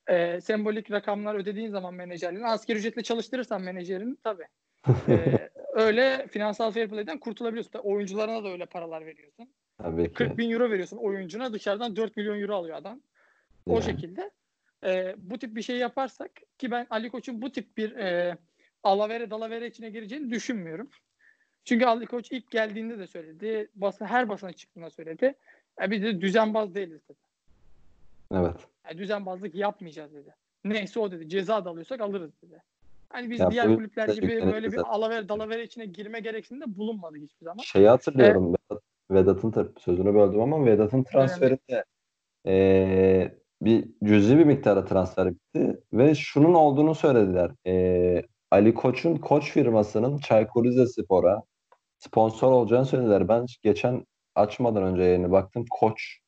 E, 0.07 0.41
sembolik 0.41 0.91
rakamlar 0.91 1.35
ödediğin 1.35 1.71
zaman 1.71 1.95
menajerliğini 1.95 2.47
asker 2.47 2.77
ücretle 2.77 3.03
çalıştırırsan 3.03 3.63
menajerini 3.63 4.17
tabii. 4.25 4.47
E, 5.09 5.51
öyle 5.73 6.27
finansal 6.29 6.71
fair 6.71 6.89
play'den 6.89 7.19
kurtulabiliyorsun. 7.19 7.79
Oyuncularına 7.79 8.45
da 8.45 8.49
öyle 8.49 8.67
paralar 8.67 9.07
veriyorsun. 9.07 9.49
Tabii 9.79 10.09
ki. 10.09 10.15
40 10.15 10.39
bin 10.39 10.51
euro 10.51 10.71
veriyorsun 10.71 10.97
oyuncuna 10.97 11.53
dışarıdan 11.53 11.97
4 11.97 12.17
milyon 12.17 12.41
euro 12.41 12.57
alıyor 12.57 12.77
adam. 12.77 13.01
O 13.67 13.75
yani. 13.75 13.85
şekilde. 13.85 14.31
E, 14.85 15.15
bu 15.19 15.39
tip 15.39 15.57
bir 15.57 15.63
şey 15.63 15.77
yaparsak 15.77 16.31
ki 16.59 16.71
ben 16.71 16.87
Ali 16.91 17.11
Koç'un 17.11 17.43
bu 17.43 17.53
tip 17.53 17.77
bir 17.77 17.97
e, 17.97 18.39
alavere 18.83 19.31
dalavere 19.31 19.67
içine 19.67 19.91
gireceğini 19.91 20.31
düşünmüyorum. 20.31 20.89
Çünkü 21.65 21.85
Ali 21.85 22.07
Koç 22.07 22.33
ilk 22.33 22.51
geldiğinde 22.51 22.99
de 22.99 23.07
söyledi. 23.07 23.69
Basın 23.75 24.05
her 24.05 24.29
basına 24.29 24.53
çıktığında 24.53 24.91
söyledi. 24.91 25.35
Ya 25.81 25.91
biz 25.91 26.03
de 26.03 26.21
düzenbaz 26.21 26.75
değiliz 26.75 27.01
dedi. 27.09 27.19
Evet. 28.35 28.57
Yani 28.85 28.99
düzenbazlık 28.99 29.55
yapmayacağız 29.55 30.15
dedi. 30.15 30.35
Neyse 30.65 31.01
o 31.01 31.11
dedi. 31.11 31.29
Ceza 31.29 31.65
da 31.65 31.71
alıyorsak 31.71 32.01
alırız 32.01 32.31
dedi. 32.43 32.63
Hani 33.09 33.31
biz 33.31 33.41
ya 33.41 33.51
diğer 33.51 33.75
kulüpler 33.77 34.09
gibi 34.09 34.53
böyle 34.53 34.73
bir 34.73 34.79
alaver 34.79 35.29
dalaver 35.29 35.59
içine 35.59 35.87
girme 35.87 36.21
gereksinimde 36.21 36.77
bulunmadık 36.77 37.23
hiçbir 37.23 37.45
zaman. 37.45 37.63
Şeyi 37.63 37.89
hatırlıyorum. 37.89 38.49
Evet. 38.49 38.62
Vedat, 39.15 39.45
Vedat'ın 39.45 39.75
sözünü 39.79 40.15
böldüm 40.15 40.41
ama 40.41 40.67
Vedat'ın 40.67 41.03
transferinde 41.03 41.85
ee, 42.47 43.33
bir 43.63 43.89
cüzi 44.05 44.39
bir 44.39 44.45
miktara 44.45 44.85
transfer 44.85 45.31
bitti 45.31 45.81
ve 45.93 46.15
şunun 46.15 46.55
olduğunu 46.55 46.95
söylediler. 46.95 47.51
E, 47.67 48.23
Ali 48.51 48.75
Koç'un 48.75 49.17
koç 49.17 49.51
firmasının 49.51 50.19
Çaykur 50.19 50.65
Rizespor'a 50.65 51.43
sponsor 51.99 52.53
olacağını 52.53 52.87
söylediler. 52.87 53.29
Ben 53.29 53.47
geçen 53.63 54.07
açmadan 54.35 54.83
önce 54.83 55.03
yayını 55.03 55.31
baktım. 55.31 55.65
Koç 55.71 56.19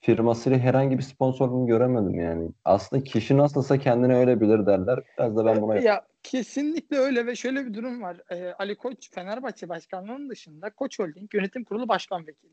firmasıyla 0.00 0.58
herhangi 0.58 0.98
bir 0.98 1.02
sponsorluğunu 1.02 1.66
göremedim 1.66 2.20
yani. 2.20 2.50
Aslında 2.64 3.04
kişi 3.04 3.36
nasılsa 3.36 3.78
kendini 3.78 4.16
öyle 4.16 4.40
bilir 4.40 4.66
derler. 4.66 5.00
Biraz 5.18 5.36
da 5.36 5.44
ben 5.46 5.62
buna... 5.62 5.76
Ya 5.76 6.06
kesinlikle 6.24 6.98
öyle 6.98 7.26
ve 7.26 7.36
şöyle 7.36 7.66
bir 7.66 7.74
durum 7.74 8.02
var. 8.02 8.16
Ee, 8.30 8.52
Ali 8.58 8.76
Koç 8.76 9.10
Fenerbahçe 9.10 9.68
Başkanlığı'nın 9.68 10.30
dışında 10.30 10.70
Koç 10.70 10.98
Holding 10.98 11.34
Yönetim 11.34 11.64
Kurulu 11.64 11.88
Başkan 11.88 12.26
Vekili. 12.26 12.52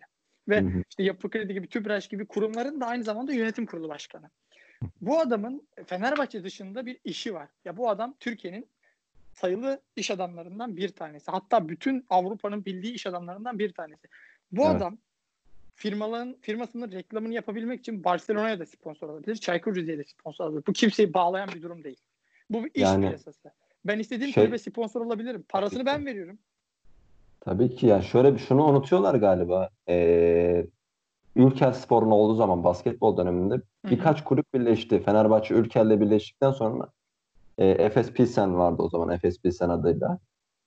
Ve 0.49 0.61
hı 0.61 0.65
hı. 0.65 0.83
işte 0.89 1.03
Yapı 1.03 1.29
Kredi 1.29 1.53
gibi 1.53 1.67
TÜPRAŞ 1.67 2.09
gibi 2.09 2.25
kurumların 2.25 2.81
da 2.81 2.85
aynı 2.85 3.03
zamanda 3.03 3.33
yönetim 3.33 3.65
kurulu 3.65 3.89
başkanı. 3.89 4.29
Bu 5.01 5.19
adamın 5.19 5.67
Fenerbahçe 5.85 6.43
dışında 6.43 6.85
bir 6.85 6.97
işi 7.03 7.33
var. 7.33 7.49
Ya 7.65 7.77
bu 7.77 7.89
adam 7.89 8.15
Türkiye'nin 8.19 8.67
sayılı 9.33 9.81
iş 9.95 10.11
adamlarından 10.11 10.77
bir 10.77 10.89
tanesi. 10.89 11.31
Hatta 11.31 11.69
bütün 11.69 12.05
Avrupa'nın 12.09 12.65
bildiği 12.65 12.93
iş 12.93 13.07
adamlarından 13.07 13.59
bir 13.59 13.73
tanesi. 13.73 14.07
Bu 14.51 14.65
evet. 14.65 14.75
adam 14.75 14.97
firmaların 15.75 16.37
firmasının 16.41 16.91
reklamını 16.91 17.33
yapabilmek 17.33 17.79
için 17.79 18.03
Barcelona'ya 18.03 18.59
da 18.59 18.65
sponsor 18.65 19.09
olabilir. 19.09 19.35
Çaykur 19.35 19.75
Rize'ye 19.75 19.97
de 19.97 20.03
sponsor 20.03 20.45
olabilir. 20.45 20.63
Bu 20.67 20.73
kimseyi 20.73 21.13
bağlayan 21.13 21.49
bir 21.55 21.61
durum 21.61 21.83
değil. 21.83 21.97
Bu 22.53 22.67
iş 22.67 22.81
Yani- 22.81 23.07
piyasası. 23.07 23.51
Ben 23.85 23.99
istediğim 23.99 24.33
Şey- 24.33 24.43
kulübe 24.43 24.57
sponsor 24.57 25.01
olabilirim. 25.05 25.45
Parasını 25.49 25.85
ben 25.85 26.05
veriyorum. 26.05 26.39
Tabii 27.39 27.75
ki 27.75 27.87
yani 27.87 28.03
şöyle 28.03 28.33
bir 28.33 28.39
şunu 28.39 28.65
unutuyorlar 28.65 29.15
galiba. 29.15 29.69
Ee, 29.89 30.65
Ülker 31.35 31.71
Spor'un 31.71 32.11
olduğu 32.11 32.35
zaman 32.35 32.63
basketbol 32.63 33.17
döneminde 33.17 33.53
hı. 33.55 33.61
birkaç 33.91 34.23
kulüp 34.23 34.53
birleşti. 34.53 34.99
Fenerbahçe 35.03 35.53
Ülker'le 35.53 36.01
birleştikten 36.01 36.51
sonra 36.51 36.87
e, 37.57 37.67
Efes 37.67 38.11
Pilsen 38.11 38.57
vardı 38.57 38.81
o 38.81 38.89
zaman 38.89 39.09
Efes 39.09 39.39
Pilsen 39.41 39.69
adıyla. 39.69 40.19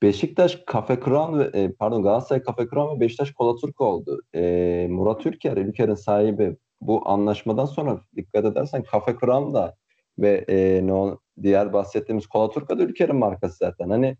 Beşiktaş 0.03 0.63
Kafe 0.67 1.01
Kıran 1.01 1.39
ve 1.39 1.45
e, 1.45 1.73
pardon 1.73 2.03
Galatasaray 2.03 2.43
Kafe 2.43 2.67
Kıran 2.67 2.97
ve 2.97 3.01
Beşiktaş 3.01 3.33
Kolaturk 3.33 3.81
oldu. 3.81 4.21
E, 4.35 4.87
Murat 4.91 5.27
Ülker 5.27 5.57
Ülker'in 5.57 5.95
sahibi 5.95 6.57
bu 6.81 7.09
anlaşmadan 7.09 7.65
sonra 7.67 8.01
dikkat 8.17 8.45
edersen 8.45 8.83
Kafe 8.83 9.17
Kıran 9.17 9.55
da 9.55 9.75
ve 10.19 10.45
e, 10.49 10.87
ne 10.87 10.93
o, 10.95 11.19
diğer 11.43 11.73
bahsettiğimiz 11.73 12.27
Kolaturka 12.27 12.79
da 12.79 12.83
Ülker'in 12.83 13.17
markası 13.17 13.57
zaten. 13.57 13.91
Hani 13.91 14.17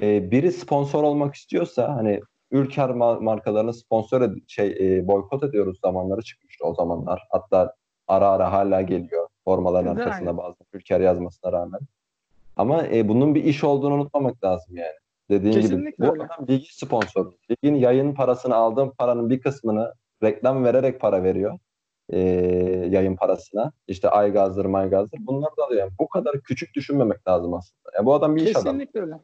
e, 0.00 0.30
biri 0.30 0.52
sponsor 0.52 1.02
olmak 1.02 1.34
istiyorsa 1.34 1.96
hani 1.96 2.20
Ülker 2.50 2.88
ma- 2.88 3.24
markalarını 3.24 3.74
sponsor 3.74 4.36
şey 4.48 4.98
e, 4.98 5.06
boykot 5.06 5.42
ediyoruz 5.42 5.78
zamanları 5.84 6.22
çıkmıştı 6.22 6.64
o 6.66 6.74
zamanlar. 6.74 7.26
Hatta 7.30 7.74
ara 8.08 8.28
ara 8.28 8.52
hala 8.52 8.82
geliyor 8.82 9.28
formaların 9.44 9.94
Güzel. 9.94 10.06
arkasında 10.06 10.36
bazı 10.36 10.56
Ülker 10.72 11.00
yazmasına 11.00 11.52
rağmen. 11.52 11.80
Ama 12.56 12.86
e, 12.86 13.08
bunun 13.08 13.34
bir 13.34 13.44
iş 13.44 13.64
olduğunu 13.64 13.94
unutmamak 13.94 14.44
lazım 14.44 14.76
yani. 14.76 14.94
Dediğin 15.30 15.52
gibi 15.52 15.62
Kesinlikle 15.62 16.06
bu 16.06 16.12
öyle. 16.12 16.22
adam 16.22 16.46
ligi 16.48 16.74
sponsoru. 16.76 17.34
Ligin 17.50 17.74
yayın 17.74 18.14
parasını 18.14 18.54
aldığım 18.54 18.92
paranın 18.98 19.30
bir 19.30 19.40
kısmını 19.40 19.92
reklam 20.22 20.64
vererek 20.64 21.00
para 21.00 21.22
veriyor. 21.22 21.58
E, 22.12 22.18
yayın 22.90 23.16
parasına. 23.16 23.72
İşte 23.88 24.08
Aygaz'dır, 24.08 24.64
Maygaz'dır. 24.64 25.18
Bunları 25.26 25.56
da 25.56 25.64
alıyor. 25.64 25.80
Yani 25.80 25.92
bu 25.98 26.08
kadar 26.08 26.40
küçük 26.40 26.74
düşünmemek 26.74 27.28
lazım 27.28 27.54
aslında. 27.54 27.90
Yani 27.96 28.06
bu 28.06 28.14
adam 28.14 28.36
bir 28.36 28.42
iş 28.42 28.50
adamı. 28.50 28.64
Kesinlikle 28.64 29.00
öyle. 29.00 29.14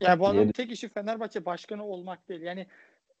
Yani 0.00 0.20
bu 0.20 0.24
adamın 0.24 0.36
Diyelim. 0.36 0.52
tek 0.52 0.72
işi 0.72 0.88
Fenerbahçe 0.88 1.44
başkanı 1.44 1.84
olmak 1.84 2.28
değil. 2.28 2.40
Yani 2.40 2.66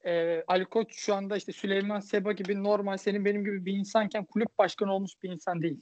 e, 0.04 0.42
Ali 0.46 0.64
Koç 0.64 0.94
şu 0.94 1.14
anda 1.14 1.36
işte 1.36 1.52
Süleyman 1.52 2.00
Seba 2.00 2.32
gibi 2.32 2.64
normal 2.64 2.96
senin 2.96 3.24
benim 3.24 3.44
gibi 3.44 3.66
bir 3.66 3.72
insanken 3.72 4.24
kulüp 4.24 4.58
başkanı 4.58 4.94
olmuş 4.94 5.12
bir 5.22 5.30
insan 5.30 5.62
değil. 5.62 5.80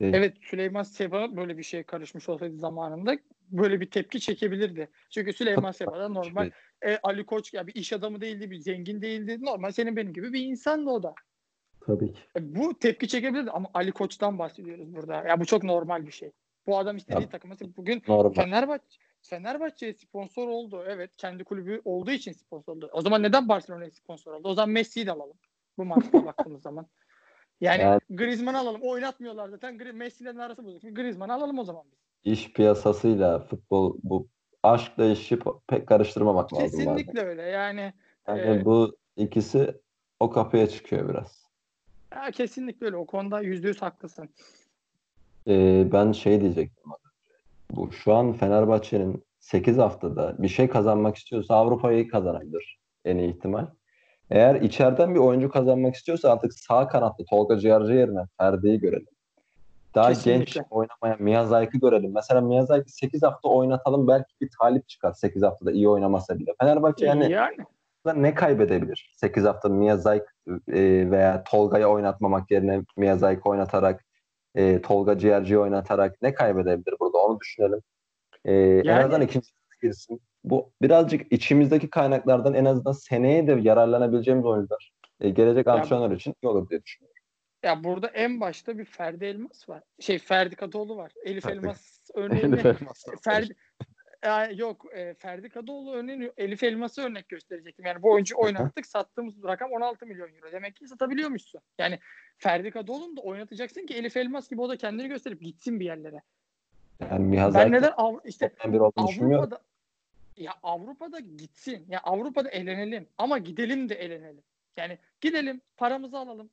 Değil. 0.00 0.14
Evet 0.14 0.36
Süleyman 0.40 0.82
Seba 0.82 1.36
böyle 1.36 1.58
bir 1.58 1.62
şeye 1.62 1.82
karışmış 1.82 2.28
olsaydı 2.28 2.56
zamanında 2.58 3.18
böyle 3.50 3.80
bir 3.80 3.90
tepki 3.90 4.20
çekebilirdi. 4.20 4.88
Çünkü 5.10 5.32
Süleyman 5.32 5.72
Seba 5.72 5.98
da 5.98 6.08
normal 6.08 6.50
e, 6.86 6.98
Ali 7.02 7.26
Koç 7.26 7.54
ya 7.54 7.66
bir 7.66 7.74
iş 7.74 7.92
adamı 7.92 8.20
değildi, 8.20 8.50
bir 8.50 8.58
zengin 8.58 9.02
değildi. 9.02 9.38
Normal 9.40 9.70
senin 9.70 9.96
benim 9.96 10.12
gibi 10.12 10.32
bir 10.32 10.40
insandı 10.40 10.90
o 10.90 11.02
da. 11.02 11.14
Tabii 11.86 12.12
ki. 12.12 12.20
E, 12.38 12.54
bu 12.56 12.78
tepki 12.78 13.08
çekebilirdi 13.08 13.50
ama 13.50 13.68
Ali 13.74 13.92
Koç'tan 13.92 14.38
bahsediyoruz 14.38 14.94
burada. 14.94 15.14
Ya 15.14 15.40
bu 15.40 15.44
çok 15.44 15.64
normal 15.64 16.06
bir 16.06 16.12
şey. 16.12 16.30
Bu 16.66 16.78
adam 16.78 16.96
istediği 16.96 17.28
takıma 17.28 17.54
bugün 17.76 18.02
Normal. 18.08 18.32
Fenerbahçe 18.32 18.98
Fenerbahçe'ye 19.22 19.94
sponsor 19.94 20.48
oldu. 20.48 20.84
Evet 20.86 21.16
kendi 21.16 21.44
kulübü 21.44 21.80
olduğu 21.84 22.10
için 22.10 22.32
sponsor 22.32 22.76
oldu. 22.76 22.90
O 22.92 23.00
zaman 23.00 23.22
neden 23.22 23.48
Barcelona'ya 23.48 23.90
sponsor 23.90 24.32
oldu? 24.32 24.48
O 24.48 24.54
zaman 24.54 24.70
Messi'yi 24.70 25.06
de 25.06 25.12
alalım. 25.12 25.36
Bu 25.78 25.84
mantıkla 25.84 26.26
baktığımız 26.26 26.62
zaman. 26.62 26.86
Yani, 27.60 27.82
Yani- 27.82 28.00
Griezmann'ı 28.10 28.58
alalım. 28.58 28.80
Oynatmıyorlar 28.82 29.48
zaten. 29.48 29.96
Messi'lerin 29.96 30.38
arası 30.38 30.64
bozuk. 30.64 30.96
Griezmann'ı 30.96 31.32
alalım 31.32 31.58
o 31.58 31.64
zaman 31.64 31.84
biz. 31.92 32.32
İş 32.32 32.52
piyasasıyla 32.52 33.38
futbol 33.38 33.98
bu 34.02 34.28
aşkla 34.62 35.04
işi 35.04 35.38
pek 35.66 35.86
karıştırmamak 35.86 36.52
lazım. 36.52 36.66
bazen. 36.66 36.96
Kesinlikle 36.96 37.20
öyle. 37.20 37.42
Yani 37.42 37.92
Yani 38.28 38.40
Ee, 38.40 38.64
bu 38.64 38.96
ikisi 39.16 39.80
o 40.20 40.30
kapıya 40.30 40.68
çıkıyor 40.68 41.08
biraz. 41.08 41.41
Ya, 42.16 42.30
kesinlikle 42.30 42.86
öyle. 42.86 42.96
O 42.96 43.06
konuda 43.06 43.40
yüzde 43.40 43.68
yüz 43.68 43.82
haklısın. 43.82 44.28
Ee, 45.48 45.86
ben 45.92 46.12
şey 46.12 46.40
diyecektim. 46.40 46.92
Bu 47.70 47.92
şu 47.92 48.14
an 48.14 48.32
Fenerbahçe'nin 48.32 49.24
8 49.40 49.78
haftada 49.78 50.36
bir 50.38 50.48
şey 50.48 50.68
kazanmak 50.68 51.16
istiyorsa 51.16 51.54
Avrupa'yı 51.54 52.08
kazanabilir 52.08 52.78
en 53.04 53.18
iyi 53.18 53.36
ihtimal. 53.36 53.66
Eğer 54.30 54.54
içeriden 54.54 55.14
bir 55.14 55.20
oyuncu 55.20 55.50
kazanmak 55.50 55.94
istiyorsa 55.94 56.32
artık 56.32 56.54
sağ 56.54 56.88
kanatta 56.88 57.24
Tolga 57.30 57.58
Ciğerci 57.58 57.92
yerine 57.92 58.20
Ferdi'yi 58.38 58.80
görelim. 58.80 59.06
Daha 59.94 60.08
Kesinlikle. 60.08 60.38
genç 60.38 60.58
oynamayan 60.70 61.22
Miyazak'ı 61.22 61.78
görelim. 61.78 62.12
Mesela 62.14 62.40
Miyazaki 62.40 62.92
8 62.92 63.22
hafta 63.22 63.48
oynatalım 63.48 64.08
belki 64.08 64.34
bir 64.40 64.50
talip 64.60 64.88
çıkar 64.88 65.12
8 65.12 65.42
haftada 65.42 65.72
iyi 65.72 65.88
oynamasa 65.88 66.38
bile. 66.38 66.54
Fenerbahçe 66.60 67.06
yani 67.06 67.32
yani 67.32 67.56
ne 68.14 68.34
kaybedebilir? 68.34 69.12
8 69.16 69.44
hafta 69.44 69.68
Miyazaki 69.68 70.26
e, 70.48 71.10
veya 71.10 71.44
Tolga'yı 71.44 71.86
oynatmamak 71.86 72.50
yerine 72.50 72.82
Miyazaki 72.96 73.40
oynatarak 73.44 74.04
e, 74.54 74.82
Tolga 74.82 75.18
Ciğerci'yi 75.18 75.58
oynatarak 75.58 76.22
ne 76.22 76.34
kaybedebilir 76.34 76.94
burada 77.00 77.18
onu 77.18 77.40
düşünelim. 77.40 77.80
E, 78.44 78.52
En 78.54 78.84
Yani- 78.84 79.00
azından 79.00 79.20
ikinci 79.20 79.48
girsin. 79.82 80.20
Bu 80.44 80.72
birazcık 80.82 81.32
içimizdeki 81.32 81.90
kaynaklardan 81.90 82.54
en 82.54 82.64
azından 82.64 82.92
seneye 82.92 83.46
de 83.46 83.52
yararlanabileceğimiz 83.62 84.44
oyuncular. 84.46 84.92
E, 85.20 85.30
gelecek 85.30 85.66
Ya- 85.66 85.72
antrenör 85.72 86.10
için 86.10 86.34
iyi 86.42 86.48
olur 86.48 86.68
diye 86.70 86.82
düşünüyorum. 86.82 87.12
ya 87.64 87.84
burada 87.84 88.06
en 88.06 88.40
başta 88.40 88.78
bir 88.78 88.84
Ferdi 88.84 89.24
Elmas 89.24 89.68
var. 89.68 89.82
Şey 90.00 90.18
Ferdi 90.18 90.56
Kadıoğlu 90.56 90.96
var. 90.96 91.12
Elif 91.24 91.44
Ferdi- 91.44 91.52
Elmas 91.58 91.98
örneğini 92.14 92.56
Ferdi 93.24 93.54
Ya 94.24 94.50
yok 94.50 94.86
e, 94.94 95.14
Ferdi 95.14 95.48
Kadıoğlu 95.48 95.92
örneğini 95.92 96.32
Elif 96.36 96.62
Elmas'ı 96.62 97.02
örnek 97.02 97.28
gösterecektim. 97.28 97.86
Yani 97.86 98.02
bu 98.02 98.12
oyuncu 98.12 98.36
oynattık 98.38 98.86
sattığımız 98.86 99.44
rakam 99.44 99.72
16 99.72 100.06
milyon 100.06 100.28
euro. 100.34 100.52
Demek 100.52 100.76
ki 100.76 100.88
satabiliyormuşsun. 100.88 101.60
Yani 101.78 101.98
Ferdi 102.38 102.70
Kadıoğlu'nu 102.70 103.16
da 103.16 103.20
oynatacaksın 103.20 103.86
ki 103.86 103.94
Elif 103.94 104.16
Elmas 104.16 104.48
gibi 104.48 104.60
o 104.60 104.68
da 104.68 104.76
kendini 104.76 105.08
gösterip 105.08 105.40
gitsin 105.42 105.80
bir 105.80 105.84
yerlere. 105.84 106.22
Yani 107.10 107.24
Miyazaki 107.24 107.64
Ben 107.64 107.72
neden 107.72 107.92
Av- 107.96 108.20
işte. 108.24 108.52
Avrupa'da 108.96 109.62
ya 110.36 110.52
Avrupa'da 110.62 111.20
gitsin. 111.20 111.86
Ya 111.88 112.00
Avrupa'da 112.00 112.50
eğlenelim 112.50 113.08
ama 113.18 113.38
gidelim 113.38 113.88
de 113.88 113.94
eğlenelim. 113.94 114.42
Yani 114.76 114.98
gidelim 115.20 115.60
paramızı 115.76 116.18
alalım. 116.18 116.50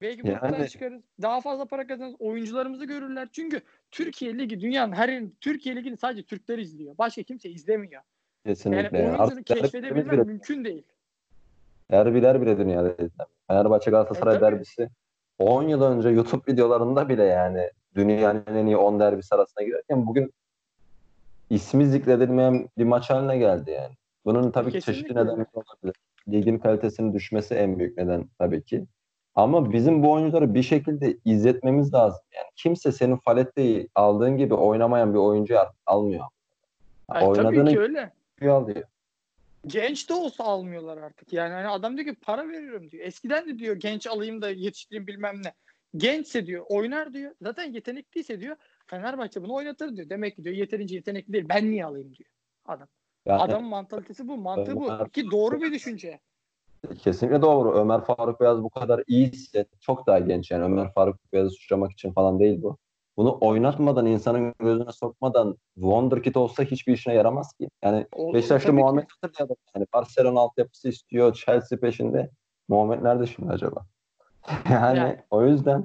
Belki 0.00 0.28
Yani- 0.28 0.68
çıkarız. 0.68 1.02
Daha 1.22 1.40
fazla 1.40 1.64
para 1.64 1.86
kazanırız. 1.86 2.16
Oyuncularımızı 2.18 2.84
görürler. 2.84 3.28
Çünkü 3.32 3.60
Türkiye 3.90 4.38
Ligi 4.38 4.60
dünyanın 4.60 4.92
her 4.92 5.08
yerinde 5.08 5.32
Türkiye 5.40 5.76
Ligi'ni 5.76 5.96
sadece 5.96 6.22
Türkler 6.22 6.58
izliyor. 6.58 6.98
Başka 6.98 7.22
kimse 7.22 7.50
izlemiyor. 7.50 7.92
Yani 7.92 8.02
Kesinlikle. 8.46 8.98
oyuncuları 8.98 9.22
Artık 9.22 9.36
derbilerimiz 9.48 9.72
keşfedebilmek 9.72 10.12
bile, 10.12 10.22
mümkün 10.22 10.64
değil. 10.64 10.82
derbiler 11.90 12.42
bile 12.42 12.58
dünyada 12.58 12.92
izlenmiyor. 12.92 13.26
Fenerbahçe 13.48 13.90
Galatasaray 13.90 14.36
E, 14.36 14.40
derbisi 14.40 14.88
10 15.38 15.62
yıl 15.68 15.82
önce 15.82 16.08
YouTube 16.08 16.52
videolarında 16.52 17.08
bile 17.08 17.24
yani 17.24 17.70
dünyanın 17.94 18.44
en 18.54 18.66
iyi 18.66 18.76
10 18.76 19.00
derbisi 19.00 19.34
arasına 19.34 19.64
girerken 19.64 20.06
bugün 20.06 20.32
ismi 21.50 21.86
zikredilmeyen 21.86 22.68
bir 22.78 22.84
maç 22.84 23.10
haline 23.10 23.38
geldi 23.38 23.70
yani. 23.70 23.94
Bunun 24.24 24.50
tabii 24.50 24.72
ki 24.72 24.80
çeşitli 24.80 24.92
Kesinlikle 25.08 25.20
öyle. 25.20 25.28
nedenleri 25.30 25.48
olabilir. 25.54 25.94
Ligin 26.28 26.58
kalitesinin 26.58 27.14
düşmesi 27.14 27.54
en 27.54 27.78
büyük 27.78 27.96
neden 27.98 28.28
tabii 28.38 28.62
ki. 28.62 28.84
Ama 29.40 29.72
bizim 29.72 30.02
bu 30.02 30.12
oyuncuları 30.12 30.54
bir 30.54 30.62
şekilde 30.62 31.16
izletmemiz 31.24 31.94
lazım. 31.94 32.20
Yani 32.34 32.46
kimse 32.56 32.92
senin 32.92 33.16
Falette'yi 33.16 33.88
aldığın 33.94 34.36
gibi 34.36 34.54
oynamayan 34.54 35.14
bir 35.14 35.18
oyuncu 35.18 35.58
almıyor. 35.86 36.24
Ay, 37.08 37.20
tabii 37.20 37.30
Oynadığını 37.30 37.70
ki 37.70 37.80
öyle. 37.80 38.12
alıyor. 38.42 38.82
Genç 39.66 40.08
de 40.08 40.14
olsa 40.14 40.44
almıyorlar 40.44 40.96
artık. 40.98 41.32
Yani 41.32 41.52
hani 41.52 41.68
adam 41.68 41.96
diyor 41.96 42.14
ki 42.14 42.20
para 42.20 42.48
veriyorum 42.48 42.90
diyor. 42.90 43.06
Eskiden 43.06 43.46
de 43.48 43.58
diyor 43.58 43.76
genç 43.76 44.06
alayım 44.06 44.42
da 44.42 44.50
yetiştireyim 44.50 45.06
bilmem 45.06 45.42
ne. 45.42 45.52
Gençse 45.96 46.46
diyor 46.46 46.64
oynar 46.68 47.12
diyor. 47.12 47.34
Zaten 47.42 47.72
yetenekliyse 47.72 48.40
diyor 48.40 48.56
Fenerbahçe 48.86 49.42
bunu 49.42 49.54
oynatır 49.54 49.96
diyor. 49.96 50.10
Demek 50.10 50.36
ki 50.36 50.44
diyor 50.44 50.56
yeterince 50.56 50.94
yetenekli 50.94 51.32
değil. 51.32 51.48
Ben 51.48 51.70
niye 51.70 51.84
alayım 51.84 52.14
diyor 52.14 52.30
adam. 52.64 52.88
Yani 53.26 53.42
Adamın 53.42 53.68
mantalitesi 53.68 54.28
bu. 54.28 54.36
Mantığı 54.36 54.76
bu. 54.76 55.08
Ki 55.12 55.30
doğru 55.30 55.60
bir 55.60 55.72
düşünce. 55.72 56.20
Kesinlikle 56.98 57.42
doğru. 57.42 57.72
Ömer 57.72 58.00
Faruk 58.00 58.40
Beyaz 58.40 58.62
bu 58.62 58.70
kadar 58.70 59.02
iyiyse 59.06 59.66
çok 59.80 60.06
daha 60.06 60.18
genç 60.18 60.50
yani. 60.50 60.64
Ömer 60.64 60.92
Faruk 60.92 61.32
Beyaz'ı 61.32 61.50
suçlamak 61.50 61.92
için 61.92 62.12
falan 62.12 62.40
değil 62.40 62.62
bu. 62.62 62.76
Bunu 63.16 63.38
oynatmadan, 63.40 64.06
insanın 64.06 64.54
gözüne 64.58 64.92
sokmadan 64.92 65.56
Wonderkid 65.74 66.34
olsa 66.34 66.62
hiçbir 66.62 66.92
işine 66.92 67.14
yaramaz 67.14 67.52
ki. 67.52 67.68
Yani 67.82 68.06
O- 68.12 68.34
Beşiktaş'ta. 68.34 68.72
Muhammed 68.72 69.06
Hatır 69.08 69.36
diye 69.38 69.46
adam. 69.46 69.56
Yani 69.76 69.86
Barcelona 69.94 70.40
altyapısı 70.40 70.88
istiyor, 70.88 71.34
Chelsea 71.34 71.78
peşinde. 71.78 72.30
Muhammed 72.68 73.04
nerede 73.04 73.26
şimdi 73.26 73.52
acaba? 73.52 73.86
yani, 74.70 74.98
Yani. 74.98 75.16
o 75.30 75.44
yüzden 75.44 75.84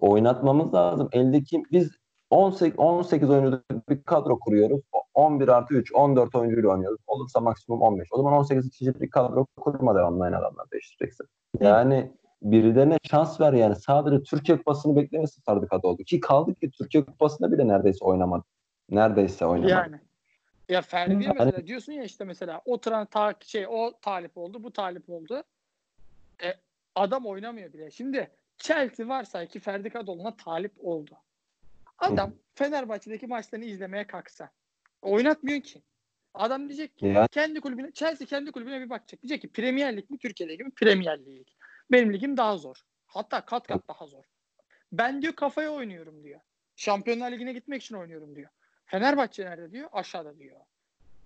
oynatmamız 0.00 0.74
lazım. 0.74 1.08
Eldeki 1.12 1.62
biz 1.72 1.90
18, 2.30 2.78
18 2.78 3.30
oyuncu 3.30 3.62
bir 3.88 4.02
kadro 4.02 4.38
kuruyoruz. 4.38 4.80
11 5.16 5.48
artı 5.48 5.74
3, 5.74 5.94
14 5.94 6.34
oyuncuyla 6.34 6.68
oynuyoruz. 6.70 7.00
Olursa 7.06 7.40
maksimum 7.40 7.82
15. 7.82 8.08
O 8.10 8.16
zaman 8.16 8.32
18 8.32 8.70
kişilik 8.70 9.00
bir 9.00 9.10
kadro 9.10 9.46
kurma 9.60 9.94
devamlı 9.94 10.24
aynı 10.24 10.36
adamlar 10.36 10.70
değiştireceksin. 10.70 11.26
Yani 11.60 12.12
birilerine 12.42 12.98
şans 13.10 13.40
ver 13.40 13.52
yani. 13.52 13.76
Sadece 13.76 14.22
Türkiye 14.22 14.58
Kupası'nı 14.58 14.96
beklemesin 14.96 15.42
Ferdi 15.42 15.66
Kadıoğlu. 15.66 15.96
Ki 15.96 16.20
kaldı 16.20 16.54
ki 16.54 16.70
Türkiye 16.70 17.04
Kupası'nda 17.04 17.52
bile 17.52 17.68
neredeyse 17.68 18.04
oynamadı. 18.04 18.44
Neredeyse 18.90 19.46
oynamadı. 19.46 19.70
Yani. 19.72 20.00
Ya 20.68 20.82
Ferdi'ye 20.82 21.20
Yani- 21.22 21.34
mesela 21.38 21.66
diyorsun 21.66 21.92
ya 21.92 22.04
işte 22.04 22.24
mesela 22.24 22.62
o 22.64 22.80
tran 22.80 23.06
ta 23.06 23.34
şey 23.40 23.66
o 23.68 23.92
talip 24.02 24.38
oldu, 24.38 24.62
bu 24.62 24.72
talip 24.72 25.10
oldu. 25.10 25.42
E, 26.44 26.54
adam 26.94 27.26
oynamıyor 27.26 27.72
bile. 27.72 27.90
Şimdi 27.90 28.30
Chelsea 28.58 29.08
varsa 29.08 29.46
ki 29.46 29.60
Ferdi 29.60 29.90
Kadıoğlu'na 29.90 30.36
talip 30.36 30.72
oldu. 30.82 31.16
Adam 31.98 32.32
Fenerbahçe'deki 32.54 33.26
maçlarını 33.26 33.64
izlemeye 33.64 34.06
kalksa 34.06 34.50
oynatmıyor 35.02 35.60
ki. 35.60 35.82
Adam 36.34 36.68
diyecek 36.68 36.96
ki 36.96 37.06
Yani- 37.06 37.28
kendi 37.28 37.60
kulübüne 37.60 37.92
Chelsea 37.92 38.26
kendi 38.26 38.52
kulübüne 38.52 38.80
bir 38.80 38.90
bakacak. 38.90 39.22
Diyecek 39.22 39.42
ki 39.42 39.48
Premier 39.48 39.96
Lig 39.96 40.10
mi 40.10 40.18
Türkiye'deki 40.18 40.64
mi? 40.64 40.70
Premier 40.70 41.26
Lig. 41.26 41.46
Benim 41.92 42.12
ligim 42.12 42.36
daha 42.36 42.56
zor. 42.56 42.76
Hatta 43.06 43.44
kat 43.44 43.66
kat 43.66 43.88
daha 43.88 44.06
zor. 44.06 44.24
Ben 44.92 45.22
diyor 45.22 45.32
kafaya 45.32 45.70
oynuyorum 45.70 46.24
diyor. 46.24 46.40
Şampiyonlar 46.76 47.32
Ligi'ne 47.32 47.52
gitmek 47.52 47.82
için 47.82 47.94
oynuyorum 47.94 48.36
diyor. 48.36 48.48
Fenerbahçe 48.86 49.44
nerede 49.44 49.72
diyor? 49.72 49.88
Aşağıda 49.92 50.38
diyor. 50.38 50.60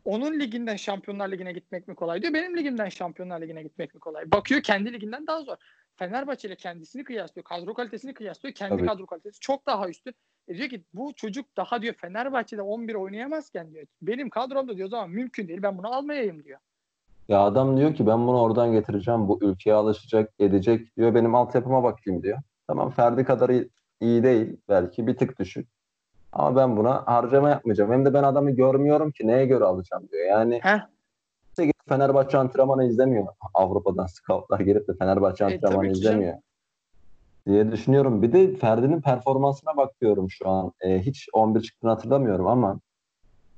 Onun 0.05 0.41
liginden 0.41 0.77
Şampiyonlar 0.77 1.29
Ligi'ne 1.33 1.53
gitmek 1.53 1.89
mi 1.89 1.95
kolay 1.95 2.23
diyor. 2.23 2.35
Benim 2.35 2.57
ligimden 2.57 2.89
Şampiyonlar 2.89 3.41
Ligi'ne 3.41 3.63
gitmek 3.63 3.95
mi 3.95 4.01
kolay? 4.01 4.33
Bakıyor 4.33 4.63
kendi 4.63 4.93
liginden 4.93 5.27
daha 5.27 5.43
zor. 5.43 5.57
Fenerbahçe 5.97 6.49
ile 6.49 6.57
kendisini 6.57 7.05
kıyaslıyor. 7.05 7.45
Kadro 7.45 7.75
kalitesini 7.75 8.15
kıyaslıyor. 8.15 8.55
Kendi 8.55 8.77
Tabii. 8.77 8.87
kadro 8.87 9.07
kalitesi 9.07 9.41
çok 9.41 9.67
daha 9.67 9.89
üstün. 9.89 10.15
E 10.51 10.57
diyor 10.57 10.69
ki 10.69 10.85
bu 10.95 11.13
çocuk 11.17 11.57
daha 11.57 11.83
diyor 11.83 11.95
Fenerbahçe'de 11.95 12.63
11 12.63 12.95
oynayamazken 12.95 13.71
diyor. 13.73 13.87
Benim 14.03 14.31
kadromda 14.31 14.77
diyor 14.77 14.87
o 14.87 14.91
zaman 14.91 15.11
mümkün 15.11 15.49
değil. 15.49 15.63
Ben 15.63 15.79
bunu 15.79 15.95
almayayım 15.95 16.45
diyor. 16.45 16.59
Ya 17.29 17.41
adam 17.41 17.77
diyor 17.77 17.95
ki 17.95 18.07
ben 18.07 18.27
bunu 18.27 18.41
oradan 18.41 18.73
getireceğim. 18.73 19.29
Bu 19.29 19.39
ülkeye 19.43 19.75
alışacak, 19.75 20.31
edecek 20.39 20.97
diyor. 20.97 21.15
Benim 21.15 21.35
altyapıma 21.35 21.83
bakayım 21.83 22.23
diyor. 22.23 22.39
Tamam 22.67 22.91
Ferdi 22.91 23.25
kadar 23.25 23.51
iyi, 24.01 24.23
değil 24.23 24.57
belki 24.69 25.07
bir 25.07 25.17
tık 25.17 25.39
düşük. 25.39 25.69
Ama 26.33 26.57
ben 26.57 26.77
buna 26.77 27.07
harcama 27.07 27.49
yapmayacağım. 27.51 27.93
Hem 27.93 28.05
de 28.05 28.15
ben 28.15 28.23
adamı 28.23 28.51
görmüyorum 28.51 29.11
ki 29.11 29.27
neye 29.27 29.47
göre 29.47 29.65
alacağım 29.65 30.09
diyor. 30.13 30.27
Yani 30.27 30.61
Heh. 30.63 30.81
Fenerbahçe 31.89 32.39
antrenmanı 32.39 32.85
izlemiyor. 32.85 33.27
Avrupa'dan 33.55 34.07
scoutlar 34.07 34.61
gelip 34.61 34.89
de 34.89 34.93
Fenerbahçe 34.99 35.45
E, 35.45 35.47
antrenmanı 35.47 35.91
izlemiyor. 35.91 36.35
Diye 37.47 37.73
düşünüyorum. 37.73 38.23
Bir 38.23 38.33
de 38.33 38.55
Ferdi'nin 38.57 39.01
performansına 39.01 39.77
bakıyorum 39.77 40.31
şu 40.31 40.49
an. 40.49 40.73
Ee, 40.81 40.99
hiç 40.99 41.29
11 41.33 41.61
çıktığını 41.61 41.91
hatırlamıyorum 41.91 42.47
ama 42.47 42.81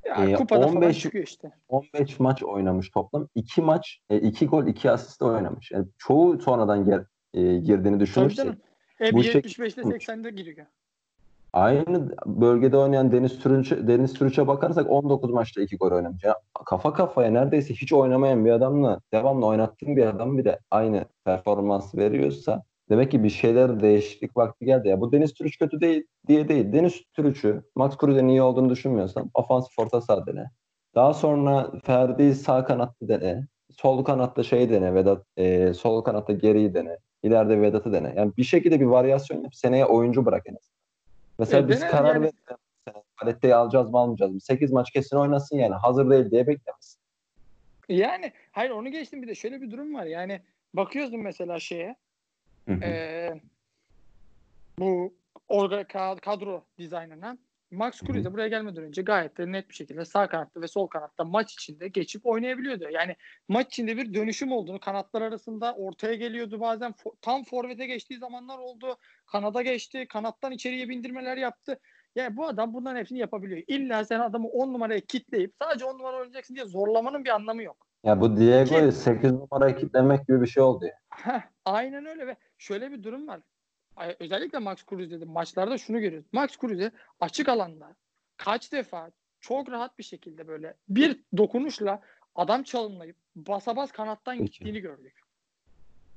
Ya 0.04 0.14
E, 0.24 0.34
kupada 0.34 0.60
falan 0.60 0.76
15 0.76 0.98
çıkıyor 1.00 1.24
işte. 1.24 1.50
15 1.68 2.20
maç 2.20 2.42
oynamış 2.42 2.90
toplam. 2.90 3.28
2 3.34 3.62
maç, 3.62 4.00
2 4.10 4.46
gol, 4.46 4.66
2 4.66 4.90
asist 4.90 5.22
oynamış. 5.22 5.70
Yani 5.70 5.86
çoğu 5.98 6.40
sonradan 6.40 6.84
gel, 6.84 7.04
e, 7.34 7.56
girdiğini 7.58 8.00
düşünürsek. 8.00 8.46
Hep 8.98 9.12
bu 9.12 9.22
şey- 9.22 9.34
75'te 9.34 9.82
80'de 9.82 10.30
giriyor. 10.30 10.66
Aynı 11.52 12.16
bölgede 12.26 12.76
oynayan 12.76 13.12
Deniz 13.12 13.38
Türüç'e 13.38 13.88
Deniz 13.88 14.14
Türüç'e 14.14 14.46
bakarsak 14.46 14.90
19 14.90 15.30
maçta 15.30 15.62
2 15.62 15.76
gol 15.76 15.90
oynamış. 15.90 16.24
Ya 16.24 16.36
kafa 16.66 16.92
kafaya 16.92 17.30
neredeyse 17.30 17.74
hiç 17.74 17.92
oynamayan 17.92 18.44
bir 18.44 18.50
adamla 18.50 19.00
devamlı 19.12 19.46
oynattığın 19.46 19.96
bir 19.96 20.06
adam 20.06 20.38
bir 20.38 20.44
de 20.44 20.58
aynı 20.70 21.04
performans 21.24 21.94
veriyorsa 21.94 22.62
demek 22.92 23.10
ki 23.10 23.24
bir 23.24 23.30
şeyler 23.30 23.80
değişiklik 23.82 24.36
vakti 24.36 24.64
geldi. 24.64 24.88
Ya 24.88 25.00
bu 25.00 25.12
Deniz 25.12 25.34
Türüç 25.34 25.58
kötü 25.58 25.80
değil 25.80 26.04
diye 26.28 26.48
değil. 26.48 26.72
Deniz 26.72 27.02
Türüç'ü 27.12 27.62
Max 27.74 27.96
Kruse'nin 27.96 28.28
iyi 28.28 28.42
olduğunu 28.42 28.70
düşünmüyorsan 28.70 29.30
ofansif 29.34 29.78
orta 29.78 30.00
saha 30.00 30.26
dene. 30.26 30.50
Daha 30.94 31.14
sonra 31.14 31.70
Ferdi 31.84 32.34
sağ 32.34 32.64
kanatta 32.64 33.08
dene. 33.08 33.46
Sol 33.70 34.04
kanatta 34.04 34.42
şey 34.42 34.70
dene 34.70 34.94
Vedat. 34.94 35.24
e, 35.36 35.74
sol 35.74 36.02
kanatta 36.04 36.32
geriyi 36.32 36.74
dene. 36.74 36.98
İleride 37.22 37.60
Vedat'ı 37.60 37.92
dene. 37.92 38.14
Yani 38.16 38.32
bir 38.36 38.44
şekilde 38.44 38.80
bir 38.80 38.84
varyasyon 38.86 39.42
yap. 39.42 39.54
Seneye 39.54 39.86
oyuncu 39.86 40.26
bırak 40.26 40.42
en 40.46 40.54
azından. 40.54 40.78
Mesela 41.38 41.62
E, 41.62 41.68
biz 41.68 41.80
karar 41.80 42.14
yani. 42.14 42.22
verelim. 42.22 42.36
Palette'yi 43.20 43.54
alacağız 43.54 43.90
mı 43.90 43.98
almayacağız 43.98 44.32
mı? 44.32 44.40
8 44.40 44.72
maç 44.72 44.90
kesin 44.90 45.16
oynasın 45.16 45.56
yani. 45.56 45.74
Hazır 45.74 46.10
değil 46.10 46.30
diye 46.30 46.46
beklemesin. 46.46 47.00
Yani 47.88 48.32
hayır 48.52 48.70
onu 48.70 48.88
geçtim 48.88 49.22
bir 49.22 49.28
de 49.28 49.34
şöyle 49.34 49.60
bir 49.60 49.70
durum 49.70 49.94
var. 49.94 50.04
Yani 50.04 50.40
bakıyorsun 50.74 51.20
mesela 51.20 51.58
şeye 51.58 51.96
Hı 52.68 52.72
hı. 52.72 52.84
e, 52.84 53.40
bu 54.78 55.14
orga 55.48 55.80
ka- 55.80 56.20
kadro 56.20 56.64
dizaynına 56.78 57.38
Max. 57.72 58.00
Kruse 58.00 58.32
buraya 58.32 58.48
gelmeden 58.48 58.84
önce 58.84 59.02
gayet 59.02 59.38
de 59.38 59.52
net 59.52 59.68
bir 59.68 59.74
şekilde 59.74 60.04
sağ 60.04 60.28
kanatta 60.28 60.60
ve 60.60 60.68
sol 60.68 60.86
kanatta 60.86 61.24
maç 61.24 61.52
içinde 61.52 61.88
geçip 61.88 62.26
oynayabiliyordu. 62.26 62.88
Yani 62.90 63.16
maç 63.48 63.66
içinde 63.66 63.96
bir 63.96 64.14
dönüşüm 64.14 64.52
olduğunu 64.52 64.80
kanatlar 64.80 65.22
arasında 65.22 65.74
ortaya 65.74 66.14
geliyordu 66.14 66.60
bazen 66.60 66.90
fo- 66.90 67.16
tam 67.20 67.44
forvete 67.44 67.86
geçtiği 67.86 68.18
zamanlar 68.18 68.58
oldu. 68.58 68.96
Kanada 69.26 69.62
geçti. 69.62 70.06
Kanattan 70.08 70.52
içeriye 70.52 70.88
bindirmeler 70.88 71.36
yaptı. 71.36 71.78
Yani 72.16 72.36
bu 72.36 72.46
adam 72.46 72.74
bunların 72.74 73.00
hepsini 73.00 73.18
yapabiliyor. 73.18 73.62
İlla 73.66 74.04
sen 74.04 74.20
adamı 74.20 74.48
10 74.48 74.72
numaraya 74.72 75.00
kitleyip 75.00 75.52
sadece 75.62 75.84
10 75.84 75.98
numara 75.98 76.16
oynayacaksın 76.16 76.54
diye 76.54 76.66
zorlamanın 76.66 77.24
bir 77.24 77.30
anlamı 77.30 77.62
yok. 77.62 77.86
Ya 78.04 78.20
bu 78.20 78.36
Diego'yu 78.36 78.90
Ki- 78.90 78.96
8 78.96 79.32
numaraya 79.32 79.76
kitlemek 79.76 80.28
gibi 80.28 80.40
bir 80.42 80.46
şey 80.46 80.62
oldu 80.62 80.84
ya. 80.84 80.92
Heh, 81.10 81.40
aynen 81.64 82.06
öyle 82.06 82.26
ve 82.26 82.36
şöyle 82.58 82.90
bir 82.92 83.02
durum 83.02 83.28
var. 83.28 83.40
Özellikle 84.20 84.58
Max 84.58 84.84
Kruse'de 84.86 85.24
maçlarda 85.24 85.78
şunu 85.78 86.00
görüyoruz. 86.00 86.28
Max 86.32 86.56
Kruse 86.56 86.90
açık 87.20 87.48
alanda 87.48 87.96
kaç 88.36 88.72
defa 88.72 89.10
çok 89.40 89.70
rahat 89.70 89.98
bir 89.98 90.04
şekilde 90.04 90.48
böyle 90.48 90.74
bir 90.88 91.20
dokunuşla 91.36 92.00
adam 92.34 92.62
çalımlayıp 92.62 93.16
basa 93.36 93.76
bas 93.76 93.92
kanattan 93.92 94.38
Peki. 94.38 94.50
gittiğini 94.52 94.80
gördük. 94.80 95.20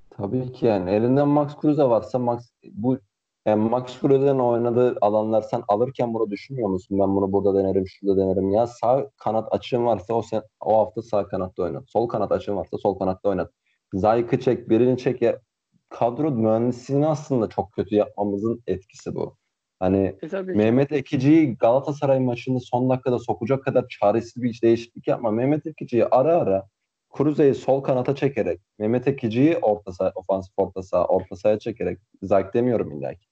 Tabii 0.10 0.54
ki 0.54 0.66
yani. 0.66 0.92
Elinden 0.92 1.28
Max 1.28 1.56
Kruse 1.56 1.84
varsa 1.84 2.20
Max 2.20 2.52
bu 2.72 3.00
yani 3.46 3.70
Max 3.70 4.00
Kruse'nin 4.02 4.39
oynadığı 4.39 4.98
alanlar 5.02 5.41
sen 5.41 5.64
alırken 5.68 6.14
bunu 6.14 6.32
düşünmüyor 6.32 6.70
musun? 6.70 7.00
Ben 7.00 7.16
bunu 7.16 7.32
burada 7.32 7.60
denerim, 7.60 7.88
şurada 7.88 8.18
denerim. 8.18 8.50
Ya 8.52 8.68
sağ 8.68 9.10
kanat 9.18 9.48
açığın 9.54 9.86
varsa 9.86 10.14
o 10.14 10.22
sen 10.22 10.41
o 10.62 10.78
hafta 10.80 11.02
sağ 11.02 11.28
kanatta 11.28 11.64
oynat. 11.64 11.84
Sol 11.89 12.08
kanat 12.08 12.32
açığın 12.32 12.56
varsa 12.56 12.78
sol 12.78 13.00
kanatta 13.00 13.30
oynat. 13.30 13.52
Zayık'ı 13.93 14.39
çek, 14.39 14.70
birini 14.70 14.98
çek 14.98 15.22
ya. 15.22 15.39
Kadro 15.89 16.32
mühendisliğini 16.32 17.08
aslında 17.08 17.50
çok 17.50 17.72
kötü 17.72 17.96
yapmamızın 17.96 18.64
etkisi 18.68 19.16
bu. 19.16 19.38
Hani 19.80 20.18
E 20.22 20.28
tabii. 20.28 20.54
Mehmet 20.56 20.91
Ekici'yi 20.91 21.58
Galatasaray 21.58 22.20
maçında 22.20 22.60
son 22.60 22.89
dakikada 22.89 23.20
sokacak 23.20 23.64
kadar 23.64 23.86
çaresiz 23.88 24.43
bir 24.43 24.60
değişiklik 24.64 25.08
yapma. 25.08 25.32
Mehmet 25.32 25.66
Ekici'yi 25.66 26.06
ara 26.06 26.36
ara 26.38 26.68
Kruze'yi 27.14 27.56
sol 27.56 27.82
kanata 27.84 28.16
çekerek, 28.16 28.62
Mehmet 28.80 29.08
Ekici'yi 29.08 29.58
orta 29.58 29.91
saha, 29.91 30.12
ofansif 30.16 30.54
orta 30.58 30.84
saha, 30.84 31.06
orta 31.06 31.36
sahaya 31.36 31.60
çekerek, 31.60 32.00
Zayk 32.22 32.54
demiyorum 32.54 32.91
illa 32.91 33.14
ki. 33.14 33.28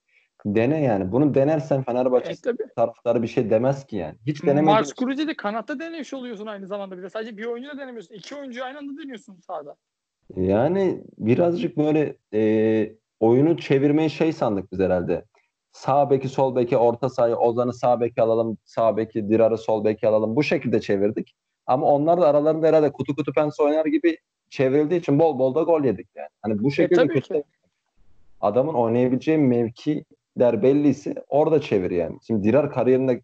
Dene 0.46 0.84
yani. 0.84 1.12
Bunu 1.12 1.34
denersen 1.34 1.84
Fenerbahçe 1.84 2.32
E 2.32 2.36
tabii. 2.36 2.64
taraftarı 2.76 3.24
bir 3.24 3.28
şey 3.28 3.50
demez 3.50 3.86
ki 3.86 3.96
yani. 3.96 4.16
Hiç 4.28 4.44
denemediğin 4.44 4.78
Max 4.78 4.94
Kruse'de 4.94 5.36
kanatta 5.36 5.80
denemiş 5.80 6.14
oluyorsun 6.14 6.46
aynı 6.46 6.68
zamanda 6.68 6.98
bir 6.98 7.04
de. 7.04 7.10
Sadece 7.10 7.38
bir 7.38 7.46
oyuncu 7.46 7.70
da 7.70 7.78
denemiyorsun. 7.78 8.16
İki 8.16 8.36
oyuncuyu 8.36 8.66
aynı 8.66 8.78
anda 8.78 9.04
deniyorsun 9.04 9.40
sahada. 9.40 9.76
Yani 10.36 11.02
birazcık 11.18 11.78
böyle 11.78 12.18
e, 12.34 12.94
oyunu 13.20 13.58
çevirmeyi 13.58 14.10
şey 14.10 14.34
sandık 14.34 14.72
biz 14.72 14.80
herhalde. 14.80 15.26
Sağ 15.72 16.10
beki, 16.10 16.30
sol 16.30 16.56
beki, 16.56 16.78
orta 16.78 17.10
sahayı, 17.10 17.36
Ozan'ı 17.36 17.74
sağ 17.74 18.02
beki 18.02 18.22
alalım, 18.22 18.58
sağ 18.66 18.98
beki, 18.98 19.30
Dirar'ı 19.30 19.58
sol 19.58 19.86
beki 19.86 20.08
alalım. 20.08 20.36
Bu 20.36 20.44
şekilde 20.44 20.82
çevirdik. 20.82 21.36
Ama 21.68 21.88
onlar 21.88 22.22
da 22.22 22.28
aralarında 22.28 22.68
herhalde 22.68 22.92
kutu 22.92 23.16
kutu 23.16 23.34
pense 23.34 23.64
oynar 23.64 23.86
gibi 23.86 24.18
çevrildiği 24.50 25.00
için 25.00 25.20
bol 25.20 25.40
bol 25.40 25.56
da 25.56 25.62
gol 25.62 25.84
yedik 25.84 26.08
yani. 26.16 26.30
Hani 26.42 26.64
bu 26.64 26.72
şekilde 26.72 26.96
tabii 26.96 27.14
kötü. 27.14 27.34
ki. 27.34 27.44
Adamın 28.42 28.74
oynayabileceği 28.74 29.38
mevkiler 30.36 30.64
belliyse 30.64 31.16
orada 31.30 31.62
çevir 31.62 31.92
yani. 31.92 32.18
Şimdi 32.28 32.44
Dirar 32.44 32.72
kariyerinde 32.72 33.22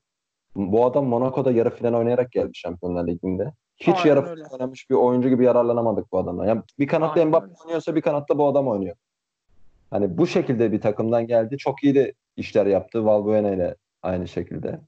bu 0.55 0.85
adam 0.85 1.05
Monaco'da 1.05 1.51
yarı 1.51 1.69
final 1.69 1.93
oynayarak 1.93 2.31
geldi 2.31 2.51
Şampiyonlar 2.53 3.07
Ligi'nde. 3.07 3.53
Hiç 3.77 3.97
Aynen 3.97 4.07
yarı 4.07 4.21
final 4.21 4.51
oynamış 4.51 4.89
bir 4.89 4.95
oyuncu 4.95 5.29
gibi 5.29 5.45
yararlanamadık 5.45 6.11
bu 6.11 6.17
adamdan. 6.17 6.45
Yani 6.45 6.61
bir 6.79 6.87
kanatta 6.87 7.13
Aynen 7.19 7.27
Mbappe 7.27 7.45
öyle. 7.45 7.55
oynuyorsa 7.63 7.95
bir 7.95 8.01
kanatta 8.01 8.37
bu 8.37 8.47
adam 8.47 8.67
oynuyor. 8.67 8.95
Hani 9.89 10.17
bu 10.17 10.27
şekilde 10.27 10.71
bir 10.71 10.81
takımdan 10.81 11.27
geldi. 11.27 11.57
Çok 11.57 11.83
iyi 11.83 11.95
de 11.95 12.13
işler 12.37 12.65
yaptı 12.65 13.05
Valbuena 13.05 13.51
ile 13.51 13.75
aynı 14.01 14.27
şekilde. 14.27 14.79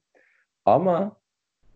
Ama 0.65 1.11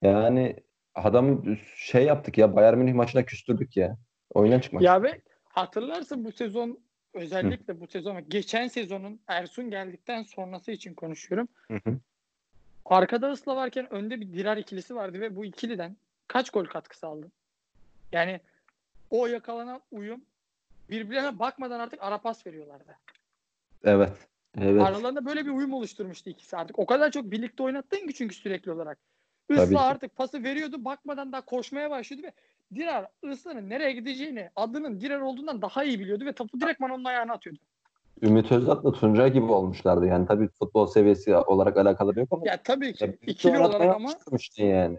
yani 0.01 0.55
adam 0.95 1.43
şey 1.75 2.05
yaptık 2.05 2.37
ya 2.37 2.55
Bayern 2.55 2.77
Münih 2.77 2.93
maçına 2.93 3.23
küstürdük 3.23 3.77
ya. 3.77 3.97
Oyundan 4.33 4.59
çıkmak. 4.59 4.83
Ya 4.83 5.03
ve 5.03 5.21
hatırlarsın 5.49 6.25
bu 6.25 6.31
sezon 6.31 6.79
özellikle 7.16 7.80
bu 7.80 7.88
sezon 7.88 8.30
geçen 8.30 8.68
sezonun 8.68 9.20
Ersun 9.28 9.70
geldikten 9.70 10.24
sonrası 10.24 10.72
için 10.72 10.93
konuşuyorum. 10.93 11.47
Hı 11.68 11.80
hı. 11.84 11.99
Arkada 12.86 13.32
Isla 13.32 13.55
varken 13.55 13.93
önde 13.93 14.22
bir 14.22 14.34
Dirar 14.34 14.57
ikilisi 14.57 14.95
vardı 14.95 15.22
ve 15.22 15.36
bu 15.36 15.45
ikiliden 15.45 15.97
kaç 16.28 16.49
gol 16.49 16.66
katkısı 16.66 17.07
aldı? 17.07 17.32
Yani 18.11 18.39
o 19.09 19.28
yakalanan 19.28 19.82
uyum 19.91 20.22
birbirlerine 20.89 21.39
bakmadan 21.39 21.80
artık 21.80 22.03
ara 22.03 22.18
pas 22.18 22.47
veriyorlardı. 22.47 22.97
Evet. 23.84 24.28
Evet. 24.57 24.82
Aralarında 24.82 25.26
böyle 25.26 25.45
bir 25.45 25.51
uyum 25.51 25.74
oluşturmuştu 25.74 26.30
ikisi 26.30 26.57
artık. 26.57 26.80
O 26.80 26.86
kadar 26.86 27.11
çok 27.11 27.32
birlikte 27.32 27.63
oynattın 27.63 28.07
ki 28.07 28.13
çünkü 28.13 28.36
sürekli 28.36 28.72
olarak. 28.72 28.97
Isla 29.49 29.82
artık 29.82 30.16
pası 30.16 30.43
veriyordu 30.43 30.86
bakmadan 30.86 31.32
daha 31.32 31.41
koşmaya 31.45 31.89
başlıyordu 31.89 32.28
ve 32.28 32.32
Dirar 32.76 33.07
Isla'nın 33.24 33.70
nereye 33.70 33.91
gideceğini 33.91 34.49
adının 34.55 35.01
Dirar 35.01 35.20
olduğundan 35.20 35.61
daha 35.61 35.84
iyi 35.84 35.99
biliyordu 35.99 36.26
ve 36.26 36.34
topu 36.34 36.61
direktman 36.61 36.91
onun 36.91 37.03
ayağına 37.03 37.34
atıyordu. 37.34 37.59
Ümit 38.22 38.51
Özat'la 38.51 38.91
Tuncay 38.91 39.34
gibi 39.34 39.51
olmuşlardı. 39.51 40.05
Yani 40.05 40.28
tabii 40.28 40.47
futbol 40.47 40.88
seviyesi 40.88 41.36
olarak 41.36 41.78
alakalı 41.78 42.20
yok 42.20 42.28
ama 42.32 42.41
Ya 42.45 42.63
tabii 42.63 42.93
ki 42.93 43.03
Ya 43.03 43.13
ikili 43.28 43.59
olarak 43.59 43.95
ama 43.95 44.09
yani. 44.57 44.97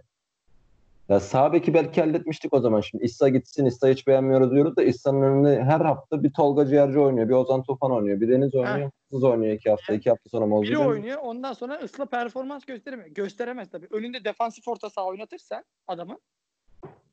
Ya 1.09 1.21
sağ 1.21 1.53
beki 1.53 1.75
belki 1.75 2.01
halletmiştik 2.01 2.55
o 2.55 2.61
zaman. 2.61 2.81
Şimdi 2.81 3.05
İssa 3.05 3.29
gitsin, 3.29 3.65
İssa 3.65 3.89
hiç 3.89 4.07
beğenmiyoruz 4.07 4.51
diyoruz 4.51 4.77
da 4.77 4.83
İssa'nın 4.83 5.23
önünde 5.23 5.63
her 5.65 5.81
hafta 5.81 6.23
bir 6.23 6.33
Tolga 6.33 6.67
Ciğerci 6.67 6.99
oynuyor, 6.99 7.29
bir 7.29 7.35
Ozan 7.35 7.63
Tufan 7.63 7.93
oynuyor, 7.93 8.21
bir 8.21 8.29
Deniz 8.29 8.55
oynuyor, 8.55 8.91
Hız 9.11 9.25
oynuyor 9.25 9.55
iki 9.55 9.71
hafta, 9.71 9.95
iki 9.95 10.11
hafta 10.11 10.29
sonra 10.29 10.47
Mozgül 10.47 10.71
Biri 10.71 10.79
oynuyor. 10.79 11.19
ondan 11.23 11.53
sonra 11.53 11.79
ısla 11.79 12.07
performans 12.07 12.65
gösteremiyor. 12.65 13.09
Gösteremez 13.09 13.71
tabii. 13.71 13.87
Önünde 13.91 14.25
defansif 14.25 14.69
orta 14.69 14.91
saha 14.91 15.07
oynatırsan 15.07 15.65
adamı 15.89 16.19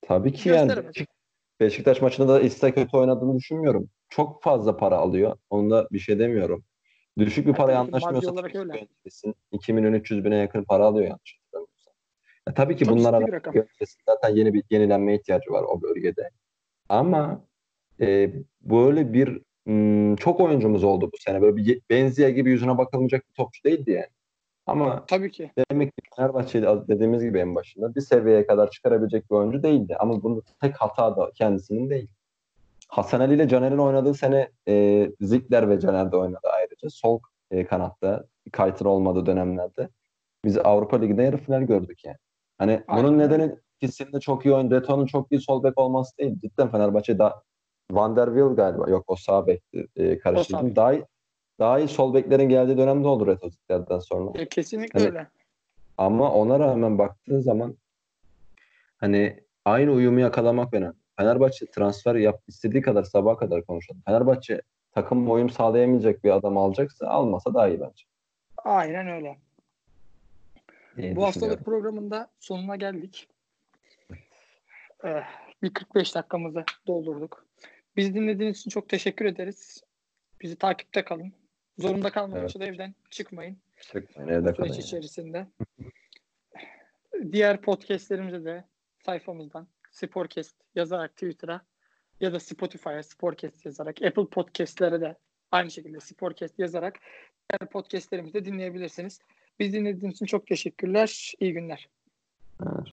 Tabii 0.07 0.33
ki 0.33 0.49
yani. 0.49 0.71
Beşik- 0.71 1.07
Beşiktaş 1.59 2.01
maçında 2.01 2.27
da 2.27 2.41
İssa 2.41 2.73
kötü 2.73 2.97
oynadığını 2.97 3.37
düşünmüyorum. 3.37 3.89
Çok 4.09 4.43
fazla 4.43 4.77
para 4.77 4.97
alıyor. 4.97 5.37
Onda 5.49 5.87
bir 5.91 5.99
şey 5.99 6.19
demiyorum. 6.19 6.63
Düşük 7.17 7.45
bir 7.45 7.51
Ya 7.51 7.57
paraya 7.57 7.79
anlaşmıyorsa 7.79 8.33
yöneticisin. 8.53 9.35
2 9.51 9.73
milyon 9.73 9.93
300 9.93 10.25
bine 10.25 10.35
yakın 10.35 10.63
para 10.63 10.85
alıyor 10.85 11.07
yanlış 11.07 11.39
hatırlamıyorsam. 11.43 11.93
Ya 12.47 12.53
tabii 12.53 12.75
ki 12.75 12.85
Çok 12.85 12.97
bunlara 12.97 13.25
zaten 14.05 14.35
yeni 14.35 14.53
bir 14.53 14.63
yenilenme 14.69 15.15
ihtiyacı 15.15 15.51
var 15.51 15.63
o 15.63 15.81
bölgede. 15.81 16.29
Ama 16.89 17.45
e, 18.01 18.33
böyle 18.61 19.13
bir 19.13 19.41
hmm, 19.65 20.15
çok 20.15 20.39
oyuncumuz 20.39 20.83
oldu 20.83 21.09
bu 21.13 21.17
sene. 21.17 21.41
Böyle 21.41 21.55
bir 21.55 21.81
Benzia 21.89 22.29
gibi 22.29 22.49
yüzüne 22.49 22.77
bakılmayacak 22.77 23.29
bir 23.29 23.33
topçu 23.33 23.63
değildi 23.63 23.91
yani. 23.91 24.07
Ama 24.65 25.05
tabii 25.05 25.31
ki. 25.31 25.51
demek 25.71 25.91
ki 25.91 26.01
Fenerbahçe'de 26.15 26.87
dediğimiz 26.87 27.23
gibi 27.23 27.39
en 27.39 27.55
başında 27.55 27.95
bir 27.95 28.01
seviyeye 28.01 28.47
kadar 28.47 28.71
çıkarabilecek 28.71 29.31
bir 29.31 29.35
oyuncu 29.35 29.63
değildi. 29.63 29.95
Ama 29.99 30.23
bunu 30.23 30.41
tek 30.61 30.75
hata 30.75 31.17
da 31.17 31.31
kendisinin 31.35 31.89
değil. 31.89 32.07
Hasan 32.87 33.19
Ali 33.19 33.33
ile 33.33 33.47
Caner'in 33.47 33.77
oynadığı 33.77 34.13
sene 34.13 34.49
e, 34.67 35.07
Zikler 35.21 35.69
ve 35.69 35.79
Caner 35.79 36.11
de 36.11 36.17
oynadı 36.17 36.47
ayrıca. 36.53 36.89
Sol 36.89 37.19
e, 37.51 37.65
kanatta 37.65 38.23
Kaytır 38.51 38.85
olmadığı 38.85 39.25
dönemlerde 39.25 39.89
biz 40.45 40.57
Avrupa 40.57 40.97
Ligi'nde 40.97 41.23
yarı 41.23 41.37
final 41.37 41.61
gördük 41.61 42.05
yani. 42.05 42.17
Hani 42.57 42.83
Aynen 42.87 43.03
bunun 43.03 43.19
nedeni 43.19 43.55
ikisinin 43.81 44.13
de 44.13 44.19
çok 44.19 44.45
iyi 44.45 44.53
oyun, 44.55 44.71
Deto'nun 44.71 45.05
çok 45.05 45.31
iyi 45.31 45.41
sol 45.41 45.63
bek 45.63 45.79
olması 45.79 46.17
değil. 46.17 46.39
Cidden 46.39 46.71
Fenerbahçe 46.71 47.19
daha 47.19 47.41
Van 47.91 48.15
der 48.15 48.25
Wiel 48.25 48.55
galiba. 48.55 48.89
Yok 48.89 49.03
o 49.07 49.15
sağ 49.15 49.47
bekti. 49.47 49.87
E, 49.95 50.17
karıştırdım. 50.17 50.75
Daha 50.75 50.93
iyi, 50.93 51.05
daha 51.59 51.79
iyi 51.79 51.87
sol 51.87 52.13
beklerin 52.13 52.49
geldiği 52.49 52.77
dönemde 52.77 53.07
oldu 53.07 53.27
Reto 53.27 53.49
Zikler'den 53.49 53.99
sonra. 53.99 54.39
Ya, 54.39 54.49
kesinlikle 54.49 54.99
Hani- 54.99 55.09
öyle. 55.09 55.27
Ama 55.97 56.31
ona 56.33 56.59
rağmen 56.59 56.97
baktığın 56.97 57.39
zaman 57.39 57.77
hani 58.97 59.39
aynı 59.65 59.91
uyumu 59.91 60.19
yakalamak 60.19 60.73
önemli. 60.73 60.95
Fenerbahçe 61.17 61.65
transfer 61.65 62.15
yap 62.15 62.41
istediği 62.47 62.81
kadar 62.81 63.03
sabaha 63.03 63.37
kadar 63.37 63.65
konuşalım. 63.65 64.01
Fenerbahçe 64.05 64.61
takım 64.91 65.31
uyum 65.31 65.49
sağlayamayacak 65.49 66.23
bir 66.23 66.31
adam 66.31 66.57
alacaksa 66.57 67.07
almasa 67.07 67.53
daha 67.53 67.67
iyi 67.67 67.79
bence. 67.81 68.03
Aynen 68.57 69.07
öyle. 69.07 69.37
diye 70.97 71.15
Bu 71.15 71.23
haftalık 71.25 71.65
programında 71.65 72.27
sonuna 72.39 72.75
geldik. 72.75 73.27
Eh, 75.03 75.23
bir 75.61 75.73
45 75.73 76.15
dakikamızı 76.15 76.63
doldurduk. 76.87 77.45
Bizi 77.97 78.13
dinlediğiniz 78.13 78.59
için 78.59 78.69
çok 78.69 78.89
teşekkür 78.89 79.25
ederiz. 79.25 79.83
Bizi 80.41 80.55
takipte 80.55 81.03
kalın. 81.05 81.33
Zorunda 81.77 82.11
kalmadıkça 82.11 82.59
da 82.59 82.65
evden 82.65 82.95
çıkmayın. 83.09 83.57
Çıkmayın, 83.81 84.29
evde 84.29 84.53
kalın. 84.53 84.71
süreç 84.71 84.85
içerisinde. 84.85 85.47
Diğer 87.31 87.61
podcastlerimize 87.61 88.45
de 88.45 88.63
sayfamızdan 89.05 89.67
Sporcast 89.91 90.55
yazarak 90.75 91.11
Twitter'a 91.11 91.61
ya 92.19 92.33
da 92.33 92.39
Spotify'a 92.39 93.03
Sporcast 93.03 93.65
yazarak 93.65 94.01
Apple 94.01 94.25
Podcast'lere 94.25 95.01
de 95.01 95.15
aynı 95.51 95.71
şekilde 95.71 95.99
Sporcast 95.99 96.59
yazarak 96.59 96.99
diğer 97.49 97.69
podcastlerimizi 97.69 98.33
de 98.33 98.45
dinleyebilirsiniz. 98.45 99.19
Biz 99.59 99.73
dinlediğiniz 99.73 100.15
için 100.15 100.25
çok 100.25 100.47
teşekkürler. 100.47 101.33
İyi 101.39 101.53
günler. 101.53 101.89
Evet. 102.63 102.73